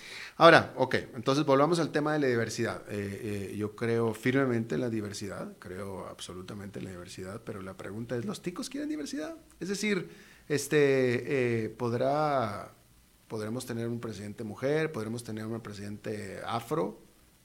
Ahora, 0.43 0.73
ok, 0.75 0.97
entonces 1.15 1.47
volvamos 1.47 1.79
al 1.79 1.93
tema 1.93 2.15
de 2.15 2.19
la 2.19 2.27
diversidad. 2.27 2.83
Eh, 2.89 3.51
eh, 3.53 3.57
yo 3.57 3.77
creo 3.77 4.13
firmemente 4.13 4.75
en 4.75 4.81
la 4.81 4.91
diversidad, 4.91 5.53
creo 5.61 6.09
absolutamente 6.09 6.81
en 6.81 6.87
la 6.87 6.91
diversidad, 6.91 7.43
pero 7.45 7.63
la 7.63 7.77
pregunta 7.77 8.17
es, 8.17 8.25
¿los 8.25 8.43
ticos 8.43 8.69
quieren 8.69 8.89
diversidad? 8.89 9.37
Es 9.61 9.69
decir, 9.69 10.11
este, 10.49 11.67
eh, 11.67 11.69
¿podrá 11.69 12.73
podremos 13.29 13.67
tener 13.67 13.87
un 13.87 14.01
presidente 14.01 14.43
mujer, 14.43 14.91
podremos 14.91 15.23
tener 15.23 15.47
un 15.47 15.61
presidente 15.61 16.41
afro, 16.45 16.99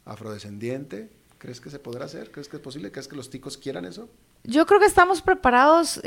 afrodescendiente. 0.04 1.12
¿Crees 1.38 1.62
que 1.62 1.70
se 1.70 1.78
podrá 1.78 2.06
hacer? 2.06 2.32
¿Crees 2.32 2.50
que 2.50 2.56
es 2.56 2.64
posible? 2.64 2.92
¿Crees 2.92 3.08
que 3.08 3.16
los 3.16 3.30
ticos 3.30 3.60
quieran 3.60 3.86
eso? 3.86 4.10
Yo 4.44 4.66
creo 4.66 4.80
que 4.80 4.88
estamos 4.88 5.22
preparados, 5.22 6.02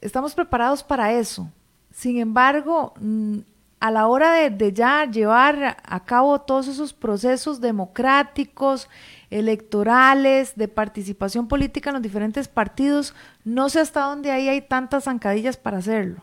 estamos 0.00 0.34
preparados 0.34 0.82
para 0.82 1.16
eso. 1.16 1.48
Sin 1.92 2.18
embargo, 2.18 2.94
mm, 2.98 3.38
a 3.82 3.90
la 3.90 4.06
hora 4.06 4.32
de, 4.32 4.50
de, 4.50 4.72
ya 4.72 5.10
llevar 5.10 5.76
a 5.82 6.04
cabo 6.04 6.40
todos 6.40 6.68
esos 6.68 6.92
procesos 6.92 7.60
democráticos, 7.60 8.88
electorales, 9.28 10.52
de 10.54 10.68
participación 10.68 11.48
política 11.48 11.90
en 11.90 11.94
los 11.94 12.02
diferentes 12.02 12.46
partidos, 12.46 13.12
no 13.44 13.68
sé 13.68 13.80
hasta 13.80 14.02
dónde 14.02 14.30
ahí 14.30 14.48
hay 14.48 14.60
tantas 14.60 15.04
zancadillas 15.04 15.56
para 15.56 15.78
hacerlo. 15.78 16.22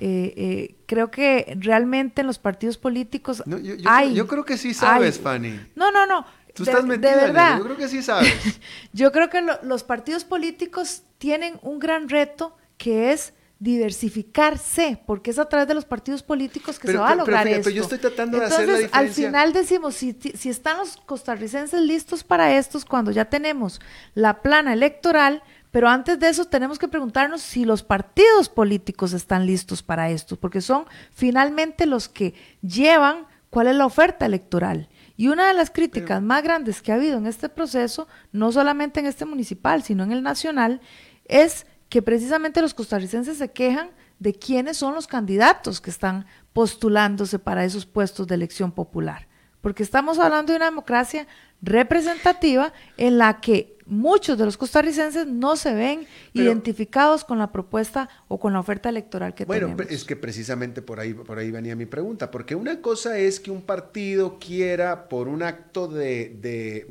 Eh, 0.00 0.34
eh, 0.36 0.74
creo 0.86 1.12
que 1.12 1.56
realmente 1.60 2.22
en 2.22 2.26
los 2.26 2.40
partidos 2.40 2.78
políticos 2.78 3.44
yo, 3.46 3.58
hay, 3.84 4.12
yo, 4.12 4.26
creo 4.26 4.44
que 4.44 4.56
sí 4.56 4.74
sabes, 4.74 5.20
Fanny. 5.20 5.60
No, 5.76 5.92
no, 5.92 6.04
no. 6.04 6.26
Tú 6.52 6.64
estás 6.64 6.84
metida, 6.84 7.14
de 7.14 7.26
verdad. 7.26 7.58
Yo 7.58 7.64
creo 7.64 7.76
que 7.76 7.86
sí 7.86 8.02
sabes. 8.02 8.34
yo 8.92 9.12
creo 9.12 9.30
que 9.30 9.40
los 9.62 9.84
partidos 9.84 10.24
políticos 10.24 11.04
tienen 11.18 11.60
un 11.62 11.78
gran 11.78 12.08
reto 12.08 12.56
que 12.76 13.12
es 13.12 13.34
diversificarse, 13.62 15.00
porque 15.06 15.30
es 15.30 15.38
a 15.38 15.48
través 15.48 15.68
de 15.68 15.74
los 15.74 15.84
partidos 15.84 16.24
políticos 16.24 16.80
que 16.80 16.88
se 16.88 16.96
va 16.96 17.10
a 17.10 17.14
lograr 17.14 17.44
pero, 17.44 17.70
yo 17.70 17.82
estoy 17.82 17.98
tratando 17.98 18.40
de 18.40 18.46
hacer 18.46 18.66
la 18.66 18.78
diferencia. 18.78 18.98
Al 18.98 19.08
final 19.10 19.52
decimos, 19.52 19.94
si, 19.94 20.12
si 20.12 20.48
están 20.48 20.78
los 20.78 20.96
costarricenses 20.96 21.80
listos 21.80 22.24
para 22.24 22.58
estos, 22.58 22.84
cuando 22.84 23.12
ya 23.12 23.26
tenemos 23.26 23.80
la 24.14 24.42
plana 24.42 24.72
electoral, 24.72 25.44
pero 25.70 25.88
antes 25.88 26.18
de 26.18 26.28
eso 26.28 26.46
tenemos 26.46 26.80
que 26.80 26.88
preguntarnos 26.88 27.40
si 27.40 27.64
los 27.64 27.84
partidos 27.84 28.48
políticos 28.48 29.12
están 29.12 29.46
listos 29.46 29.84
para 29.84 30.10
esto, 30.10 30.34
porque 30.34 30.60
son 30.60 30.86
finalmente 31.12 31.86
los 31.86 32.08
que 32.08 32.34
llevan 32.62 33.28
cuál 33.48 33.68
es 33.68 33.76
la 33.76 33.86
oferta 33.86 34.26
electoral. 34.26 34.88
Y 35.16 35.28
una 35.28 35.46
de 35.46 35.54
las 35.54 35.70
críticas 35.70 36.20
más 36.20 36.42
grandes 36.42 36.82
que 36.82 36.90
ha 36.90 36.96
habido 36.96 37.16
en 37.16 37.28
este 37.28 37.48
proceso, 37.48 38.08
no 38.32 38.50
solamente 38.50 38.98
en 38.98 39.06
este 39.06 39.24
municipal, 39.24 39.84
sino 39.84 40.02
en 40.02 40.10
el 40.10 40.24
nacional, 40.24 40.80
es 41.26 41.64
que 41.92 42.00
precisamente 42.00 42.62
los 42.62 42.72
costarricenses 42.72 43.36
se 43.36 43.50
quejan 43.50 43.90
de 44.18 44.32
quiénes 44.32 44.78
son 44.78 44.94
los 44.94 45.06
candidatos 45.06 45.78
que 45.78 45.90
están 45.90 46.24
postulándose 46.54 47.38
para 47.38 47.66
esos 47.66 47.84
puestos 47.84 48.26
de 48.26 48.34
elección 48.34 48.72
popular. 48.72 49.28
Porque 49.60 49.82
estamos 49.82 50.18
hablando 50.18 50.52
de 50.52 50.56
una 50.56 50.64
democracia 50.64 51.26
representativa 51.60 52.72
en 52.96 53.18
la 53.18 53.42
que 53.42 53.76
muchos 53.84 54.38
de 54.38 54.46
los 54.46 54.56
costarricenses 54.56 55.26
no 55.26 55.54
se 55.56 55.74
ven 55.74 56.06
identificados 56.32 57.26
con 57.26 57.38
la 57.38 57.52
propuesta 57.52 58.08
o 58.26 58.40
con 58.40 58.54
la 58.54 58.60
oferta 58.60 58.88
electoral 58.88 59.34
que 59.34 59.44
tenemos. 59.44 59.76
Bueno, 59.76 59.90
es 59.90 60.04
que 60.04 60.16
precisamente 60.16 60.80
por 60.80 60.98
ahí, 60.98 61.12
por 61.12 61.38
ahí 61.38 61.50
venía 61.50 61.76
mi 61.76 61.84
pregunta, 61.84 62.30
porque 62.30 62.54
una 62.54 62.80
cosa 62.80 63.18
es 63.18 63.38
que 63.38 63.50
un 63.50 63.60
partido 63.60 64.38
quiera 64.38 65.10
por 65.10 65.28
un 65.28 65.42
acto 65.42 65.88
de, 65.88 66.86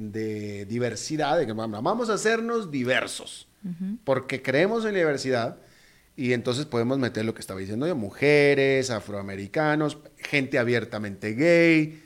diversidad, 0.69 1.39
de 1.39 1.47
que 1.47 1.53
vamos 1.53 2.11
a 2.11 2.13
hacernos 2.13 2.69
diversos, 2.69 3.47
porque 4.03 4.41
creemos 4.41 4.85
en 4.85 4.93
la 4.93 4.99
diversidad, 4.99 5.57
y 6.15 6.33
entonces 6.33 6.65
podemos 6.65 6.99
meter 6.99 7.25
lo 7.25 7.33
que 7.33 7.41
estaba 7.41 7.59
diciendo 7.59 7.87
yo, 7.87 7.95
mujeres, 7.95 8.89
afroamericanos, 8.89 9.97
gente 10.17 10.59
abiertamente 10.59 11.33
gay, 11.33 12.03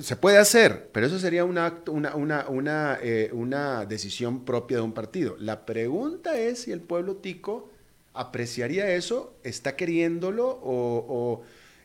se 0.00 0.16
puede 0.16 0.38
hacer, 0.38 0.90
pero 0.92 1.06
eso 1.06 1.18
sería 1.18 1.44
una, 1.44 1.74
una, 1.86 2.14
una, 2.48 2.98
eh, 3.02 3.30
una, 3.32 3.84
decisión 3.86 4.44
propia 4.44 4.78
de 4.78 4.82
un 4.82 4.92
partido. 4.92 5.36
La 5.38 5.64
pregunta 5.64 6.38
es 6.38 6.62
si 6.62 6.72
el 6.72 6.80
pueblo 6.80 7.16
tico 7.16 7.70
apreciaría 8.14 8.92
eso, 8.94 9.34
está 9.44 9.76
queriéndolo 9.76 10.58
o... 10.62 11.42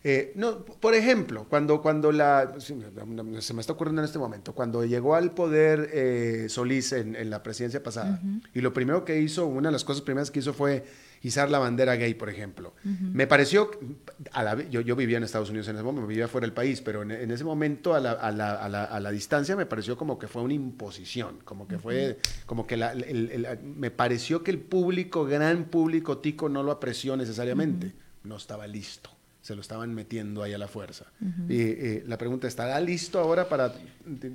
Eh, 0.07 0.33
no, 0.35 0.63
por 0.63 0.93
ejemplo, 0.93 1.47
cuando, 1.49 1.81
cuando 1.81 2.11
la... 2.11 2.53
Se 2.59 2.75
me 3.55 3.61
está 3.61 3.73
ocurriendo 3.73 4.03
en 4.03 4.05
este 4.05 4.19
momento, 4.19 4.53
cuando 4.53 4.85
llegó 4.85 5.15
al 5.15 5.31
poder 5.31 5.89
eh, 5.91 6.45
Solís 6.47 6.91
en, 6.91 7.27
la 7.27 7.41
presidencia 7.41 7.81
pasada, 7.81 8.21
y 8.53 8.61
lo 8.61 8.71
primero 8.71 9.03
que 9.03 9.19
hizo, 9.19 9.47
una 9.47 9.69
de 9.69 9.73
las 9.73 9.83
cosas 9.83 10.03
primeras 10.03 10.29
que 10.29 10.41
hizo 10.41 10.53
fue 10.53 10.85
izar 11.23 11.49
la 11.49 11.57
bandera 11.57 11.95
gay, 11.95 12.13
por 12.13 12.29
ejemplo. 12.29 12.75
Me 12.83 13.25
pareció, 13.25 13.71
a 14.31 14.43
la, 14.43 14.69
yo, 14.69 14.81
yo, 14.81 14.95
vivía 14.95 15.17
en 15.17 15.23
Estados 15.23 15.49
Unidos 15.49 15.69
en 15.69 15.75
ese 15.77 15.83
momento, 15.83 16.05
vivía 16.05 16.27
fuera 16.27 16.45
del 16.45 16.53
país, 16.53 16.81
pero 16.81 17.01
en, 17.01 17.31
ese 17.31 17.43
momento 17.43 17.95
a 17.95 17.99
la, 17.99 18.11
a, 18.11 18.31
la, 18.31 18.53
a 18.53 18.99
la, 18.99 19.09
distancia 19.09 19.55
me 19.55 19.65
pareció 19.65 19.97
como 19.97 20.19
que 20.19 20.27
fue 20.27 20.43
una 20.43 20.53
imposición, 20.53 21.39
como 21.43 21.67
que 21.67 21.79
fue, 21.79 22.19
como 22.45 22.67
que 22.67 22.77
me 23.63 23.89
pareció 23.89 24.43
que 24.43 24.51
el 24.51 24.59
público, 24.59 25.25
gran 25.25 25.65
público 25.65 26.19
tico, 26.19 26.47
no 26.47 26.61
lo 26.61 26.71
apreció 26.71 27.17
necesariamente, 27.17 27.95
no 28.23 28.35
estaba 28.35 28.67
listo 28.67 29.14
se 29.45 29.53
lo 29.53 29.61
estaban 29.61 29.93
metiendo 29.93 30.41
ahí 30.41 30.55
a 30.55 30.57
la 30.57 30.67
fuerza. 30.67 31.05
Eh, 31.49 32.03
la 32.07 32.17
pregunta, 32.17 32.47
¿estará 32.47 32.79
listo 32.79 33.19
ahora 33.19 33.47
para 33.47 33.71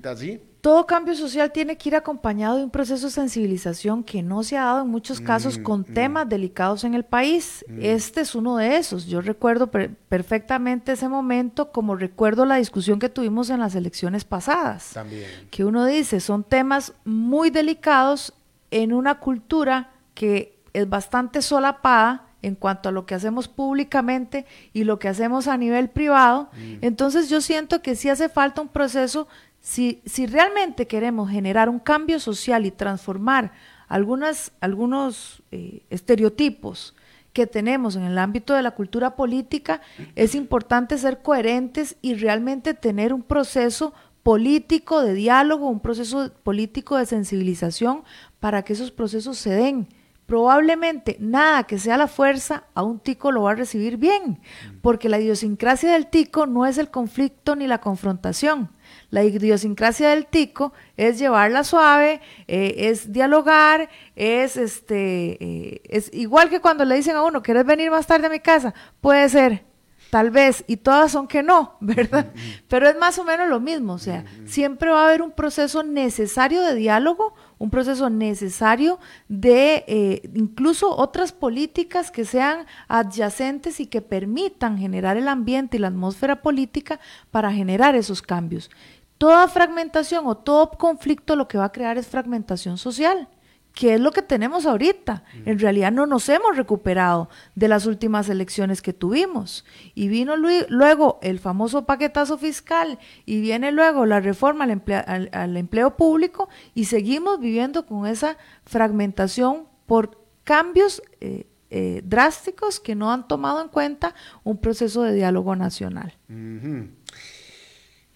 así? 0.05 0.41
Todo 0.61 0.87
cambio 0.87 1.17
social 1.17 1.51
tiene 1.51 1.77
que 1.77 1.89
ir 1.89 1.97
acompañado 1.97 2.59
de 2.59 2.63
un 2.63 2.71
proceso 2.71 3.09
de 3.09 3.13
sensibilización 3.13 4.05
que 4.05 4.23
no 4.23 4.45
se 4.45 4.57
ha 4.57 4.67
dado 4.67 4.83
en 4.83 4.89
muchos 4.89 5.21
casos 5.21 5.59
mm, 5.59 5.63
con 5.65 5.81
mm. 5.81 5.95
temas 5.95 6.29
delicados 6.29 6.85
en 6.85 6.95
el 6.95 7.05
país. 7.05 7.65
Mm. 7.67 7.79
Este 7.83 8.21
es 8.21 8.37
uno 8.37 8.57
de 8.57 8.77
esos. 8.77 9.07
Yo 9.07 9.21
recuerdo 9.21 9.69
perfectamente 9.69 10.93
ese 10.93 11.09
momento 11.09 11.73
como 11.73 11.97
recuerdo 11.97 12.47
la 12.47 12.59
discusión 12.59 13.01
que 13.01 13.09
tuvimos 13.09 13.51
en 13.51 13.59
las 13.59 13.75
elecciones 13.75 14.25
pasadas. 14.25 14.91
También. 14.95 15.29
Que 15.51 15.65
uno 15.65 15.87
dice, 15.87 16.21
son 16.21 16.45
temas 16.45 16.93
muy 17.05 17.51
delicados 17.51 18.33
en 18.71 18.93
una 18.93 19.19
cultura 19.19 19.91
que 20.15 20.61
es 20.73 20.89
bastante 20.89 21.43
solapada 21.43 22.30
en 22.43 22.55
cuanto 22.55 22.89
a 22.89 22.93
lo 22.93 23.07
que 23.07 23.15
hacemos 23.15 23.49
públicamente 23.49 24.47
y 24.73 24.85
lo 24.85 24.99
que 24.99 25.09
hacemos 25.09 25.49
a 25.49 25.57
nivel 25.57 25.89
privado. 25.89 26.51
Mm. 26.53 26.85
Entonces 26.85 27.29
yo 27.29 27.41
siento 27.41 27.83
que 27.83 27.97
sí 27.97 28.09
hace 28.09 28.29
falta 28.29 28.63
un 28.63 28.69
proceso, 28.69 29.29
si, 29.61 30.01
si 30.07 30.27
realmente 30.27 30.87
queremos 30.87 31.31
generar 31.31 31.69
un 31.69 31.79
cambio 31.79 32.19
social 32.21 32.67
y 32.67 32.71
transformar 32.71 33.53
algunas, 33.89 34.53
algunos 34.61 35.43
eh, 35.51 35.83
estereotipos 35.91 36.95
que 37.33 37.47
tenemos 37.47 37.97
en 37.97 38.03
el 38.03 38.19
ámbito 38.19 38.55
de 38.55 38.63
la 38.63 38.73
cultura 38.73 39.15
política, 39.15 39.81
es 40.17 40.35
importante 40.35 40.99
ser 40.99 41.23
coherentes 41.23 41.97
y 42.03 42.15
realmente 42.15 42.75
tener 42.75 43.13
un 43.13 43.23
proceso 43.23 43.95
político 44.23 45.01
de 45.03 45.15
diálogo, 45.15 45.69
un 45.69 45.81
proceso 45.81 46.33
político 46.43 46.97
de 46.97 47.07
sensibilización 47.07 48.03
para 48.41 48.63
que 48.63 48.73
esos 48.73 48.91
procesos 48.91 49.39
se 49.39 49.51
den 49.51 49.89
probablemente 50.31 51.17
nada 51.19 51.65
que 51.65 51.77
sea 51.77 51.97
la 51.97 52.07
fuerza 52.07 52.63
a 52.75 52.85
un 52.85 53.01
tico 53.01 53.33
lo 53.33 53.43
va 53.43 53.51
a 53.51 53.55
recibir 53.57 53.97
bien, 53.97 54.41
porque 54.81 55.09
la 55.09 55.19
idiosincrasia 55.19 55.95
del 55.95 56.07
tico 56.07 56.47
no 56.47 56.67
es 56.67 56.79
el 56.79 56.89
conflicto 56.89 57.57
ni 57.57 57.67
la 57.67 57.81
confrontación. 57.81 58.71
La 59.11 59.25
idiosincrasia 59.25 60.11
del 60.11 60.27
tico 60.27 60.73
es 60.97 61.19
llevarla 61.19 61.65
suave, 61.65 62.21
eh, 62.47 62.75
es 62.77 63.13
dialogar, 63.13 63.89
es 64.15 64.57
este, 64.57 65.37
eh, 65.41 65.83
es 65.87 66.15
igual 66.15 66.49
que 66.49 66.61
cuando 66.61 66.85
le 66.85 66.95
dicen 66.95 67.17
a 67.17 67.25
uno, 67.25 67.43
¿quieres 67.43 67.67
venir 67.67 67.91
más 67.91 68.07
tarde 68.07 68.29
a 68.29 68.31
mi 68.31 68.39
casa? 68.39 68.73
Puede 69.01 69.29
ser, 69.31 69.65
tal 70.11 70.31
vez, 70.31 70.63
y 70.69 70.77
todas 70.77 71.11
son 71.11 71.27
que 71.27 71.43
no, 71.43 71.77
¿verdad? 71.81 72.33
Pero 72.69 72.89
es 72.89 72.97
más 72.97 73.19
o 73.19 73.25
menos 73.25 73.49
lo 73.49 73.59
mismo, 73.59 73.95
o 73.95 73.99
sea, 73.99 74.25
siempre 74.47 74.91
va 74.91 75.03
a 75.03 75.09
haber 75.09 75.23
un 75.23 75.33
proceso 75.33 75.83
necesario 75.83 76.63
de 76.63 76.77
diálogo, 76.77 77.35
un 77.61 77.69
proceso 77.69 78.09
necesario 78.09 78.99
de 79.29 79.85
eh, 79.87 80.31
incluso 80.35 80.97
otras 80.97 81.31
políticas 81.33 82.11
que 82.11 82.25
sean 82.25 82.67
adyacentes 82.89 83.81
y 83.81 83.87
que 83.87 84.01
permitan 84.01 84.79
generar 84.79 85.19
el 85.19 85.29
ambiente 85.29 85.77
y 85.77 85.81
la 85.81 85.89
atmósfera 85.89 86.41
política 86.41 86.99
para 87.31 87.53
generar 87.53 87.95
esos 87.95 88.23
cambios. 88.23 88.71
toda 89.19 89.47
fragmentación 89.49 90.27
o 90.27 90.35
todo 90.35 90.71
conflicto 90.71 91.37
lo 91.37 91.47
que 91.47 91.59
va 91.59 91.67
a 91.67 91.73
crear 91.73 91.99
es 91.99 92.07
fragmentación 92.09 92.79
social 92.79 93.29
que 93.75 93.95
es 93.95 94.01
lo 94.01 94.11
que 94.11 94.23
tenemos 94.23 94.67
ahorita. 94.67 95.25
En 95.45 95.59
realidad 95.59 95.93
no 95.93 96.07
nos 96.07 96.29
hemos 96.29 96.57
recuperado 96.57 97.29
de 97.55 97.69
las 97.69 97.87
últimas 97.87 98.29
elecciones 98.29 98.83
que 98.83 98.93
tuvimos. 98.93 99.65
Y 99.95 100.09
vino 100.09 100.37
luego 100.37 101.19
el 101.23 101.39
famoso 101.39 101.87
paquetazo 101.87 102.39
fiscal 102.39 102.99
y 103.25 103.41
viene 103.41 103.73
luego 103.73 104.07
la 104.07 104.21
reforma 104.21 104.65
al, 104.65 105.57
empleo 105.57 105.97
público 105.97 106.49
y 106.75 106.87
seguimos 106.87 107.41
viviendo 107.41 107.87
con 107.87 108.07
esa 108.07 108.37
fragmentación 108.65 109.67
por 109.87 110.19
cambios 110.45 111.03
eh, 111.21 111.47
eh, 111.71 112.03
drásticos 112.05 112.81
que 112.81 112.97
no 112.97 113.13
han 113.13 113.29
tomado 113.29 113.63
en 113.63 113.69
cuenta 113.69 114.15
un 114.43 114.59
proceso 114.59 115.03
de 115.03 115.15
diálogo 115.15 115.55
nacional. 115.55 116.17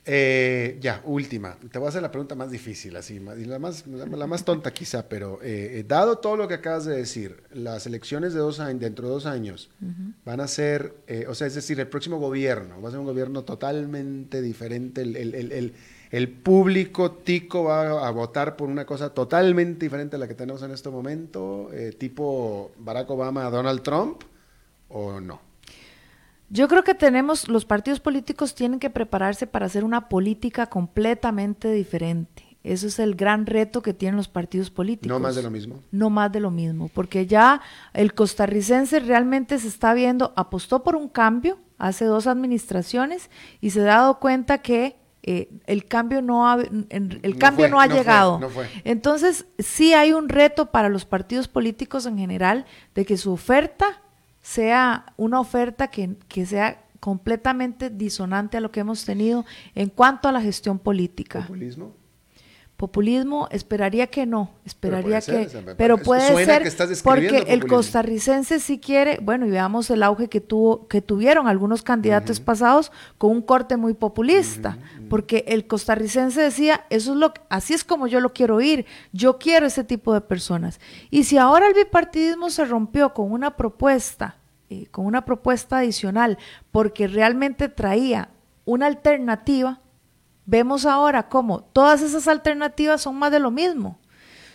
Eh, 0.06 0.76
ya, 0.80 1.00
última. 1.04 1.56
Te 1.72 1.78
voy 1.78 1.86
a 1.86 1.88
hacer 1.88 2.02
la 2.02 2.10
pregunta 2.10 2.34
más 2.34 2.50
difícil, 2.50 2.94
así, 2.96 3.18
la 3.20 3.58
más, 3.58 3.86
la 3.86 4.26
más 4.26 4.44
tonta 4.44 4.70
quizá, 4.70 5.08
pero 5.08 5.40
eh, 5.42 5.78
eh, 5.78 5.84
dado 5.88 6.18
todo 6.18 6.36
lo 6.36 6.46
que 6.46 6.54
acabas 6.54 6.84
de 6.84 6.96
decir, 6.96 7.42
las 7.52 7.86
elecciones 7.86 8.34
de 8.34 8.40
dos 8.40 8.60
años, 8.60 8.80
dentro 8.80 9.06
de 9.06 9.14
dos 9.14 9.24
años, 9.24 9.70
van 10.24 10.40
a 10.40 10.48
ser, 10.48 10.94
o 11.28 11.34
sea, 11.34 11.46
es 11.46 11.54
decir, 11.54 11.80
el 11.80 11.88
próximo 11.88 12.18
gobierno 12.18 12.82
va 12.82 12.88
a 12.88 12.90
ser 12.90 13.00
un 13.00 13.06
gobierno 13.06 13.44
totalmente 13.44 14.42
diferente. 14.42 15.02
El, 16.10 16.28
público 16.28 17.12
tico 17.12 17.64
va 17.64 18.06
a 18.06 18.10
votar 18.10 18.56
por 18.56 18.68
una 18.68 18.84
cosa 18.84 19.08
totalmente 19.10 19.86
diferente 19.86 20.16
a 20.16 20.18
la 20.18 20.28
que 20.28 20.34
tenemos 20.34 20.62
en 20.62 20.70
este 20.70 20.90
momento, 20.90 21.70
tipo 21.96 22.72
Barack 22.78 23.08
Obama, 23.10 23.48
Donald 23.48 23.82
Trump, 23.82 24.22
o 24.90 25.18
no. 25.18 25.53
Yo 26.50 26.68
creo 26.68 26.84
que 26.84 26.94
tenemos, 26.94 27.48
los 27.48 27.64
partidos 27.64 28.00
políticos 28.00 28.54
tienen 28.54 28.78
que 28.78 28.90
prepararse 28.90 29.46
para 29.46 29.66
hacer 29.66 29.84
una 29.84 30.08
política 30.08 30.66
completamente 30.66 31.72
diferente. 31.72 32.44
Eso 32.64 32.86
es 32.86 32.98
el 32.98 33.14
gran 33.14 33.44
reto 33.44 33.82
que 33.82 33.92
tienen 33.92 34.16
los 34.16 34.28
partidos 34.28 34.70
políticos. 34.70 35.08
No 35.08 35.20
más 35.20 35.36
de 35.36 35.42
lo 35.42 35.50
mismo. 35.50 35.80
No 35.92 36.08
más 36.08 36.32
de 36.32 36.40
lo 36.40 36.50
mismo, 36.50 36.88
porque 36.88 37.26
ya 37.26 37.60
el 37.92 38.14
costarricense 38.14 39.00
realmente 39.00 39.58
se 39.58 39.68
está 39.68 39.92
viendo, 39.92 40.32
apostó 40.34 40.82
por 40.82 40.96
un 40.96 41.08
cambio 41.08 41.58
hace 41.76 42.06
dos 42.06 42.26
administraciones 42.26 43.30
y 43.60 43.70
se 43.70 43.82
ha 43.82 43.84
dado 43.84 44.18
cuenta 44.18 44.58
que 44.58 44.96
eh, 45.22 45.50
el 45.66 45.86
cambio 45.86 46.22
no 46.22 46.48
ha, 46.48 46.58
el 46.60 47.38
cambio 47.38 47.68
no 47.68 47.80
ha 47.80 47.86
llegado. 47.86 48.40
Entonces, 48.84 49.46
sí 49.58 49.92
hay 49.92 50.12
un 50.12 50.28
reto 50.28 50.66
para 50.66 50.88
los 50.88 51.04
partidos 51.04 51.48
políticos 51.48 52.06
en 52.06 52.16
general 52.16 52.64
de 52.94 53.04
que 53.04 53.16
su 53.16 53.32
oferta 53.32 54.02
sea 54.44 55.06
una 55.16 55.40
oferta 55.40 55.88
que, 55.88 56.16
sea 56.44 56.84
completamente 57.00 57.88
disonante 57.88 58.58
a 58.58 58.60
lo 58.60 58.70
que 58.70 58.80
hemos 58.80 59.06
tenido 59.06 59.46
en 59.74 59.88
cuanto 59.88 60.28
a 60.28 60.32
la 60.32 60.42
gestión 60.42 60.78
política. 60.78 61.48
Populismo, 62.76 63.46
esperaría 63.52 64.08
que 64.08 64.26
no, 64.26 64.50
esperaría 64.64 65.20
que, 65.20 65.48
pero 65.78 65.96
puede 65.96 66.44
ser 66.44 66.64
porque 67.04 67.44
el 67.46 67.68
costarricense 67.68 68.58
sí 68.58 68.80
quiere, 68.80 69.20
bueno, 69.22 69.46
y 69.46 69.50
veamos 69.50 69.90
el 69.90 70.02
auge 70.02 70.28
que 70.28 70.40
tuvo, 70.40 70.88
que 70.88 71.00
tuvieron 71.00 71.46
algunos 71.46 71.82
candidatos 71.82 72.40
pasados 72.40 72.90
con 73.16 73.30
un 73.30 73.42
corte 73.42 73.76
muy 73.76 73.94
populista, 73.94 74.76
porque 75.08 75.44
el 75.46 75.68
costarricense 75.68 76.40
decía, 76.40 76.84
eso 76.90 77.12
es 77.12 77.16
lo, 77.16 77.32
así 77.48 77.74
es 77.74 77.84
como 77.84 78.08
yo 78.08 78.18
lo 78.18 78.32
quiero 78.32 78.56
oír, 78.56 78.86
yo 79.12 79.38
quiero 79.38 79.66
ese 79.66 79.84
tipo 79.84 80.12
de 80.12 80.20
personas. 80.20 80.80
Y 81.10 81.24
si 81.24 81.38
ahora 81.38 81.68
el 81.68 81.74
bipartidismo 81.74 82.50
se 82.50 82.64
rompió 82.64 83.14
con 83.14 83.30
una 83.30 83.56
propuesta, 83.56 84.38
eh, 84.68 84.86
con 84.90 85.06
una 85.06 85.24
propuesta 85.24 85.78
adicional, 85.78 86.38
porque 86.72 87.06
realmente 87.06 87.68
traía 87.68 88.30
una 88.64 88.86
alternativa, 88.86 89.80
Vemos 90.46 90.86
ahora 90.86 91.28
cómo 91.28 91.62
todas 91.62 92.02
esas 92.02 92.28
alternativas 92.28 93.02
son 93.02 93.16
más 93.16 93.32
de 93.32 93.40
lo 93.40 93.50
mismo. 93.50 93.98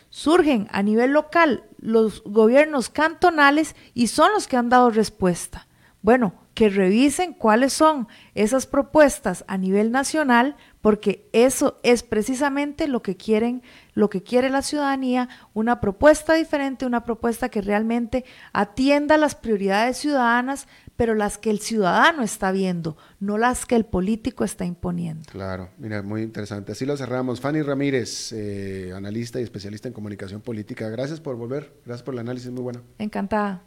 Surgen 0.10 0.68
a 0.72 0.82
nivel 0.84 1.12
local 1.12 1.64
los 1.78 2.24
gobiernos 2.24 2.90
cantonales 2.90 3.76
y 3.94 4.08
son 4.08 4.32
los 4.34 4.48
que 4.48 4.58
han 4.58 4.70
dado 4.70 4.90
respuesta. 4.90 5.68
Bueno, 6.02 6.34
que 6.54 6.70
revisen 6.70 7.34
cuáles 7.34 7.72
son 7.72 8.08
esas 8.36 8.66
propuestas 8.66 9.46
a 9.48 9.58
nivel 9.58 9.92
nacional, 9.92 10.58
porque 10.82 11.30
eso 11.32 11.80
es 11.84 12.04
precisamente 12.04 12.88
lo 12.88 13.02
que 13.02 13.16
quieren, 13.16 13.64
lo 13.94 14.10
que 14.10 14.24
quiere 14.24 14.50
la 14.50 14.62
ciudadanía, 14.62 15.30
una 15.54 15.80
propuesta 15.80 16.34
diferente, 16.34 16.86
una 16.86 17.06
propuesta 17.06 17.48
que 17.48 17.62
realmente 17.62 18.26
atienda 18.52 19.18
las 19.18 19.36
prioridades 19.36 19.98
ciudadanas, 19.98 20.68
pero 21.00 21.16
las 21.16 21.38
que 21.38 21.50
el 21.50 21.62
ciudadano 21.62 22.24
está 22.24 22.52
viendo, 22.52 22.98
no 23.22 23.38
las 23.38 23.66
que 23.66 23.78
el 23.78 23.86
político 23.86 24.44
está 24.44 24.66
imponiendo. 24.66 25.24
Claro, 25.32 25.70
mira, 25.78 26.02
muy 26.02 26.24
interesante. 26.24 26.74
Así 26.74 26.86
lo 26.86 26.98
cerramos. 26.98 27.40
Fanny 27.40 27.62
Ramírez, 27.62 28.34
eh, 28.34 28.92
analista 28.94 29.40
y 29.40 29.44
especialista 29.44 29.88
en 29.88 29.94
comunicación 29.94 30.42
política. 30.42 30.90
Gracias 30.90 31.22
por 31.22 31.38
volver, 31.38 31.72
gracias 31.86 32.04
por 32.04 32.16
el 32.16 32.20
análisis, 32.20 32.52
muy 32.52 32.64
bueno. 32.64 32.82
Encantada. 32.98 33.64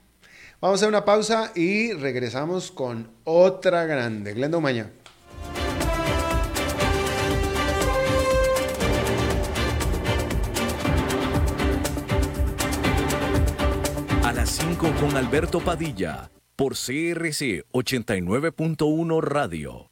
Vamos 0.61 0.75
a 0.75 0.77
hacer 0.77 0.89
una 0.91 1.07
pausa 1.07 1.53
y 1.55 1.95
regresamos 1.95 2.71
con 2.71 3.09
otra 3.25 3.87
grande, 3.87 4.35
Glenda 4.35 4.59
Umaña. 4.59 4.91
A 14.23 14.33
las 14.35 14.51
5 14.51 14.93
con 15.01 15.17
Alberto 15.17 15.61
Padilla 15.61 16.29
por 16.57 16.75
CRC 16.75 17.65
89.1 17.73 19.21
Radio. 19.23 19.92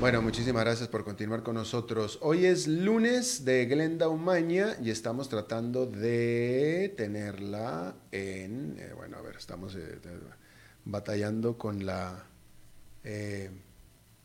Bueno, 0.00 0.22
muchísimas 0.22 0.62
gracias 0.62 0.88
por 0.88 1.02
continuar 1.02 1.42
con 1.42 1.56
nosotros. 1.56 2.20
Hoy 2.22 2.46
es 2.46 2.68
lunes 2.68 3.44
de 3.44 3.66
Glenda 3.66 4.08
Umaña 4.08 4.76
y 4.80 4.90
estamos 4.90 5.28
tratando 5.28 5.86
de 5.86 6.94
tenerla 6.96 7.96
en, 8.12 8.76
eh, 8.78 8.92
bueno, 8.94 9.18
a 9.18 9.22
ver, 9.22 9.34
estamos 9.34 9.74
eh, 9.74 9.98
batallando 10.84 11.58
con 11.58 11.84
la, 11.84 12.26
eh, 13.02 13.50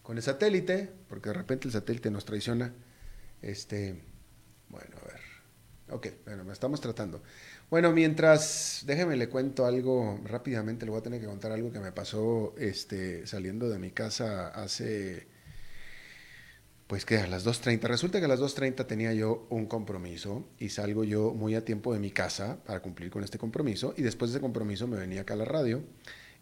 con 0.03 0.17
el 0.17 0.21
satélite, 0.21 0.91
porque 1.09 1.29
de 1.29 1.33
repente 1.33 1.67
el 1.67 1.71
satélite 1.73 2.11
nos 2.11 2.23
traiciona. 2.23 2.71
Este, 3.41 3.99
bueno, 4.69 4.95
a 5.01 5.07
ver. 5.07 5.21
Ok, 5.89 6.07
bueno, 6.25 6.53
estamos 6.53 6.81
tratando. 6.81 7.23
Bueno, 7.71 7.91
mientras, 7.91 8.83
déjeme 8.85 9.17
le 9.17 9.27
cuento 9.27 9.65
algo 9.65 10.19
rápidamente, 10.23 10.85
le 10.85 10.91
voy 10.91 10.99
a 10.99 11.03
tener 11.03 11.19
que 11.19 11.25
contar 11.25 11.51
algo 11.51 11.71
que 11.71 11.79
me 11.79 11.91
pasó 11.91 12.53
este, 12.59 13.25
saliendo 13.25 13.69
de 13.69 13.79
mi 13.79 13.89
casa 13.89 14.49
hace 14.49 15.32
pues 16.87 17.05
que 17.05 17.17
a 17.17 17.27
las 17.27 17.45
2.30, 17.45 17.81
resulta 17.83 18.19
que 18.19 18.25
a 18.25 18.27
las 18.27 18.39
2.30 18.39 18.85
tenía 18.85 19.13
yo 19.13 19.47
un 19.49 19.65
compromiso 19.65 20.45
y 20.59 20.69
salgo 20.69 21.03
yo 21.03 21.33
muy 21.33 21.55
a 21.55 21.63
tiempo 21.63 21.93
de 21.93 21.99
mi 21.99 22.11
casa 22.11 22.63
para 22.65 22.81
cumplir 22.81 23.09
con 23.09 23.23
este 23.23 23.37
compromiso 23.37 23.93
y 23.97 24.01
después 24.01 24.31
de 24.31 24.37
ese 24.37 24.41
compromiso 24.41 24.87
me 24.87 24.97
venía 24.97 25.21
acá 25.21 25.33
a 25.33 25.37
la 25.37 25.45
radio 25.45 25.83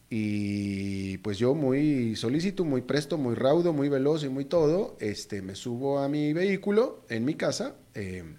y 0.10 1.20
pues 1.20 1.38
yo 1.38 1.56
muy 1.56 2.18
solícito, 2.18 2.66
muy 2.66 2.82
presto, 2.82 3.18
muy 3.18 3.34
raudo, 3.34 3.72
muy 3.72 3.88
veloz 3.88 4.26
y 4.26 4.30
muy 4.30 4.44
todo, 4.44 4.98
este, 5.00 5.42
me 5.42 5.56
subo 5.56 6.00
a 6.00 6.10
mi 6.10 6.34
vehículo 6.34 7.06
en 7.08 7.24
mi 7.24 7.36
casa 7.36 7.78
eh, 7.94 8.36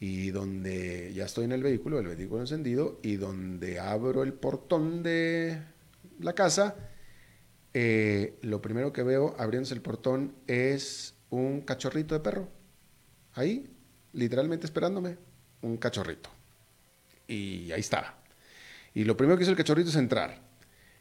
y 0.00 0.30
donde 0.30 1.12
ya 1.12 1.26
estoy 1.26 1.44
en 1.44 1.52
el 1.52 1.62
vehículo, 1.62 1.98
el 1.98 2.06
vehículo 2.06 2.40
encendido 2.40 2.98
y 3.02 3.16
donde 3.16 3.78
abro 3.78 4.22
el 4.22 4.32
portón 4.32 5.02
de 5.02 5.60
la 6.18 6.32
casa, 6.34 6.76
eh, 7.74 8.38
lo 8.40 8.62
primero 8.62 8.90
que 8.94 9.02
veo 9.02 9.34
abriéndose 9.38 9.74
el 9.74 9.82
portón 9.82 10.34
es 10.46 11.15
un 11.30 11.60
cachorrito 11.62 12.14
de 12.14 12.20
perro. 12.20 12.48
Ahí, 13.34 13.70
literalmente 14.12 14.66
esperándome, 14.66 15.16
un 15.62 15.76
cachorrito. 15.76 16.30
y 17.28 17.72
ahí 17.72 17.80
estaba. 17.80 18.14
Y 18.94 19.04
lo 19.04 19.16
primero 19.16 19.36
que 19.36 19.42
hizo 19.42 19.50
el 19.50 19.56
cachorrito 19.56 19.90
es 19.90 19.96
entrar. 19.96 20.40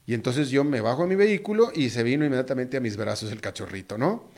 Y 0.06 0.14
entonces 0.14 0.50
yo 0.50 0.64
me 0.64 0.82
bajo 0.82 1.04
a 1.04 1.08
mi 1.08 1.16
vehículo 1.16 1.72
y 1.74 1.90
se 1.90 2.04
vino 2.04 2.26
inmediatamente 2.26 2.78
a 2.78 2.80
mis 2.80 2.98
brazos 2.98 3.32
el 3.32 3.42
cachorrito, 3.42 3.98
¿no? 3.98 4.30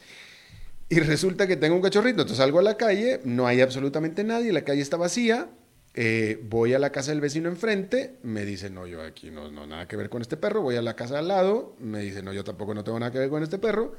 Y 0.90 1.00
resulta 1.00 1.48
que 1.48 1.58
tengo 1.58 1.76
un 1.76 1.82
cachorrito, 1.82 2.22
entonces 2.22 2.38
salgo 2.38 2.60
a 2.60 2.62
la 2.62 2.78
calle, 2.78 3.20
no 3.26 3.46
hay 3.48 3.60
absolutamente 3.60 4.24
nadie, 4.24 4.54
la 4.54 4.62
calle 4.62 4.82
está 4.82 4.96
vacía, 4.96 5.50
eh, 5.96 6.40
voy 6.44 6.74
a 6.74 6.80
la 6.80 6.92
casa 6.92 7.12
del 7.12 7.20
vecino 7.20 7.50
enfrente, 7.50 8.16
me 8.24 8.46
dice, 8.46 8.70
no, 8.70 8.88
yo 8.88 9.02
aquí 9.02 9.30
no, 9.30 9.52
no, 9.52 9.68
nada 9.68 9.88
que 9.88 9.98
ver 9.98 10.10
con 10.10 10.22
este 10.22 10.38
perro, 10.38 10.62
voy 10.62 10.78
a 10.78 10.82
la 10.82 10.96
casa 10.96 11.20
al 11.20 11.28
lado, 11.28 11.76
me 11.80 12.00
dice, 12.00 12.24
no, 12.24 12.32
yo 12.32 12.46
tampoco 12.46 12.74
no 12.74 12.86
tengo 12.86 13.00
nada 13.00 13.12
que 13.12 13.20
ver 13.20 13.30
con 13.30 13.44
este 13.44 13.58
perro, 13.58 13.96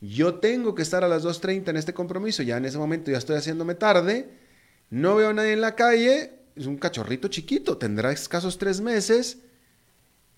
yo 0.00 0.36
tengo 0.36 0.74
que 0.74 0.82
estar 0.82 1.04
a 1.04 1.08
las 1.08 1.24
2.30 1.24 1.68
en 1.68 1.76
este 1.76 1.94
compromiso, 1.94 2.42
ya 2.42 2.56
en 2.56 2.64
ese 2.64 2.78
momento 2.78 3.10
ya 3.10 3.18
estoy 3.18 3.36
haciéndome 3.36 3.74
tarde, 3.74 4.28
no 4.88 5.14
veo 5.16 5.30
a 5.30 5.32
nadie 5.32 5.52
en 5.52 5.60
la 5.60 5.74
calle, 5.74 6.32
es 6.56 6.66
un 6.66 6.78
cachorrito 6.78 7.28
chiquito, 7.28 7.76
tendrá 7.76 8.10
escasos 8.10 8.58
tres 8.58 8.80
meses, 8.80 9.38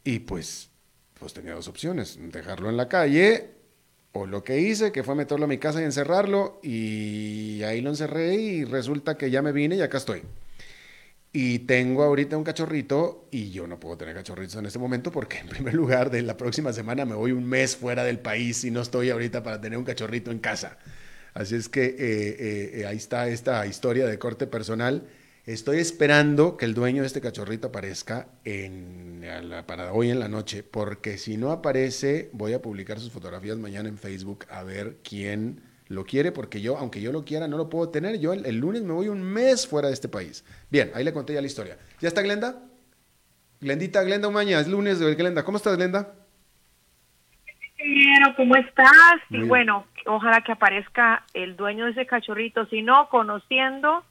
y 0.04 0.20
pues, 0.20 0.68
pues 1.18 1.32
tenía 1.32 1.54
dos 1.54 1.68
opciones, 1.68 2.18
dejarlo 2.32 2.70
en 2.70 2.76
la 2.76 2.88
calle 2.88 3.50
o 4.12 4.26
lo 4.26 4.44
que 4.44 4.60
hice, 4.60 4.92
que 4.92 5.04
fue 5.04 5.14
meterlo 5.14 5.44
a 5.44 5.48
mi 5.48 5.58
casa 5.58 5.80
y 5.80 5.84
encerrarlo, 5.84 6.58
y 6.62 7.62
ahí 7.62 7.80
lo 7.80 7.90
encerré 7.90 8.34
y 8.34 8.64
resulta 8.64 9.16
que 9.16 9.30
ya 9.30 9.42
me 9.42 9.52
vine 9.52 9.76
y 9.76 9.80
acá 9.80 9.98
estoy. 9.98 10.22
Y 11.32 11.60
tengo 11.60 12.02
ahorita 12.02 12.36
un 12.36 12.44
cachorrito 12.44 13.28
y 13.30 13.50
yo 13.50 13.66
no 13.66 13.80
puedo 13.80 13.96
tener 13.96 14.14
cachorritos 14.14 14.56
en 14.56 14.66
este 14.66 14.78
momento 14.78 15.10
porque 15.10 15.38
en 15.38 15.48
primer 15.48 15.74
lugar 15.74 16.10
de 16.10 16.22
la 16.22 16.36
próxima 16.36 16.72
semana 16.72 17.06
me 17.06 17.14
voy 17.14 17.32
un 17.32 17.44
mes 17.44 17.76
fuera 17.76 18.04
del 18.04 18.18
país 18.18 18.64
y 18.64 18.70
no 18.70 18.82
estoy 18.82 19.10
ahorita 19.10 19.42
para 19.42 19.60
tener 19.60 19.78
un 19.78 19.84
cachorrito 19.84 20.30
en 20.30 20.40
casa. 20.40 20.78
Así 21.32 21.54
es 21.54 21.68
que 21.68 21.84
eh, 21.84 21.96
eh, 21.98 22.70
eh, 22.80 22.86
ahí 22.86 22.98
está 22.98 23.28
esta 23.28 23.66
historia 23.66 24.06
de 24.06 24.18
corte 24.18 24.46
personal 24.46 25.08
Estoy 25.44 25.78
esperando 25.78 26.56
que 26.56 26.66
el 26.66 26.72
dueño 26.72 27.02
de 27.02 27.08
este 27.08 27.20
cachorrito 27.20 27.66
aparezca 27.68 28.28
para 29.66 29.92
hoy 29.92 30.10
en 30.10 30.20
la 30.20 30.28
noche, 30.28 30.62
porque 30.62 31.18
si 31.18 31.36
no 31.36 31.50
aparece, 31.50 32.30
voy 32.32 32.52
a 32.52 32.62
publicar 32.62 33.00
sus 33.00 33.10
fotografías 33.10 33.58
mañana 33.58 33.88
en 33.88 33.98
Facebook 33.98 34.46
a 34.50 34.62
ver 34.62 34.98
quién 35.02 35.60
lo 35.92 36.04
quiere, 36.04 36.32
porque 36.32 36.60
yo, 36.60 36.76
aunque 36.78 37.00
yo 37.00 37.12
lo 37.12 37.24
quiera, 37.24 37.48
no 37.48 37.56
lo 37.56 37.68
puedo 37.68 37.90
tener. 37.90 38.18
Yo 38.18 38.32
el, 38.32 38.56
lunes 38.58 38.82
me 38.82 38.92
voy 38.92 39.08
un 39.08 39.22
mes 39.22 39.66
fuera 39.66 39.88
de 39.88 39.94
este 39.94 40.08
país. 40.08 40.44
Bien, 40.70 40.90
ahí 40.94 41.04
le 41.04 41.12
conté 41.12 41.34
ya 41.34 41.40
la 41.40 41.46
historia. 41.46 41.78
¿Ya 42.00 42.08
está 42.08 42.22
Glenda? 42.22 42.56
Glendita, 43.60 44.02
Glenda 44.02 44.28
Umaña, 44.28 44.58
es 44.58 44.68
lunes 44.68 44.98
de 44.98 45.14
Glenda. 45.14 45.44
¿Cómo 45.44 45.58
estás, 45.58 45.76
Glenda? 45.76 46.14
¿cómo 48.36 48.56
estás? 48.56 49.16
y 49.30 49.42
bueno, 49.42 49.86
ojalá 50.06 50.40
que 50.42 50.52
aparezca 50.52 51.24
el 51.34 51.56
dueño 51.56 51.86
de 51.86 51.92
ese 51.92 52.06
cachorrito. 52.06 52.66
Si 52.66 52.82
no, 52.82 53.08
conociendo 53.08 54.04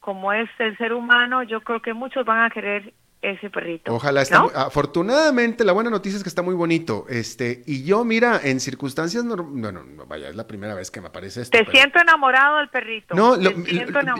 como 0.00 0.32
es 0.32 0.50
el 0.58 0.76
ser 0.78 0.92
humano, 0.92 1.42
yo 1.44 1.60
creo 1.60 1.80
que 1.80 1.94
muchos 1.94 2.26
van 2.26 2.44
a 2.44 2.50
querer 2.50 2.92
ese 3.22 3.50
perrito. 3.50 3.94
Ojalá 3.94 4.20
está 4.20 4.40
afortunadamente 4.54 5.64
la 5.64 5.72
buena 5.72 5.90
noticia 5.90 6.16
es 6.16 6.24
que 6.24 6.28
está 6.28 6.42
muy 6.42 6.54
bonito. 6.54 7.06
Este, 7.08 7.62
y 7.66 7.84
yo 7.84 8.04
mira, 8.04 8.40
en 8.42 8.58
circunstancias 8.58 9.24
no, 9.24 9.36
no, 9.36 9.72
no, 9.72 10.06
vaya, 10.06 10.28
es 10.28 10.34
la 10.34 10.46
primera 10.46 10.74
vez 10.74 10.90
que 10.90 11.00
me 11.00 11.06
aparece 11.06 11.42
esto. 11.42 11.56
Te 11.56 11.70
siento 11.70 12.00
enamorado 12.00 12.58
del 12.58 12.68
perrito. 12.68 13.14
No, 13.14 13.38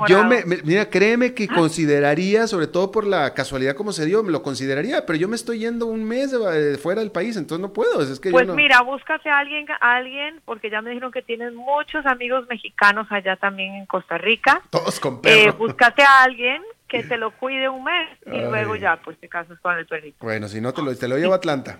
yo 0.07 0.24
me, 0.24 0.44
mira, 0.64 0.88
créeme 0.88 1.34
que 1.34 1.48
ah. 1.50 1.55
consideraría, 1.55 2.46
sobre 2.46 2.68
todo 2.68 2.92
por 2.92 3.05
la 3.05 3.34
casualidad 3.34 3.74
como 3.74 3.92
se 3.92 4.07
dio, 4.07 4.22
me 4.22 4.30
lo 4.30 4.42
consideraría, 4.42 5.05
pero 5.05 5.18
yo 5.18 5.28
me 5.28 5.36
estoy 5.36 5.59
yendo 5.59 5.86
un 5.86 6.05
mes 6.05 6.30
de, 6.30 6.78
fuera 6.78 7.00
del 7.00 7.11
país, 7.11 7.36
entonces 7.36 7.61
no 7.61 7.72
puedo, 7.72 8.03
es 8.03 8.20
que 8.20 8.30
Pues 8.30 8.48
mira, 8.48 8.82
búscate 8.82 9.28
a 9.28 9.38
alguien, 9.38 9.66
a 9.80 9.96
alguien, 9.96 10.40
porque 10.44 10.70
ya 10.70 10.80
me 10.80 10.90
dijeron 10.90 11.11
que 11.11 11.22
tienes 11.22 11.53
muchos 11.53 12.07
amigos 12.07 12.46
mexicanos 12.48 13.07
allá 13.11 13.34
también 13.36 13.74
en 13.74 13.86
Costa 13.86 14.16
Rica. 14.16 14.62
Todos 14.70 15.00
con 15.00 15.20
perro. 15.20 15.50
Eh, 15.50 15.55
búscate 15.59 16.03
a 16.03 16.22
alguien 16.22 16.62
que 16.93 17.03
te 17.05 17.16
lo 17.16 17.30
cuide 17.30 17.70
un 17.70 17.82
mes 17.84 18.07
y 18.26 18.38
luego 18.38 18.76
ya, 18.76 18.97
pues 18.97 19.18
te 19.18 19.26
casas 19.26 19.59
con 19.61 19.78
el 19.78 19.86
perrito. 19.86 20.18
Bueno, 20.20 20.47
si 20.47 20.61
no, 20.61 20.74
te 20.74 20.82
lo, 20.82 20.95
te 20.95 21.09
lo 21.09 21.16
llevo 21.16 21.32
a 21.32 21.36
Atlanta. 21.36 21.78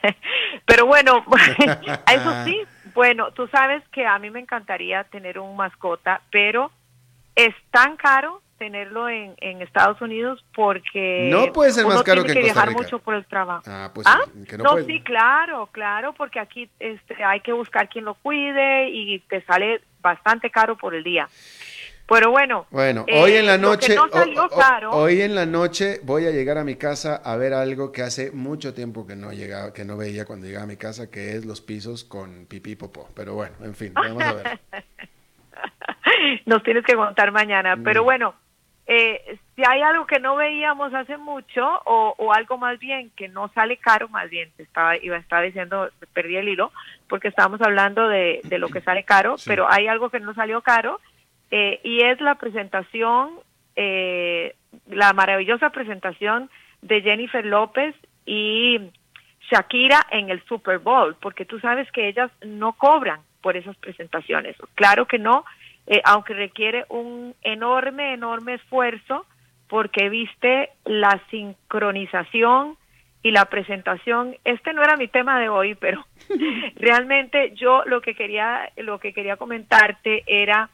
Pero 0.64 0.86
bueno, 0.86 1.24
eso 2.06 2.44
sí, 2.44 2.62
bueno, 2.94 3.32
tú 3.32 3.48
sabes 3.48 3.82
que 3.88 4.06
a 4.06 4.16
mí 4.20 4.30
me 4.30 4.38
encantaría 4.38 5.02
tener 5.04 5.40
un 5.40 5.56
mascota, 5.56 6.20
pero 6.30 6.70
es 7.34 7.52
tan 7.72 7.96
caro 7.96 8.42
tenerlo 8.58 9.08
en, 9.08 9.34
en 9.38 9.60
Estados 9.62 10.00
Unidos 10.00 10.44
porque 10.54 11.28
no 11.32 11.52
puede 11.52 11.72
ser 11.72 11.86
más 11.86 12.02
caro 12.02 12.24
que, 12.24 12.32
en 12.32 12.42
viajar 12.42 12.70
mucho 12.72 13.00
por 13.00 13.14
el 13.14 13.24
trabajo. 13.24 13.64
Ah, 13.66 13.90
pues 13.92 14.06
¿Ah? 14.06 14.20
no, 14.58 14.78
sí, 14.84 15.00
claro, 15.00 15.68
claro, 15.72 16.12
porque 16.12 16.38
aquí 16.38 16.70
este, 16.78 17.24
hay 17.24 17.40
que 17.40 17.52
buscar 17.52 17.88
quien 17.88 18.04
lo 18.04 18.14
cuide 18.14 18.90
y 18.90 19.18
te 19.20 19.42
sale 19.42 19.80
bastante 20.00 20.50
caro 20.50 20.76
por 20.76 20.94
el 20.94 21.02
día. 21.02 21.28
Pero 22.08 22.30
bueno. 22.30 22.66
Bueno, 22.70 23.04
hoy 23.12 23.34
en 23.34 23.44
la 23.44 23.56
eh, 23.56 23.58
noche. 23.58 23.94
hoy 24.90 25.20
en 25.20 25.34
la 25.34 25.44
noche 25.44 26.00
voy 26.02 26.26
a 26.26 26.30
llegar 26.30 26.56
a 26.56 26.64
mi 26.64 26.76
casa 26.76 27.16
a 27.16 27.36
ver 27.36 27.52
algo 27.52 27.92
que 27.92 28.02
hace 28.02 28.32
mucho 28.32 28.72
tiempo 28.72 29.06
que 29.06 29.14
no 29.14 29.30
llegaba, 29.32 29.74
que 29.74 29.84
no 29.84 29.98
veía 29.98 30.24
cuando 30.24 30.46
llegaba 30.46 30.64
a 30.64 30.68
mi 30.68 30.78
casa, 30.78 31.10
que 31.10 31.36
es 31.36 31.44
los 31.44 31.60
pisos 31.60 32.04
con 32.04 32.46
pipí 32.46 32.76
popó. 32.76 33.10
Pero 33.14 33.34
bueno, 33.34 33.56
en 33.62 33.74
fin, 33.74 33.92
vamos 33.92 34.22
a 34.22 34.32
ver. 34.32 34.58
Nos 36.46 36.62
tienes 36.62 36.84
que 36.84 36.94
contar 36.94 37.30
mañana. 37.30 37.76
Mm. 37.76 37.82
Pero 37.82 38.04
bueno, 38.04 38.34
eh, 38.86 39.38
si 39.54 39.62
hay 39.68 39.82
algo 39.82 40.06
que 40.06 40.18
no 40.18 40.34
veíamos 40.34 40.94
hace 40.94 41.18
mucho, 41.18 41.62
o, 41.84 42.32
algo 42.32 42.56
más 42.56 42.78
bien 42.78 43.10
que 43.16 43.28
no 43.28 43.48
sale 43.48 43.76
caro, 43.76 44.08
más 44.08 44.30
bien, 44.30 44.50
estaba, 44.56 44.96
iba, 44.96 45.18
estaba 45.18 45.42
diciendo, 45.42 45.90
perdí 46.14 46.36
el 46.36 46.48
hilo, 46.48 46.72
porque 47.06 47.28
estábamos 47.28 47.60
hablando 47.60 48.08
de, 48.08 48.40
de 48.44 48.58
lo 48.58 48.68
que 48.68 48.80
sale 48.80 49.04
caro, 49.04 49.36
pero 49.44 49.70
hay 49.70 49.88
algo 49.88 50.08
que 50.08 50.20
no 50.20 50.32
salió 50.32 50.62
caro 50.62 51.00
eh, 51.50 51.80
y 51.82 52.02
es 52.02 52.20
la 52.20 52.34
presentación, 52.36 53.30
eh, 53.76 54.54
la 54.88 55.12
maravillosa 55.12 55.70
presentación 55.70 56.50
de 56.82 57.00
Jennifer 57.02 57.44
López 57.44 57.94
y 58.26 58.78
Shakira 59.50 60.06
en 60.10 60.30
el 60.30 60.44
Super 60.44 60.78
Bowl, 60.78 61.16
porque 61.20 61.44
tú 61.44 61.58
sabes 61.60 61.90
que 61.92 62.08
ellas 62.08 62.30
no 62.44 62.74
cobran 62.74 63.20
por 63.40 63.56
esas 63.56 63.76
presentaciones. 63.76 64.56
Claro 64.74 65.06
que 65.06 65.18
no, 65.18 65.44
eh, 65.86 66.02
aunque 66.04 66.34
requiere 66.34 66.84
un 66.90 67.34
enorme, 67.42 68.12
enorme 68.12 68.54
esfuerzo, 68.54 69.24
porque 69.68 70.08
viste 70.08 70.70
la 70.84 71.20
sincronización 71.30 72.76
y 73.22 73.30
la 73.30 73.46
presentación. 73.46 74.36
Este 74.44 74.72
no 74.72 74.82
era 74.82 74.96
mi 74.96 75.08
tema 75.08 75.38
de 75.40 75.48
hoy, 75.48 75.74
pero 75.74 76.04
realmente 76.76 77.52
yo 77.54 77.82
lo 77.86 78.00
que 78.00 78.14
quería, 78.14 78.70
lo 78.76 78.98
que 78.98 79.12
quería 79.12 79.36
comentarte 79.36 80.24
era 80.26 80.70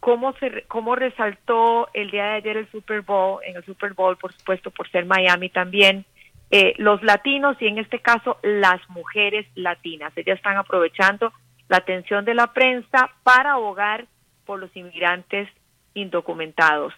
cómo, 0.00 0.32
se, 0.34 0.64
cómo 0.68 0.94
resaltó 0.94 1.88
el 1.92 2.10
día 2.10 2.24
de 2.24 2.34
ayer 2.34 2.56
el 2.56 2.70
Super 2.70 3.02
Bowl, 3.02 3.40
en 3.44 3.56
el 3.56 3.64
Super 3.64 3.94
Bowl, 3.94 4.16
por 4.16 4.32
supuesto, 4.32 4.70
por 4.70 4.90
ser 4.90 5.04
Miami 5.04 5.50
también, 5.50 6.04
eh, 6.50 6.74
los 6.78 7.02
latinos 7.02 7.56
y 7.60 7.66
en 7.66 7.78
este 7.78 7.98
caso 7.98 8.38
las 8.42 8.80
mujeres 8.88 9.46
latinas. 9.54 10.12
Ellas 10.16 10.36
están 10.36 10.56
aprovechando 10.56 11.32
la 11.68 11.78
atención 11.78 12.24
de 12.24 12.34
la 12.34 12.52
prensa 12.52 13.10
para 13.22 13.52
abogar 13.52 14.06
por 14.46 14.58
los 14.58 14.74
inmigrantes 14.74 15.48
indocumentados. 15.94 16.94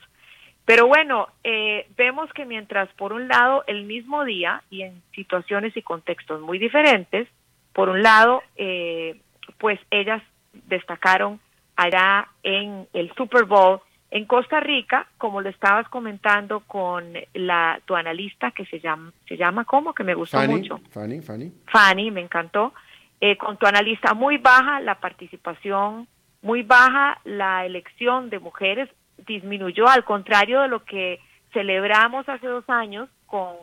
Pero 0.65 0.87
bueno, 0.87 1.27
eh, 1.43 1.89
vemos 1.97 2.33
que 2.33 2.45
mientras 2.45 2.89
por 2.93 3.13
un 3.13 3.27
lado 3.27 3.65
el 3.67 3.85
mismo 3.85 4.25
día 4.25 4.63
y 4.71 4.83
en 4.83 5.03
situaciones 5.15 5.77
y 5.77 5.83
contextos 5.83 6.41
muy 6.41 6.59
diferentes, 6.59 7.27
por 7.73 7.89
un 7.89 8.03
lado, 8.03 8.43
eh, 8.57 9.21
pues 9.59 9.81
ellas 9.91 10.23
destacaron 10.69 11.41
allá 11.81 12.29
en 12.43 12.87
el 12.93 13.13
Super 13.15 13.45
Bowl 13.45 13.81
en 14.11 14.27
Costa 14.27 14.61
Rica, 14.61 15.07
como 15.19 15.41
lo 15.41 15.49
estabas 15.49 15.89
comentando 15.89 16.61
con 16.61 17.15
la 17.33 17.81
tu 17.85 17.95
analista 17.95 18.51
que 18.51 18.67
se 18.67 18.81
llama 18.81 19.13
se 19.29 19.37
llama 19.37 19.65
cómo 19.65 19.95
que 19.95 20.05
me 20.05 20.15
gustó 20.15 20.41
mucho. 20.43 20.81
Fanny, 20.91 21.21
Fanny. 21.21 21.53
Fanny, 21.67 22.11
me 22.11 22.21
encantó. 22.21 22.75
Eh, 23.21 23.37
con 23.37 23.57
tu 23.57 23.67
analista 23.67 24.15
muy 24.15 24.39
baja 24.39 24.81
la 24.81 24.97
participación, 24.97 26.09
muy 26.43 26.63
baja 26.63 27.21
la 27.25 27.65
elección 27.67 28.31
de 28.31 28.39
mujeres, 28.39 28.89
disminuyó 29.27 29.87
al 29.89 30.05
contrario 30.05 30.63
de 30.63 30.69
lo 30.69 30.85
que 30.85 31.21
celebramos 31.53 32.29
hace 32.29 32.47
dos 32.47 32.69
años 32.69 33.09
con 33.27 33.55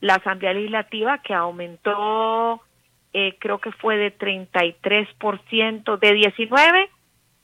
la 0.00 0.14
Asamblea 0.14 0.52
Legislativa 0.52 1.18
que 1.18 1.34
aumentó, 1.34 2.60
eh, 3.12 3.36
creo 3.40 3.58
que 3.58 3.72
fue 3.72 3.96
de 3.96 4.16
33%, 4.16 5.98
de 5.98 6.14
19 6.14 6.90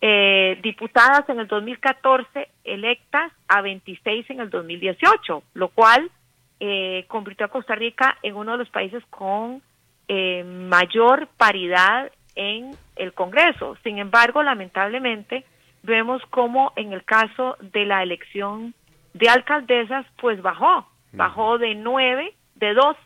eh, 0.01 0.59
diputadas 0.63 1.29
en 1.29 1.41
el 1.41 1.47
2014 1.47 2.49
electas 2.65 3.33
a 3.49 3.63
26 3.63 4.31
en 4.31 4.41
el 4.41 4.51
2018, 4.51 5.43
lo 5.55 5.69
cual 5.69 6.11
eh, 6.61 7.05
convirtió 7.09 7.47
a 7.47 7.51
Costa 7.51 7.75
Rica 7.75 8.17
en 8.23 8.37
uno 8.37 8.53
de 8.53 8.59
los 8.59 8.71
países 8.71 9.03
con 9.11 9.63
eh, 10.09 10.45
mayor 10.45 11.29
paridad 11.37 12.11
en 12.35 12.77
el 12.97 13.13
Congreso. 13.13 13.77
Sin 13.83 13.99
embargo, 13.99 14.43
lamentablemente, 14.43 15.45
vemos 15.83 16.23
como 16.31 16.73
en 16.77 16.93
el 16.93 17.05
caso 17.05 17.57
de 17.61 17.87
la 17.87 18.03
elección 18.03 18.75
de 19.15 19.29
alcaldesas, 19.29 20.07
pues 20.21 20.43
bajó, 20.43 20.87
bajó 21.13 21.59
de 21.59 21.75
9, 21.75 22.35
de 22.57 22.75
12 22.75 22.99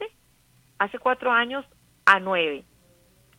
hace 0.79 0.99
cuatro 0.99 1.31
años 1.31 1.65
a 2.05 2.19
9. 2.19 2.65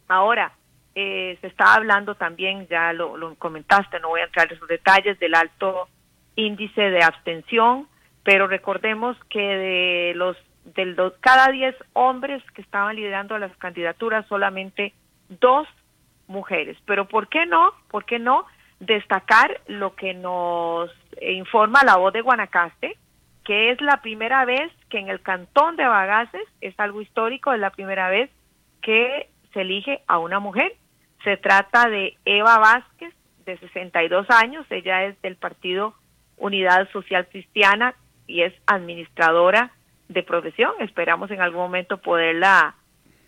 Ahora, 0.08 0.54
eh, 0.96 1.38
se 1.42 1.48
está 1.48 1.74
hablando 1.76 2.16
también, 2.16 2.68
ya 2.68 2.94
lo, 2.94 3.36
comentaste, 3.36 4.00
no 4.00 4.10
voy 4.10 4.22
a 4.22 4.26
entrar 4.26 4.48
en 4.48 4.56
esos 4.56 4.68
detalles, 4.68 5.20
del 5.20 5.36
alto 5.36 5.88
índice 6.36 6.82
de 6.82 7.04
abstención, 7.04 7.88
pero 8.24 8.48
recordemos 8.48 9.18
que 9.30 9.40
de 9.40 10.14
los 10.16 10.38
del 10.76 10.96
cada 11.22 11.48
10 11.52 11.76
hombres 11.94 12.44
que 12.54 12.62
estaban 12.62 12.96
liderando 12.96 13.38
las 13.40 13.56
candidaturas 13.58 14.28
solamente 14.28 14.94
dos 15.28 15.68
mujeres. 16.28 16.78
Pero 16.86 17.08
¿por 17.08 17.30
qué 17.30 17.46
no? 17.46 17.72
¿Por 17.90 18.06
qué 18.06 18.20
no 18.20 18.46
destacar 18.80 19.62
lo 19.68 19.96
que 19.96 20.14
nos 20.14 20.92
informa 21.22 21.84
la 21.84 21.98
voz 21.98 22.14
de 22.14 22.22
Guanacaste, 22.22 22.98
que 23.44 23.72
es 23.72 23.82
la 23.82 24.02
primera 24.02 24.46
vez 24.46 24.72
que 24.90 25.00
en 25.00 25.10
el 25.10 25.22
cantón 25.22 25.76
de 25.76 25.86
Bagaces, 25.86 26.48
es 26.62 26.80
algo 26.80 27.02
histórico, 27.02 27.54
es 27.54 27.60
la 27.60 27.70
primera 27.72 28.10
vez 28.10 28.30
que 28.82 29.30
se 29.54 29.62
elige 29.62 30.02
a 30.08 30.20
una 30.20 30.40
mujer. 30.40 30.74
Se 31.24 31.38
trata 31.38 31.88
de 31.90 32.18
Eva 32.26 32.58
Vázquez, 32.58 33.14
de 33.46 33.58
62 33.58 34.30
años, 34.30 34.66
ella 34.70 35.06
es 35.06 35.22
del 35.22 35.36
Partido 35.36 35.96
Unidad 36.38 36.90
Social 36.92 37.28
Cristiana 37.28 37.96
y 38.28 38.42
es 38.42 38.54
administradora 38.66 39.72
de 40.10 40.24
profesión. 40.24 40.74
Esperamos 40.80 41.32
en 41.32 41.42
algún 41.42 41.62
momento 41.62 41.98
poderla 41.98 42.76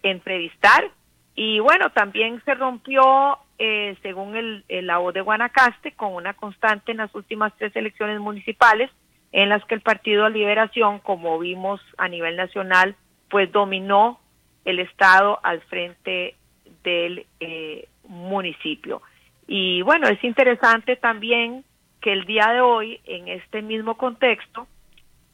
entrevistar. 0.02 0.92
Y 1.36 1.60
bueno, 1.60 1.90
también 1.92 2.42
se 2.46 2.54
rompió, 2.54 3.38
eh, 3.58 3.96
según 4.02 4.36
el, 4.36 4.66
la 4.68 4.98
voz 4.98 5.14
de 5.14 5.22
Guanacaste, 5.22 5.94
con 5.94 6.14
una 6.14 6.34
constante 6.34 6.92
en 6.92 6.98
las 6.98 7.14
últimas 7.16 7.54
tres 7.58 7.76
elecciones 7.76 8.20
municipales, 8.20 8.90
en 9.32 9.50
las 9.50 9.64
que 9.66 9.76
el 9.76 9.82
Partido 9.82 10.30
Liberación, 10.30 11.00
como 11.00 11.40
vimos 11.40 11.82
a 11.98 12.08
nivel 12.08 12.36
nacional, 12.36 12.96
pues 13.30 13.52
dominó 13.52 14.20
el 14.64 14.80
Estado 14.80 15.40
al 15.44 15.62
frente 15.62 16.36
del 16.84 17.26
eh, 17.40 17.88
municipio. 18.08 19.02
Y 19.48 19.82
bueno, 19.82 20.08
es 20.08 20.24
interesante 20.24 20.96
también 20.96 21.64
que 22.02 22.12
el 22.12 22.26
día 22.26 22.48
de 22.52 22.62
hoy, 22.62 23.00
en 23.06 23.28
este 23.28 23.62
mismo 23.62 23.96
contexto, 23.98 24.68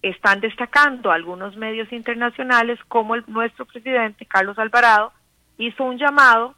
están 0.02 0.40
destacando 0.40 1.12
algunos 1.12 1.58
medios 1.58 1.92
internacionales 1.92 2.80
como 2.88 3.18
nuestro 3.28 3.66
presidente 3.66 4.26
Carlos 4.26 4.58
Alvarado 4.58 5.12
hizo 5.58 5.84
un 5.84 5.98
llamado 5.98 6.56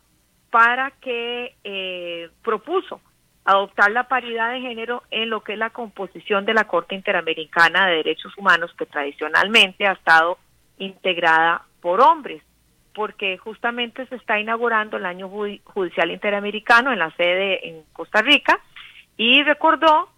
para 0.52 0.92
que 1.02 1.56
eh, 1.64 2.30
propuso 2.44 3.02
adoptar 3.46 3.92
la 3.92 4.08
paridad 4.08 4.52
de 4.52 4.62
género 4.62 5.02
en 5.10 5.30
lo 5.30 5.42
que 5.42 5.54
es 5.54 5.60
la 5.60 5.72
composición 5.72 6.46
de 6.46 6.54
la 6.54 6.68
Corte 6.68 6.94
Interamericana 6.94 7.88
de 7.88 7.96
Derechos 7.96 8.38
Humanos 8.38 8.72
que 8.78 8.86
tradicionalmente 8.86 9.88
ha 9.88 9.94
estado 9.94 10.38
integrada 10.78 11.64
por 11.82 12.02
hombres, 12.02 12.44
porque 12.94 13.38
justamente 13.38 14.06
se 14.08 14.16
está 14.16 14.40
inaugurando 14.40 14.98
el 14.98 15.06
año 15.06 15.30
judicial 15.64 16.12
interamericano 16.12 16.92
en 16.92 17.00
la 17.00 17.12
sede 17.12 17.68
en 17.68 17.84
Costa 17.94 18.22
Rica 18.22 18.60
y 19.18 19.44
recordó 19.44 20.10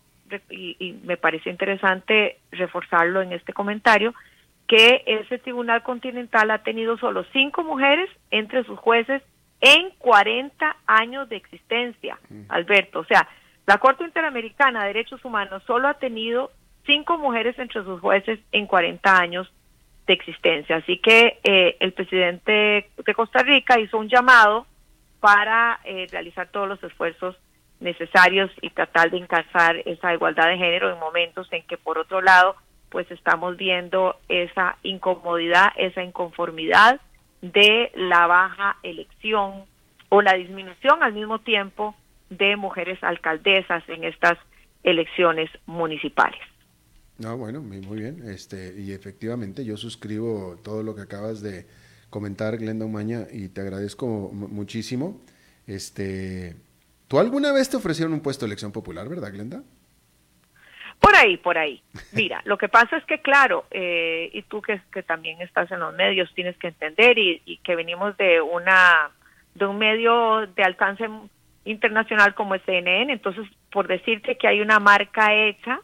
y, 0.49 0.99
me 1.03 1.17
parece 1.17 1.49
interesante 1.49 2.39
reforzarlo 2.51 3.21
en 3.21 3.33
este 3.33 3.53
comentario, 3.53 4.13
que 4.67 5.03
ese 5.05 5.37
tribunal 5.39 5.83
continental 5.83 6.49
ha 6.51 6.63
tenido 6.63 6.97
solo 6.97 7.25
cinco 7.33 7.63
mujeres 7.63 8.09
entre 8.31 8.63
sus 8.63 8.79
jueces 8.79 9.21
en 9.61 9.91
40 9.97 10.77
años 10.87 11.29
de 11.29 11.35
existencia. 11.35 12.17
Alberto. 12.49 12.99
O 12.99 13.05
sea, 13.05 13.27
la 13.65 13.77
Corte 13.77 14.03
Interamericana 14.03 14.81
de 14.81 14.87
Derechos 14.87 15.23
Humanos 15.23 15.63
solo 15.67 15.87
ha 15.87 15.93
tenido 15.95 16.51
cinco 16.85 17.17
mujeres 17.17 17.57
entre 17.59 17.83
sus 17.83 17.99
jueces 18.01 18.39
en 18.51 18.67
40 18.67 19.17
años 19.17 19.51
de 20.07 20.13
existencia. 20.13 20.77
Así 20.77 20.97
que 20.97 21.39
eh, 21.43 21.77
el 21.79 21.93
presidente 21.93 22.89
de 22.97 23.13
Costa 23.13 23.39
Rica 23.43 23.79
hizo 23.79 23.97
un 23.97 24.09
llamado 24.09 24.65
para 25.19 25.79
eh, 25.85 26.07
realizar 26.11 26.49
todos 26.49 26.67
los 26.67 26.83
esfuerzos 26.83 27.35
necesarios 27.79 28.51
y 28.61 28.69
tratar 28.69 29.11
de 29.11 29.17
encajar 29.17 29.77
esa 29.85 30.13
igualdad 30.13 30.47
de 30.47 30.57
género 30.57 30.91
en 30.91 30.99
momentos 30.99 31.47
en 31.51 31.63
que 31.63 31.77
por 31.77 31.97
otro 31.97 32.21
lado 32.21 32.55
pues 32.89 33.09
estamos 33.09 33.57
viendo 33.57 34.17
esa 34.29 34.77
incomodidad, 34.83 35.71
esa 35.77 36.03
inconformidad 36.03 37.01
de 37.41 37.91
la 37.95 38.27
baja 38.27 38.77
elección 38.83 39.65
o 40.09 40.21
la 40.21 40.33
disminución 40.33 41.01
al 41.01 41.13
mismo 41.13 41.39
tiempo 41.39 41.95
de 42.29 42.55
mujeres 42.55 43.03
alcaldesas 43.03 43.83
en 43.89 44.03
estas 44.03 44.37
elecciones 44.83 45.49
municipales. 45.65 46.39
No, 47.17 47.37
bueno, 47.37 47.61
muy 47.61 47.99
bien. 47.99 48.23
Este, 48.27 48.73
y 48.77 48.91
efectivamente 48.91 49.63
yo 49.65 49.77
suscribo 49.77 50.59
todo 50.63 50.83
lo 50.83 50.95
que 50.95 51.01
acabas 51.01 51.41
de 51.41 51.65
comentar, 52.09 52.57
Glenda 52.57 52.85
Umaña, 52.85 53.27
y 53.31 53.49
te 53.49 53.61
agradezco 53.61 54.05
muchísimo. 54.31 55.21
Este, 55.67 56.55
¿Tú 57.07 57.19
alguna 57.19 57.51
vez 57.51 57.69
te 57.69 57.77
ofrecieron 57.77 58.13
un 58.13 58.21
puesto 58.21 58.45
de 58.45 58.49
elección 58.49 58.71
popular, 58.71 59.07
verdad, 59.09 59.31
Glenda? 59.31 59.63
Por 60.99 61.15
ahí, 61.15 61.37
por 61.37 61.57
ahí. 61.57 61.83
Mira, 62.13 62.41
lo 62.45 62.57
que 62.57 62.69
pasa 62.69 62.97
es 62.97 63.03
que, 63.05 63.21
claro, 63.21 63.65
eh, 63.71 64.29
y 64.31 64.41
tú 64.43 64.61
que, 64.61 64.79
también 65.03 65.41
estás 65.41 65.69
en 65.71 65.79
los 65.79 65.93
medios 65.93 66.33
tienes 66.33 66.57
que 66.57 66.69
entender 66.69 67.17
y, 67.17 67.59
que 67.63 67.75
venimos 67.75 68.15
de 68.17 68.41
una 68.41 69.11
de 69.53 69.65
un 69.65 69.77
medio 69.77 70.47
de 70.47 70.63
alcance 70.63 71.07
internacional 71.65 72.33
como 72.33 72.55
es 72.55 72.63
CNN, 72.63 73.11
entonces 73.11 73.45
por 73.71 73.87
decirte 73.87 74.37
que 74.37 74.47
hay 74.47 74.61
una 74.61 74.79
marca 74.79 75.33
hecha, 75.33 75.79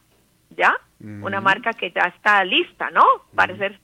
¿ya? 0.56 0.74
Una 1.02 1.40
marca 1.40 1.72
que 1.72 1.90
ya 1.90 2.02
está 2.14 2.44
lista, 2.44 2.90
¿no? 2.90 3.02
Parece 3.34 3.78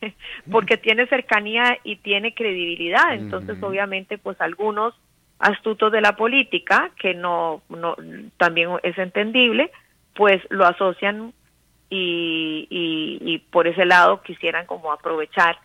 porque 0.50 0.76
tiene 0.76 1.06
cercanía 1.06 1.78
y 1.84 1.96
tiene 1.96 2.34
credibilidad, 2.34 3.14
entonces 3.14 3.62
obviamente 3.62 4.18
pues 4.18 4.38
algunos 4.40 4.94
astutos 5.38 5.90
de 5.92 6.00
la 6.00 6.16
política, 6.16 6.90
que 6.98 7.14
no, 7.14 7.62
no 7.68 7.96
también 8.36 8.70
es 8.82 8.96
entendible, 8.98 9.70
pues 10.14 10.42
lo 10.50 10.66
asocian 10.66 11.32
y, 11.90 12.66
y, 12.70 13.38
por 13.50 13.68
ese 13.68 13.84
lado 13.84 14.22
quisieran 14.22 14.66
como 14.66 14.92
aprovechar 14.92 15.58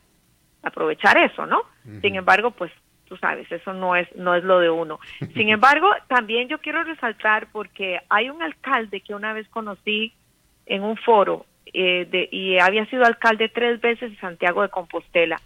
aprovechar 0.61 1.17
eso, 1.17 1.45
¿no? 1.45 1.61
Sin 2.01 2.15
embargo, 2.15 2.51
pues 2.51 2.71
tú 3.05 3.17
sabes, 3.17 3.51
eso 3.51 3.73
no 3.73 3.95
es 3.95 4.07
no 4.15 4.35
es 4.35 4.43
lo 4.43 4.59
de 4.59 4.69
uno. 4.69 4.99
Sin 5.33 5.49
embargo, 5.49 5.89
también 6.07 6.47
yo 6.49 6.59
quiero 6.59 6.83
resaltar 6.83 7.47
porque 7.51 7.99
hay 8.09 8.29
un 8.29 8.43
alcalde 8.43 9.01
que 9.01 9.15
una 9.15 9.33
vez 9.33 9.47
conocí 9.49 10.13
en 10.69 10.83
un 10.83 10.95
foro 10.95 11.45
eh, 11.65 12.07
de, 12.09 12.29
y 12.31 12.57
había 12.59 12.85
sido 12.85 13.03
alcalde 13.03 13.49
tres 13.49 13.81
veces 13.81 14.11
en 14.11 14.19
Santiago 14.19 14.61
de 14.61 14.69
Compostela 14.69 15.41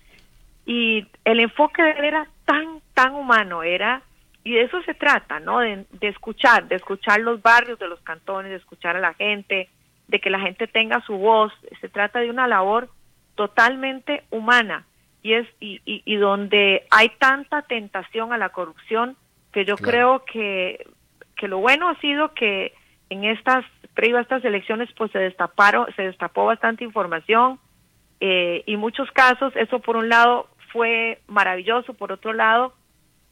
y 0.65 1.05
el 1.25 1.39
enfoque 1.39 1.81
de 1.81 1.91
él 1.91 2.05
era 2.05 2.27
tan 2.45 2.81
tan 2.93 3.15
humano, 3.15 3.63
era 3.63 4.03
y 4.43 4.53
de 4.53 4.63
eso 4.63 4.81
se 4.83 4.93
trata, 4.93 5.39
¿no? 5.39 5.59
De, 5.59 5.85
escuchar, 6.01 6.67
de 6.67 6.75
escuchar 6.75 7.21
los 7.21 7.41
barrios 7.41 7.79
de 7.79 7.87
los 7.87 8.01
cantones, 8.01 8.51
de 8.51 8.57
escuchar 8.57 8.97
a 8.97 8.99
la 8.99 9.13
gente, 9.13 9.69
de 10.07 10.19
que 10.19 10.29
la 10.29 10.39
gente 10.39 10.67
tenga 10.67 10.99
su 11.05 11.17
voz. 11.17 11.53
Se 11.79 11.87
trata 11.87 12.19
de 12.19 12.29
una 12.29 12.47
labor 12.47 12.89
totalmente 13.35 14.23
humana 14.31 14.85
y 15.21 15.33
es 15.33 15.47
y, 15.61 15.79
y, 15.85 16.15
donde 16.17 16.85
hay 16.91 17.09
tanta 17.19 17.61
tentación 17.61 18.33
a 18.33 18.37
la 18.37 18.49
corrupción 18.49 19.15
que 19.53 19.63
yo 19.63 19.77
creo 19.77 20.25
que, 20.25 20.85
que 21.37 21.47
lo 21.47 21.59
bueno 21.59 21.87
ha 21.87 21.97
sido 21.99 22.33
que 22.33 22.73
en 23.09 23.23
estas 23.23 23.63
previo 23.93 24.17
a 24.17 24.21
estas 24.21 24.43
elecciones 24.43 24.89
pues 24.97 25.11
se 25.11 25.19
destaparon 25.19 25.87
se 25.95 26.03
destapó 26.03 26.45
bastante 26.45 26.83
información 26.83 27.59
eh, 28.19 28.63
y 28.65 28.77
muchos 28.77 29.11
casos 29.11 29.53
eso 29.55 29.79
por 29.79 29.95
un 29.95 30.09
lado 30.09 30.47
fue 30.71 31.21
maravilloso 31.27 31.93
por 31.93 32.11
otro 32.11 32.33
lado 32.33 32.73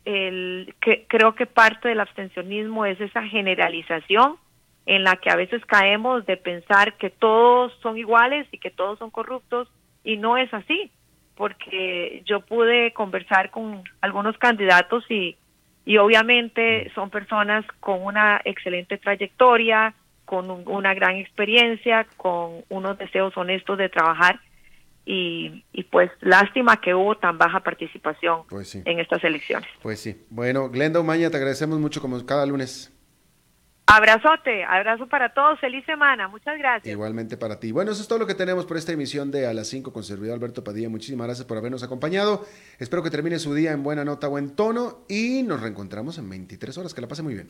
el, 0.05 0.73
que, 0.81 1.05
creo 1.07 1.35
que 1.35 1.45
parte 1.45 1.89
del 1.89 1.99
abstencionismo 1.99 2.85
es 2.85 2.99
esa 2.99 3.23
generalización 3.23 4.37
en 4.85 5.03
la 5.03 5.15
que 5.17 5.29
a 5.29 5.35
veces 5.35 5.63
caemos 5.65 6.25
de 6.25 6.37
pensar 6.37 6.97
que 6.97 7.09
todos 7.09 7.73
son 7.81 7.97
iguales 7.97 8.47
y 8.51 8.57
que 8.57 8.71
todos 8.71 8.97
son 8.99 9.11
corruptos 9.11 9.67
y 10.03 10.17
no 10.17 10.37
es 10.37 10.51
así, 10.53 10.91
porque 11.35 12.23
yo 12.25 12.41
pude 12.41 12.91
conversar 12.93 13.51
con 13.51 13.83
algunos 14.01 14.37
candidatos 14.37 15.05
y, 15.09 15.37
y 15.85 15.97
obviamente 15.97 16.91
son 16.95 17.11
personas 17.11 17.65
con 17.79 18.03
una 18.03 18.41
excelente 18.43 18.97
trayectoria, 18.97 19.93
con 20.31 20.49
una 20.49 20.93
gran 20.93 21.17
experiencia, 21.17 22.07
con 22.15 22.63
unos 22.69 22.97
deseos 22.97 23.35
honestos 23.35 23.77
de 23.77 23.89
trabajar 23.89 24.39
y, 25.05 25.65
pues 25.91 26.09
lástima 26.21 26.79
que 26.79 26.95
hubo 26.95 27.17
tan 27.17 27.37
baja 27.37 27.59
participación 27.59 28.43
pues 28.47 28.75
en 28.75 28.99
estas 29.01 29.21
elecciones. 29.25 29.69
Pues 29.81 29.99
sí. 29.99 30.25
Bueno, 30.29 30.69
Glenda 30.69 31.01
Umaña, 31.01 31.29
te 31.29 31.35
agradecemos 31.35 31.81
mucho 31.81 31.99
como 31.99 32.25
cada 32.25 32.45
lunes. 32.45 32.97
Abrazote, 33.87 34.63
abrazo 34.63 35.05
para 35.07 35.33
todos, 35.33 35.59
feliz 35.59 35.85
semana, 35.85 36.29
muchas 36.29 36.57
gracias. 36.57 36.89
Igualmente 36.89 37.35
para 37.35 37.59
ti. 37.59 37.73
Bueno, 37.73 37.91
eso 37.91 38.01
es 38.01 38.07
todo 38.07 38.19
lo 38.19 38.25
que 38.25 38.35
tenemos 38.35 38.65
por 38.65 38.77
esta 38.77 38.93
emisión 38.93 39.31
de 39.31 39.47
A 39.47 39.53
las 39.53 39.67
5 39.67 39.91
con 39.91 40.05
servidor 40.05 40.35
Alberto 40.35 40.63
Padilla. 40.63 40.87
Muchísimas 40.87 41.27
gracias 41.27 41.45
por 41.45 41.57
habernos 41.57 41.83
acompañado. 41.83 42.45
Espero 42.79 43.03
que 43.03 43.09
termine 43.09 43.37
su 43.37 43.53
día 43.53 43.73
en 43.73 43.83
buena 43.83 44.05
nota, 44.05 44.29
buen 44.29 44.55
tono 44.55 44.99
y 45.09 45.43
nos 45.43 45.59
reencontramos 45.59 46.17
en 46.19 46.29
23 46.29 46.77
horas. 46.77 46.93
Que 46.93 47.01
la 47.01 47.09
pase 47.09 47.21
muy 47.21 47.33
bien. 47.33 47.49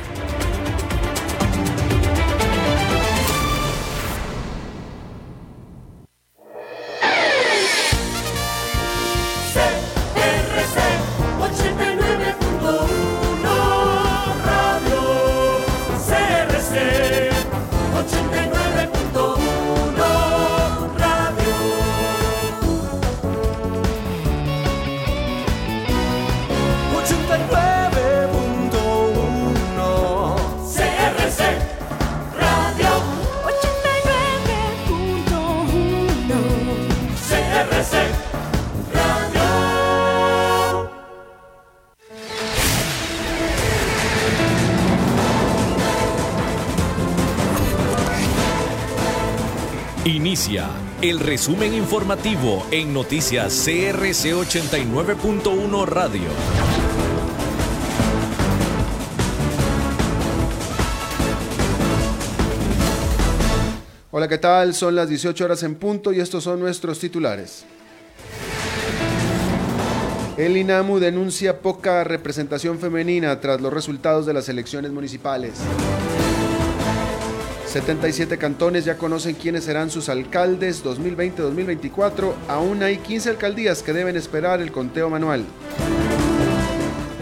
El 51.01 51.19
resumen 51.19 51.73
informativo 51.73 52.63
en 52.69 52.93
noticias 52.93 53.63
CRC 53.65 54.35
89.1 54.35 55.85
Radio. 55.87 56.29
Hola, 64.11 64.27
¿qué 64.27 64.37
tal? 64.37 64.75
Son 64.75 64.93
las 64.93 65.09
18 65.09 65.43
horas 65.43 65.63
en 65.63 65.73
punto 65.73 66.13
y 66.13 66.19
estos 66.19 66.43
son 66.43 66.59
nuestros 66.59 66.99
titulares. 66.99 67.65
El 70.37 70.55
INAMU 70.55 70.99
denuncia 70.99 71.61
poca 71.61 72.03
representación 72.03 72.77
femenina 72.77 73.39
tras 73.39 73.59
los 73.59 73.73
resultados 73.73 74.27
de 74.27 74.33
las 74.33 74.49
elecciones 74.49 74.91
municipales. 74.91 75.53
77 77.71 78.37
cantones 78.37 78.83
ya 78.83 78.97
conocen 78.97 79.33
quiénes 79.35 79.63
serán 79.63 79.89
sus 79.89 80.09
alcaldes 80.09 80.83
2020-2024. 80.83 82.33
Aún 82.49 82.83
hay 82.83 82.97
15 82.97 83.29
alcaldías 83.29 83.81
que 83.81 83.93
deben 83.93 84.17
esperar 84.17 84.59
el 84.59 84.73
conteo 84.73 85.09
manual. 85.09 85.45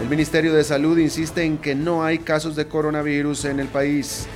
El 0.02 0.08
Ministerio 0.08 0.52
de 0.52 0.64
Salud 0.64 0.98
insiste 0.98 1.44
en 1.44 1.58
que 1.58 1.76
no 1.76 2.02
hay 2.02 2.18
casos 2.18 2.56
de 2.56 2.66
coronavirus 2.66 3.44
en 3.44 3.60
el 3.60 3.68
país. 3.68 4.26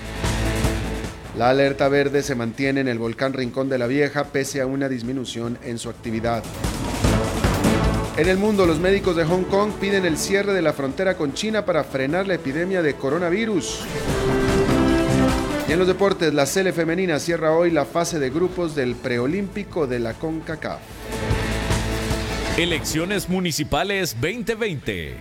La 1.36 1.50
alerta 1.50 1.88
verde 1.88 2.22
se 2.22 2.36
mantiene 2.36 2.82
en 2.82 2.86
el 2.86 3.00
volcán 3.00 3.32
Rincón 3.32 3.68
de 3.68 3.78
la 3.78 3.88
Vieja 3.88 4.22
pese 4.22 4.60
a 4.60 4.66
una 4.66 4.88
disminución 4.88 5.58
en 5.64 5.80
su 5.80 5.90
actividad. 5.90 6.44
En 8.16 8.28
el 8.28 8.38
mundo, 8.38 8.66
los 8.66 8.78
médicos 8.78 9.16
de 9.16 9.24
Hong 9.24 9.42
Kong 9.42 9.72
piden 9.80 10.06
el 10.06 10.16
cierre 10.16 10.52
de 10.52 10.62
la 10.62 10.74
frontera 10.74 11.16
con 11.16 11.34
China 11.34 11.64
para 11.64 11.82
frenar 11.82 12.28
la 12.28 12.34
epidemia 12.34 12.82
de 12.82 12.94
coronavirus. 12.94 13.80
Y 15.66 15.72
en 15.72 15.78
los 15.78 15.88
deportes, 15.88 16.34
la 16.34 16.44
Sele 16.44 16.74
femenina 16.74 17.18
cierra 17.18 17.56
hoy 17.56 17.70
la 17.70 17.86
fase 17.86 18.18
de 18.18 18.28
grupos 18.28 18.74
del 18.74 18.94
preolímpico 18.94 19.86
de 19.86 19.98
la 19.98 20.12
CONCACAF. 20.12 20.80
Elecciones 22.58 23.30
Municipales 23.30 24.14
2020. 24.20 25.14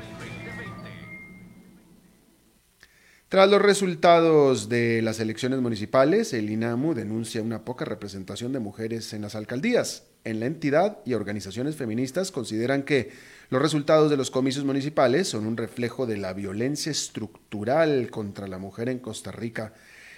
Tras 3.29 3.49
los 3.49 3.61
resultados 3.61 4.67
de 4.67 5.01
las 5.01 5.21
elecciones 5.21 5.61
municipales, 5.61 6.33
el 6.33 6.49
INAMU 6.49 6.93
denuncia 6.93 7.41
una 7.41 7.63
poca 7.63 7.85
representación 7.85 8.51
de 8.51 8.59
mujeres 8.59 9.13
en 9.13 9.21
las 9.21 9.35
alcaldías. 9.35 10.03
En 10.25 10.41
la 10.41 10.45
entidad 10.45 10.99
y 11.05 11.13
organizaciones 11.13 11.77
feministas 11.77 12.31
consideran 12.31 12.83
que 12.83 13.11
los 13.49 13.61
resultados 13.61 14.11
de 14.11 14.17
los 14.17 14.29
comicios 14.29 14.65
municipales 14.65 15.29
son 15.29 15.47
un 15.47 15.55
reflejo 15.55 16.05
de 16.05 16.17
la 16.17 16.33
violencia 16.33 16.91
estructural 16.91 18.09
contra 18.11 18.47
la 18.47 18.57
mujer 18.57 18.89
en 18.89 18.99
Costa 18.99 19.31
Rica 19.31 19.73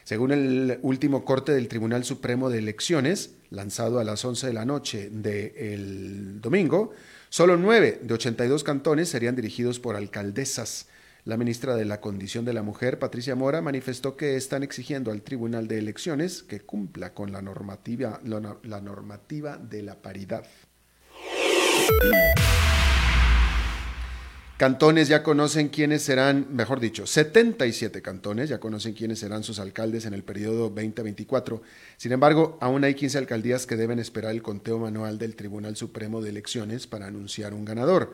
según 0.05 0.31
el 0.31 0.77
último 0.83 1.25
corte 1.25 1.51
del 1.51 1.67
Tribunal 1.67 2.05
Supremo 2.05 2.51
de 2.51 2.59
Elecciones, 2.59 3.31
lanzado 3.49 3.99
a 3.99 4.03
las 4.03 4.23
11 4.23 4.47
de 4.47 4.53
la 4.53 4.63
noche 4.63 5.09
del 5.09 6.39
domingo, 6.41 6.93
solo 7.29 7.57
9 7.57 8.01
de 8.03 8.13
82 8.13 8.63
cantones 8.63 9.09
serían 9.09 9.35
dirigidos 9.35 9.79
por 9.79 9.95
alcaldesas. 9.95 10.87
La 11.23 11.37
ministra 11.37 11.75
de 11.75 11.85
la 11.85 12.01
Condición 12.01 12.45
de 12.45 12.53
la 12.53 12.61
Mujer, 12.61 12.99
Patricia 12.99 13.35
Mora, 13.35 13.63
manifestó 13.63 14.15
que 14.15 14.35
están 14.35 14.61
exigiendo 14.61 15.11
al 15.11 15.23
Tribunal 15.23 15.67
de 15.67 15.79
Elecciones 15.79 16.43
que 16.43 16.59
cumpla 16.59 17.15
con 17.15 17.31
la 17.31 17.41
normativa, 17.41 18.21
la 18.23 18.81
normativa 18.81 19.57
de 19.57 19.81
la 19.81 20.03
paridad. 20.03 20.45
Cantones 24.57 25.09
ya 25.09 25.21
conocen 25.21 25.67
quiénes 25.67 26.01
serán, 26.01 26.47
mejor 26.49 26.79
dicho, 26.79 27.05
77 27.05 28.01
cantones 28.01 28.47
ya 28.47 28.57
conocen 28.57 28.93
quiénes 28.93 29.19
serán 29.19 29.43
sus 29.43 29.59
alcaldes 29.59 30.05
en 30.05 30.13
el 30.13 30.23
periodo 30.23 30.69
2024. 30.69 31.61
Sin 31.97 32.13
embargo, 32.13 32.57
aún 32.61 32.85
hay 32.85 32.95
15 32.95 33.17
alcaldías 33.17 33.65
que 33.65 33.75
deben 33.75 33.99
esperar 33.99 34.31
el 34.31 34.41
conteo 34.41 34.79
manual 34.79 35.17
del 35.17 35.35
Tribunal 35.35 35.75
Supremo 35.75 36.21
de 36.21 36.29
Elecciones 36.29 36.87
para 36.87 37.07
anunciar 37.07 37.53
un 37.53 37.65
ganador. 37.65 38.13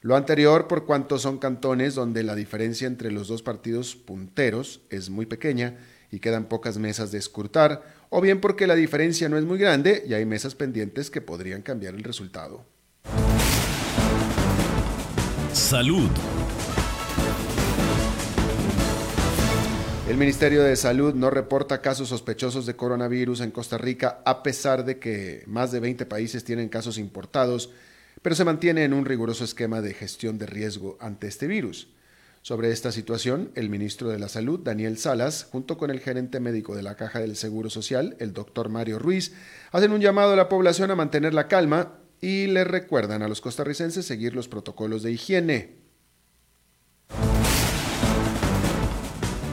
Lo 0.00 0.16
anterior 0.16 0.66
por 0.66 0.86
cuanto 0.86 1.18
son 1.18 1.36
cantones 1.36 1.94
donde 1.94 2.22
la 2.22 2.36
diferencia 2.36 2.86
entre 2.86 3.12
los 3.12 3.28
dos 3.28 3.42
partidos 3.42 3.94
punteros 3.94 4.80
es 4.88 5.10
muy 5.10 5.26
pequeña 5.26 5.76
y 6.10 6.20
quedan 6.20 6.46
pocas 6.46 6.78
mesas 6.78 7.12
de 7.12 7.18
escrutar, 7.18 7.82
o 8.08 8.22
bien 8.22 8.40
porque 8.40 8.66
la 8.66 8.76
diferencia 8.76 9.28
no 9.28 9.36
es 9.36 9.44
muy 9.44 9.58
grande 9.58 10.02
y 10.08 10.14
hay 10.14 10.24
mesas 10.24 10.54
pendientes 10.54 11.10
que 11.10 11.20
podrían 11.20 11.60
cambiar 11.60 11.94
el 11.94 12.02
resultado. 12.02 12.71
Salud. 15.52 16.08
El 20.08 20.16
Ministerio 20.16 20.62
de 20.62 20.76
Salud 20.76 21.14
no 21.14 21.28
reporta 21.28 21.82
casos 21.82 22.08
sospechosos 22.08 22.64
de 22.64 22.74
coronavirus 22.74 23.42
en 23.42 23.50
Costa 23.50 23.76
Rica, 23.76 24.22
a 24.24 24.42
pesar 24.42 24.86
de 24.86 24.98
que 24.98 25.42
más 25.46 25.70
de 25.70 25.80
20 25.80 26.06
países 26.06 26.44
tienen 26.44 26.70
casos 26.70 26.96
importados, 26.96 27.70
pero 28.22 28.34
se 28.34 28.46
mantiene 28.46 28.84
en 28.84 28.94
un 28.94 29.04
riguroso 29.04 29.44
esquema 29.44 29.82
de 29.82 29.92
gestión 29.92 30.38
de 30.38 30.46
riesgo 30.46 30.96
ante 31.00 31.26
este 31.26 31.46
virus. 31.46 31.88
Sobre 32.40 32.72
esta 32.72 32.90
situación, 32.90 33.50
el 33.54 33.68
ministro 33.68 34.08
de 34.08 34.18
la 34.18 34.28
Salud, 34.28 34.58
Daniel 34.58 34.96
Salas, 34.96 35.46
junto 35.52 35.76
con 35.76 35.90
el 35.90 36.00
gerente 36.00 36.40
médico 36.40 36.74
de 36.74 36.82
la 36.82 36.96
Caja 36.96 37.20
del 37.20 37.36
Seguro 37.36 37.68
Social, 37.68 38.16
el 38.20 38.32
doctor 38.32 38.70
Mario 38.70 38.98
Ruiz, 38.98 39.34
hacen 39.70 39.92
un 39.92 40.00
llamado 40.00 40.32
a 40.32 40.36
la 40.36 40.48
población 40.48 40.90
a 40.90 40.96
mantener 40.96 41.34
la 41.34 41.46
calma 41.46 41.98
y 42.22 42.46
le 42.46 42.62
recuerdan 42.62 43.22
a 43.22 43.28
los 43.28 43.40
costarricenses 43.40 44.06
seguir 44.06 44.34
los 44.34 44.46
protocolos 44.46 45.02
de 45.02 45.10
higiene. 45.10 45.74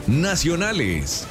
Nacionales. 0.06 1.26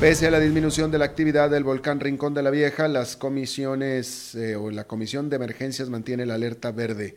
Pese 0.00 0.26
a 0.28 0.30
la 0.30 0.40
disminución 0.40 0.90
de 0.92 0.98
la 0.98 1.04
actividad 1.04 1.50
del 1.50 1.64
volcán 1.64 2.00
Rincón 2.00 2.32
de 2.32 2.42
la 2.42 2.50
Vieja, 2.50 2.86
las 2.86 3.16
comisiones 3.16 4.34
eh, 4.36 4.56
o 4.56 4.70
la 4.70 4.84
Comisión 4.84 5.28
de 5.28 5.36
Emergencias 5.36 5.88
mantiene 5.90 6.24
la 6.24 6.34
alerta 6.34 6.70
verde. 6.70 7.16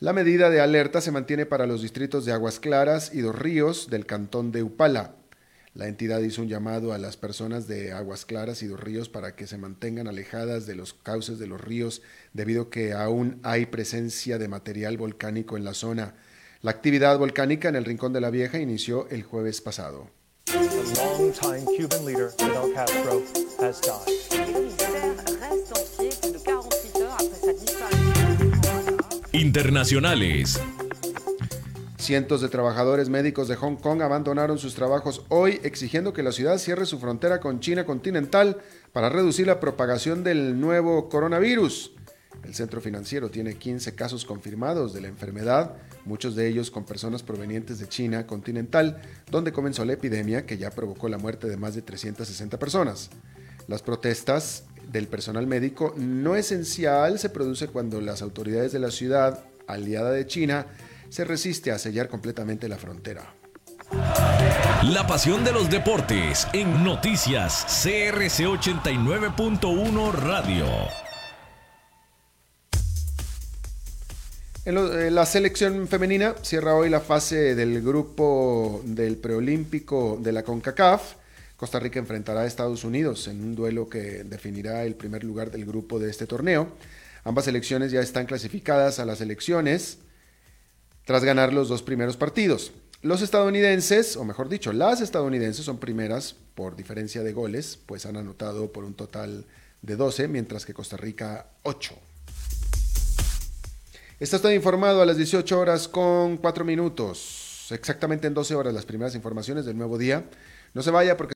La 0.00 0.14
medida 0.14 0.48
de 0.50 0.60
alerta 0.60 1.02
se 1.02 1.12
mantiene 1.12 1.44
para 1.44 1.66
los 1.66 1.82
distritos 1.82 2.24
de 2.24 2.32
Aguas 2.32 2.60
Claras 2.60 3.14
y 3.14 3.20
Dos 3.20 3.38
Ríos 3.38 3.88
del 3.88 4.04
cantón 4.04 4.52
de 4.52 4.62
Upala. 4.62 5.16
La 5.76 5.88
entidad 5.88 6.20
hizo 6.20 6.40
un 6.40 6.48
llamado 6.48 6.94
a 6.94 6.98
las 6.98 7.18
personas 7.18 7.68
de 7.68 7.92
Aguas 7.92 8.24
Claras 8.24 8.62
y 8.62 8.66
dos 8.66 8.80
ríos 8.80 9.10
para 9.10 9.36
que 9.36 9.46
se 9.46 9.58
mantengan 9.58 10.08
alejadas 10.08 10.64
de 10.64 10.74
los 10.74 10.94
cauces 10.94 11.38
de 11.38 11.46
los 11.46 11.60
ríos 11.60 12.00
debido 12.32 12.62
a 12.62 12.70
que 12.70 12.94
aún 12.94 13.40
hay 13.42 13.66
presencia 13.66 14.38
de 14.38 14.48
material 14.48 14.96
volcánico 14.96 15.58
en 15.58 15.64
la 15.64 15.74
zona. 15.74 16.14
La 16.62 16.70
actividad 16.70 17.18
volcánica 17.18 17.68
en 17.68 17.76
el 17.76 17.84
Rincón 17.84 18.14
de 18.14 18.22
la 18.22 18.30
Vieja 18.30 18.58
inició 18.58 19.06
el 19.10 19.22
jueves 19.22 19.60
pasado. 19.60 20.08
Internacionales. 29.32 30.58
Cientos 32.06 32.40
de 32.40 32.48
trabajadores 32.48 33.08
médicos 33.08 33.48
de 33.48 33.56
Hong 33.56 33.74
Kong 33.74 34.00
abandonaron 34.00 34.58
sus 34.58 34.76
trabajos 34.76 35.24
hoy 35.28 35.58
exigiendo 35.64 36.12
que 36.12 36.22
la 36.22 36.30
ciudad 36.30 36.58
cierre 36.58 36.86
su 36.86 37.00
frontera 37.00 37.40
con 37.40 37.58
China 37.58 37.84
continental 37.84 38.58
para 38.92 39.08
reducir 39.08 39.48
la 39.48 39.58
propagación 39.58 40.22
del 40.22 40.60
nuevo 40.60 41.08
coronavirus. 41.08 41.96
El 42.44 42.54
centro 42.54 42.80
financiero 42.80 43.28
tiene 43.28 43.54
15 43.54 43.96
casos 43.96 44.24
confirmados 44.24 44.94
de 44.94 45.00
la 45.00 45.08
enfermedad, 45.08 45.74
muchos 46.04 46.36
de 46.36 46.46
ellos 46.46 46.70
con 46.70 46.84
personas 46.84 47.24
provenientes 47.24 47.80
de 47.80 47.88
China 47.88 48.24
continental, 48.24 49.02
donde 49.28 49.50
comenzó 49.50 49.84
la 49.84 49.94
epidemia 49.94 50.46
que 50.46 50.58
ya 50.58 50.70
provocó 50.70 51.08
la 51.08 51.18
muerte 51.18 51.48
de 51.48 51.56
más 51.56 51.74
de 51.74 51.82
360 51.82 52.56
personas. 52.56 53.10
Las 53.66 53.82
protestas 53.82 54.62
del 54.92 55.08
personal 55.08 55.48
médico 55.48 55.92
no 55.96 56.36
esencial 56.36 57.18
se 57.18 57.30
produce 57.30 57.66
cuando 57.66 58.00
las 58.00 58.22
autoridades 58.22 58.70
de 58.70 58.78
la 58.78 58.92
ciudad, 58.92 59.44
aliada 59.66 60.12
de 60.12 60.24
China, 60.28 60.66
se 61.08 61.24
resiste 61.24 61.72
a 61.72 61.78
sellar 61.78 62.08
completamente 62.08 62.68
la 62.68 62.76
frontera. 62.76 63.34
La 64.82 65.06
pasión 65.06 65.44
de 65.44 65.52
los 65.52 65.70
deportes 65.70 66.46
en 66.52 66.82
noticias 66.82 67.64
CRC 67.82 68.44
89.1 68.46 70.12
Radio. 70.12 70.66
En 74.64 74.76
eh, 74.76 75.10
la 75.12 75.24
selección 75.24 75.86
femenina 75.86 76.34
cierra 76.42 76.74
hoy 76.74 76.90
la 76.90 77.00
fase 77.00 77.54
del 77.54 77.80
grupo 77.82 78.82
del 78.84 79.16
preolímpico 79.16 80.18
de 80.20 80.32
la 80.32 80.42
CONCACAF. 80.42 81.14
Costa 81.56 81.78
Rica 81.78 82.00
enfrentará 82.00 82.40
a 82.40 82.46
Estados 82.46 82.82
Unidos 82.82 83.28
en 83.28 83.42
un 83.42 83.54
duelo 83.54 83.88
que 83.88 84.24
definirá 84.24 84.84
el 84.84 84.96
primer 84.96 85.22
lugar 85.22 85.52
del 85.52 85.64
grupo 85.64 86.00
de 86.00 86.10
este 86.10 86.26
torneo. 86.26 86.68
Ambas 87.22 87.44
selecciones 87.44 87.92
ya 87.92 88.00
están 88.00 88.26
clasificadas 88.26 88.98
a 88.98 89.04
las 89.04 89.20
elecciones 89.20 89.98
tras 91.06 91.24
ganar 91.24 91.52
los 91.52 91.68
dos 91.68 91.82
primeros 91.82 92.16
partidos. 92.16 92.72
Los 93.00 93.22
estadounidenses, 93.22 94.16
o 94.16 94.24
mejor 94.24 94.48
dicho, 94.48 94.72
las 94.72 95.00
estadounidenses 95.00 95.64
son 95.64 95.78
primeras 95.78 96.34
por 96.56 96.74
diferencia 96.74 97.22
de 97.22 97.32
goles, 97.32 97.78
pues 97.86 98.06
han 98.06 98.16
anotado 98.16 98.72
por 98.72 98.84
un 98.84 98.94
total 98.94 99.46
de 99.82 99.94
12, 99.96 100.26
mientras 100.26 100.66
que 100.66 100.74
Costa 100.74 100.96
Rica 100.96 101.46
8. 101.62 101.94
Está 104.18 104.40
todo 104.40 104.52
informado 104.52 105.00
a 105.00 105.06
las 105.06 105.16
18 105.16 105.60
horas 105.60 105.86
con 105.86 106.38
4 106.38 106.64
minutos. 106.64 107.68
Exactamente 107.70 108.26
en 108.26 108.34
12 108.34 108.56
horas 108.56 108.74
las 108.74 108.86
primeras 108.86 109.14
informaciones 109.14 109.64
del 109.64 109.76
nuevo 109.76 109.98
día. 109.98 110.24
No 110.74 110.82
se 110.82 110.90
vaya 110.90 111.16
porque 111.16 111.24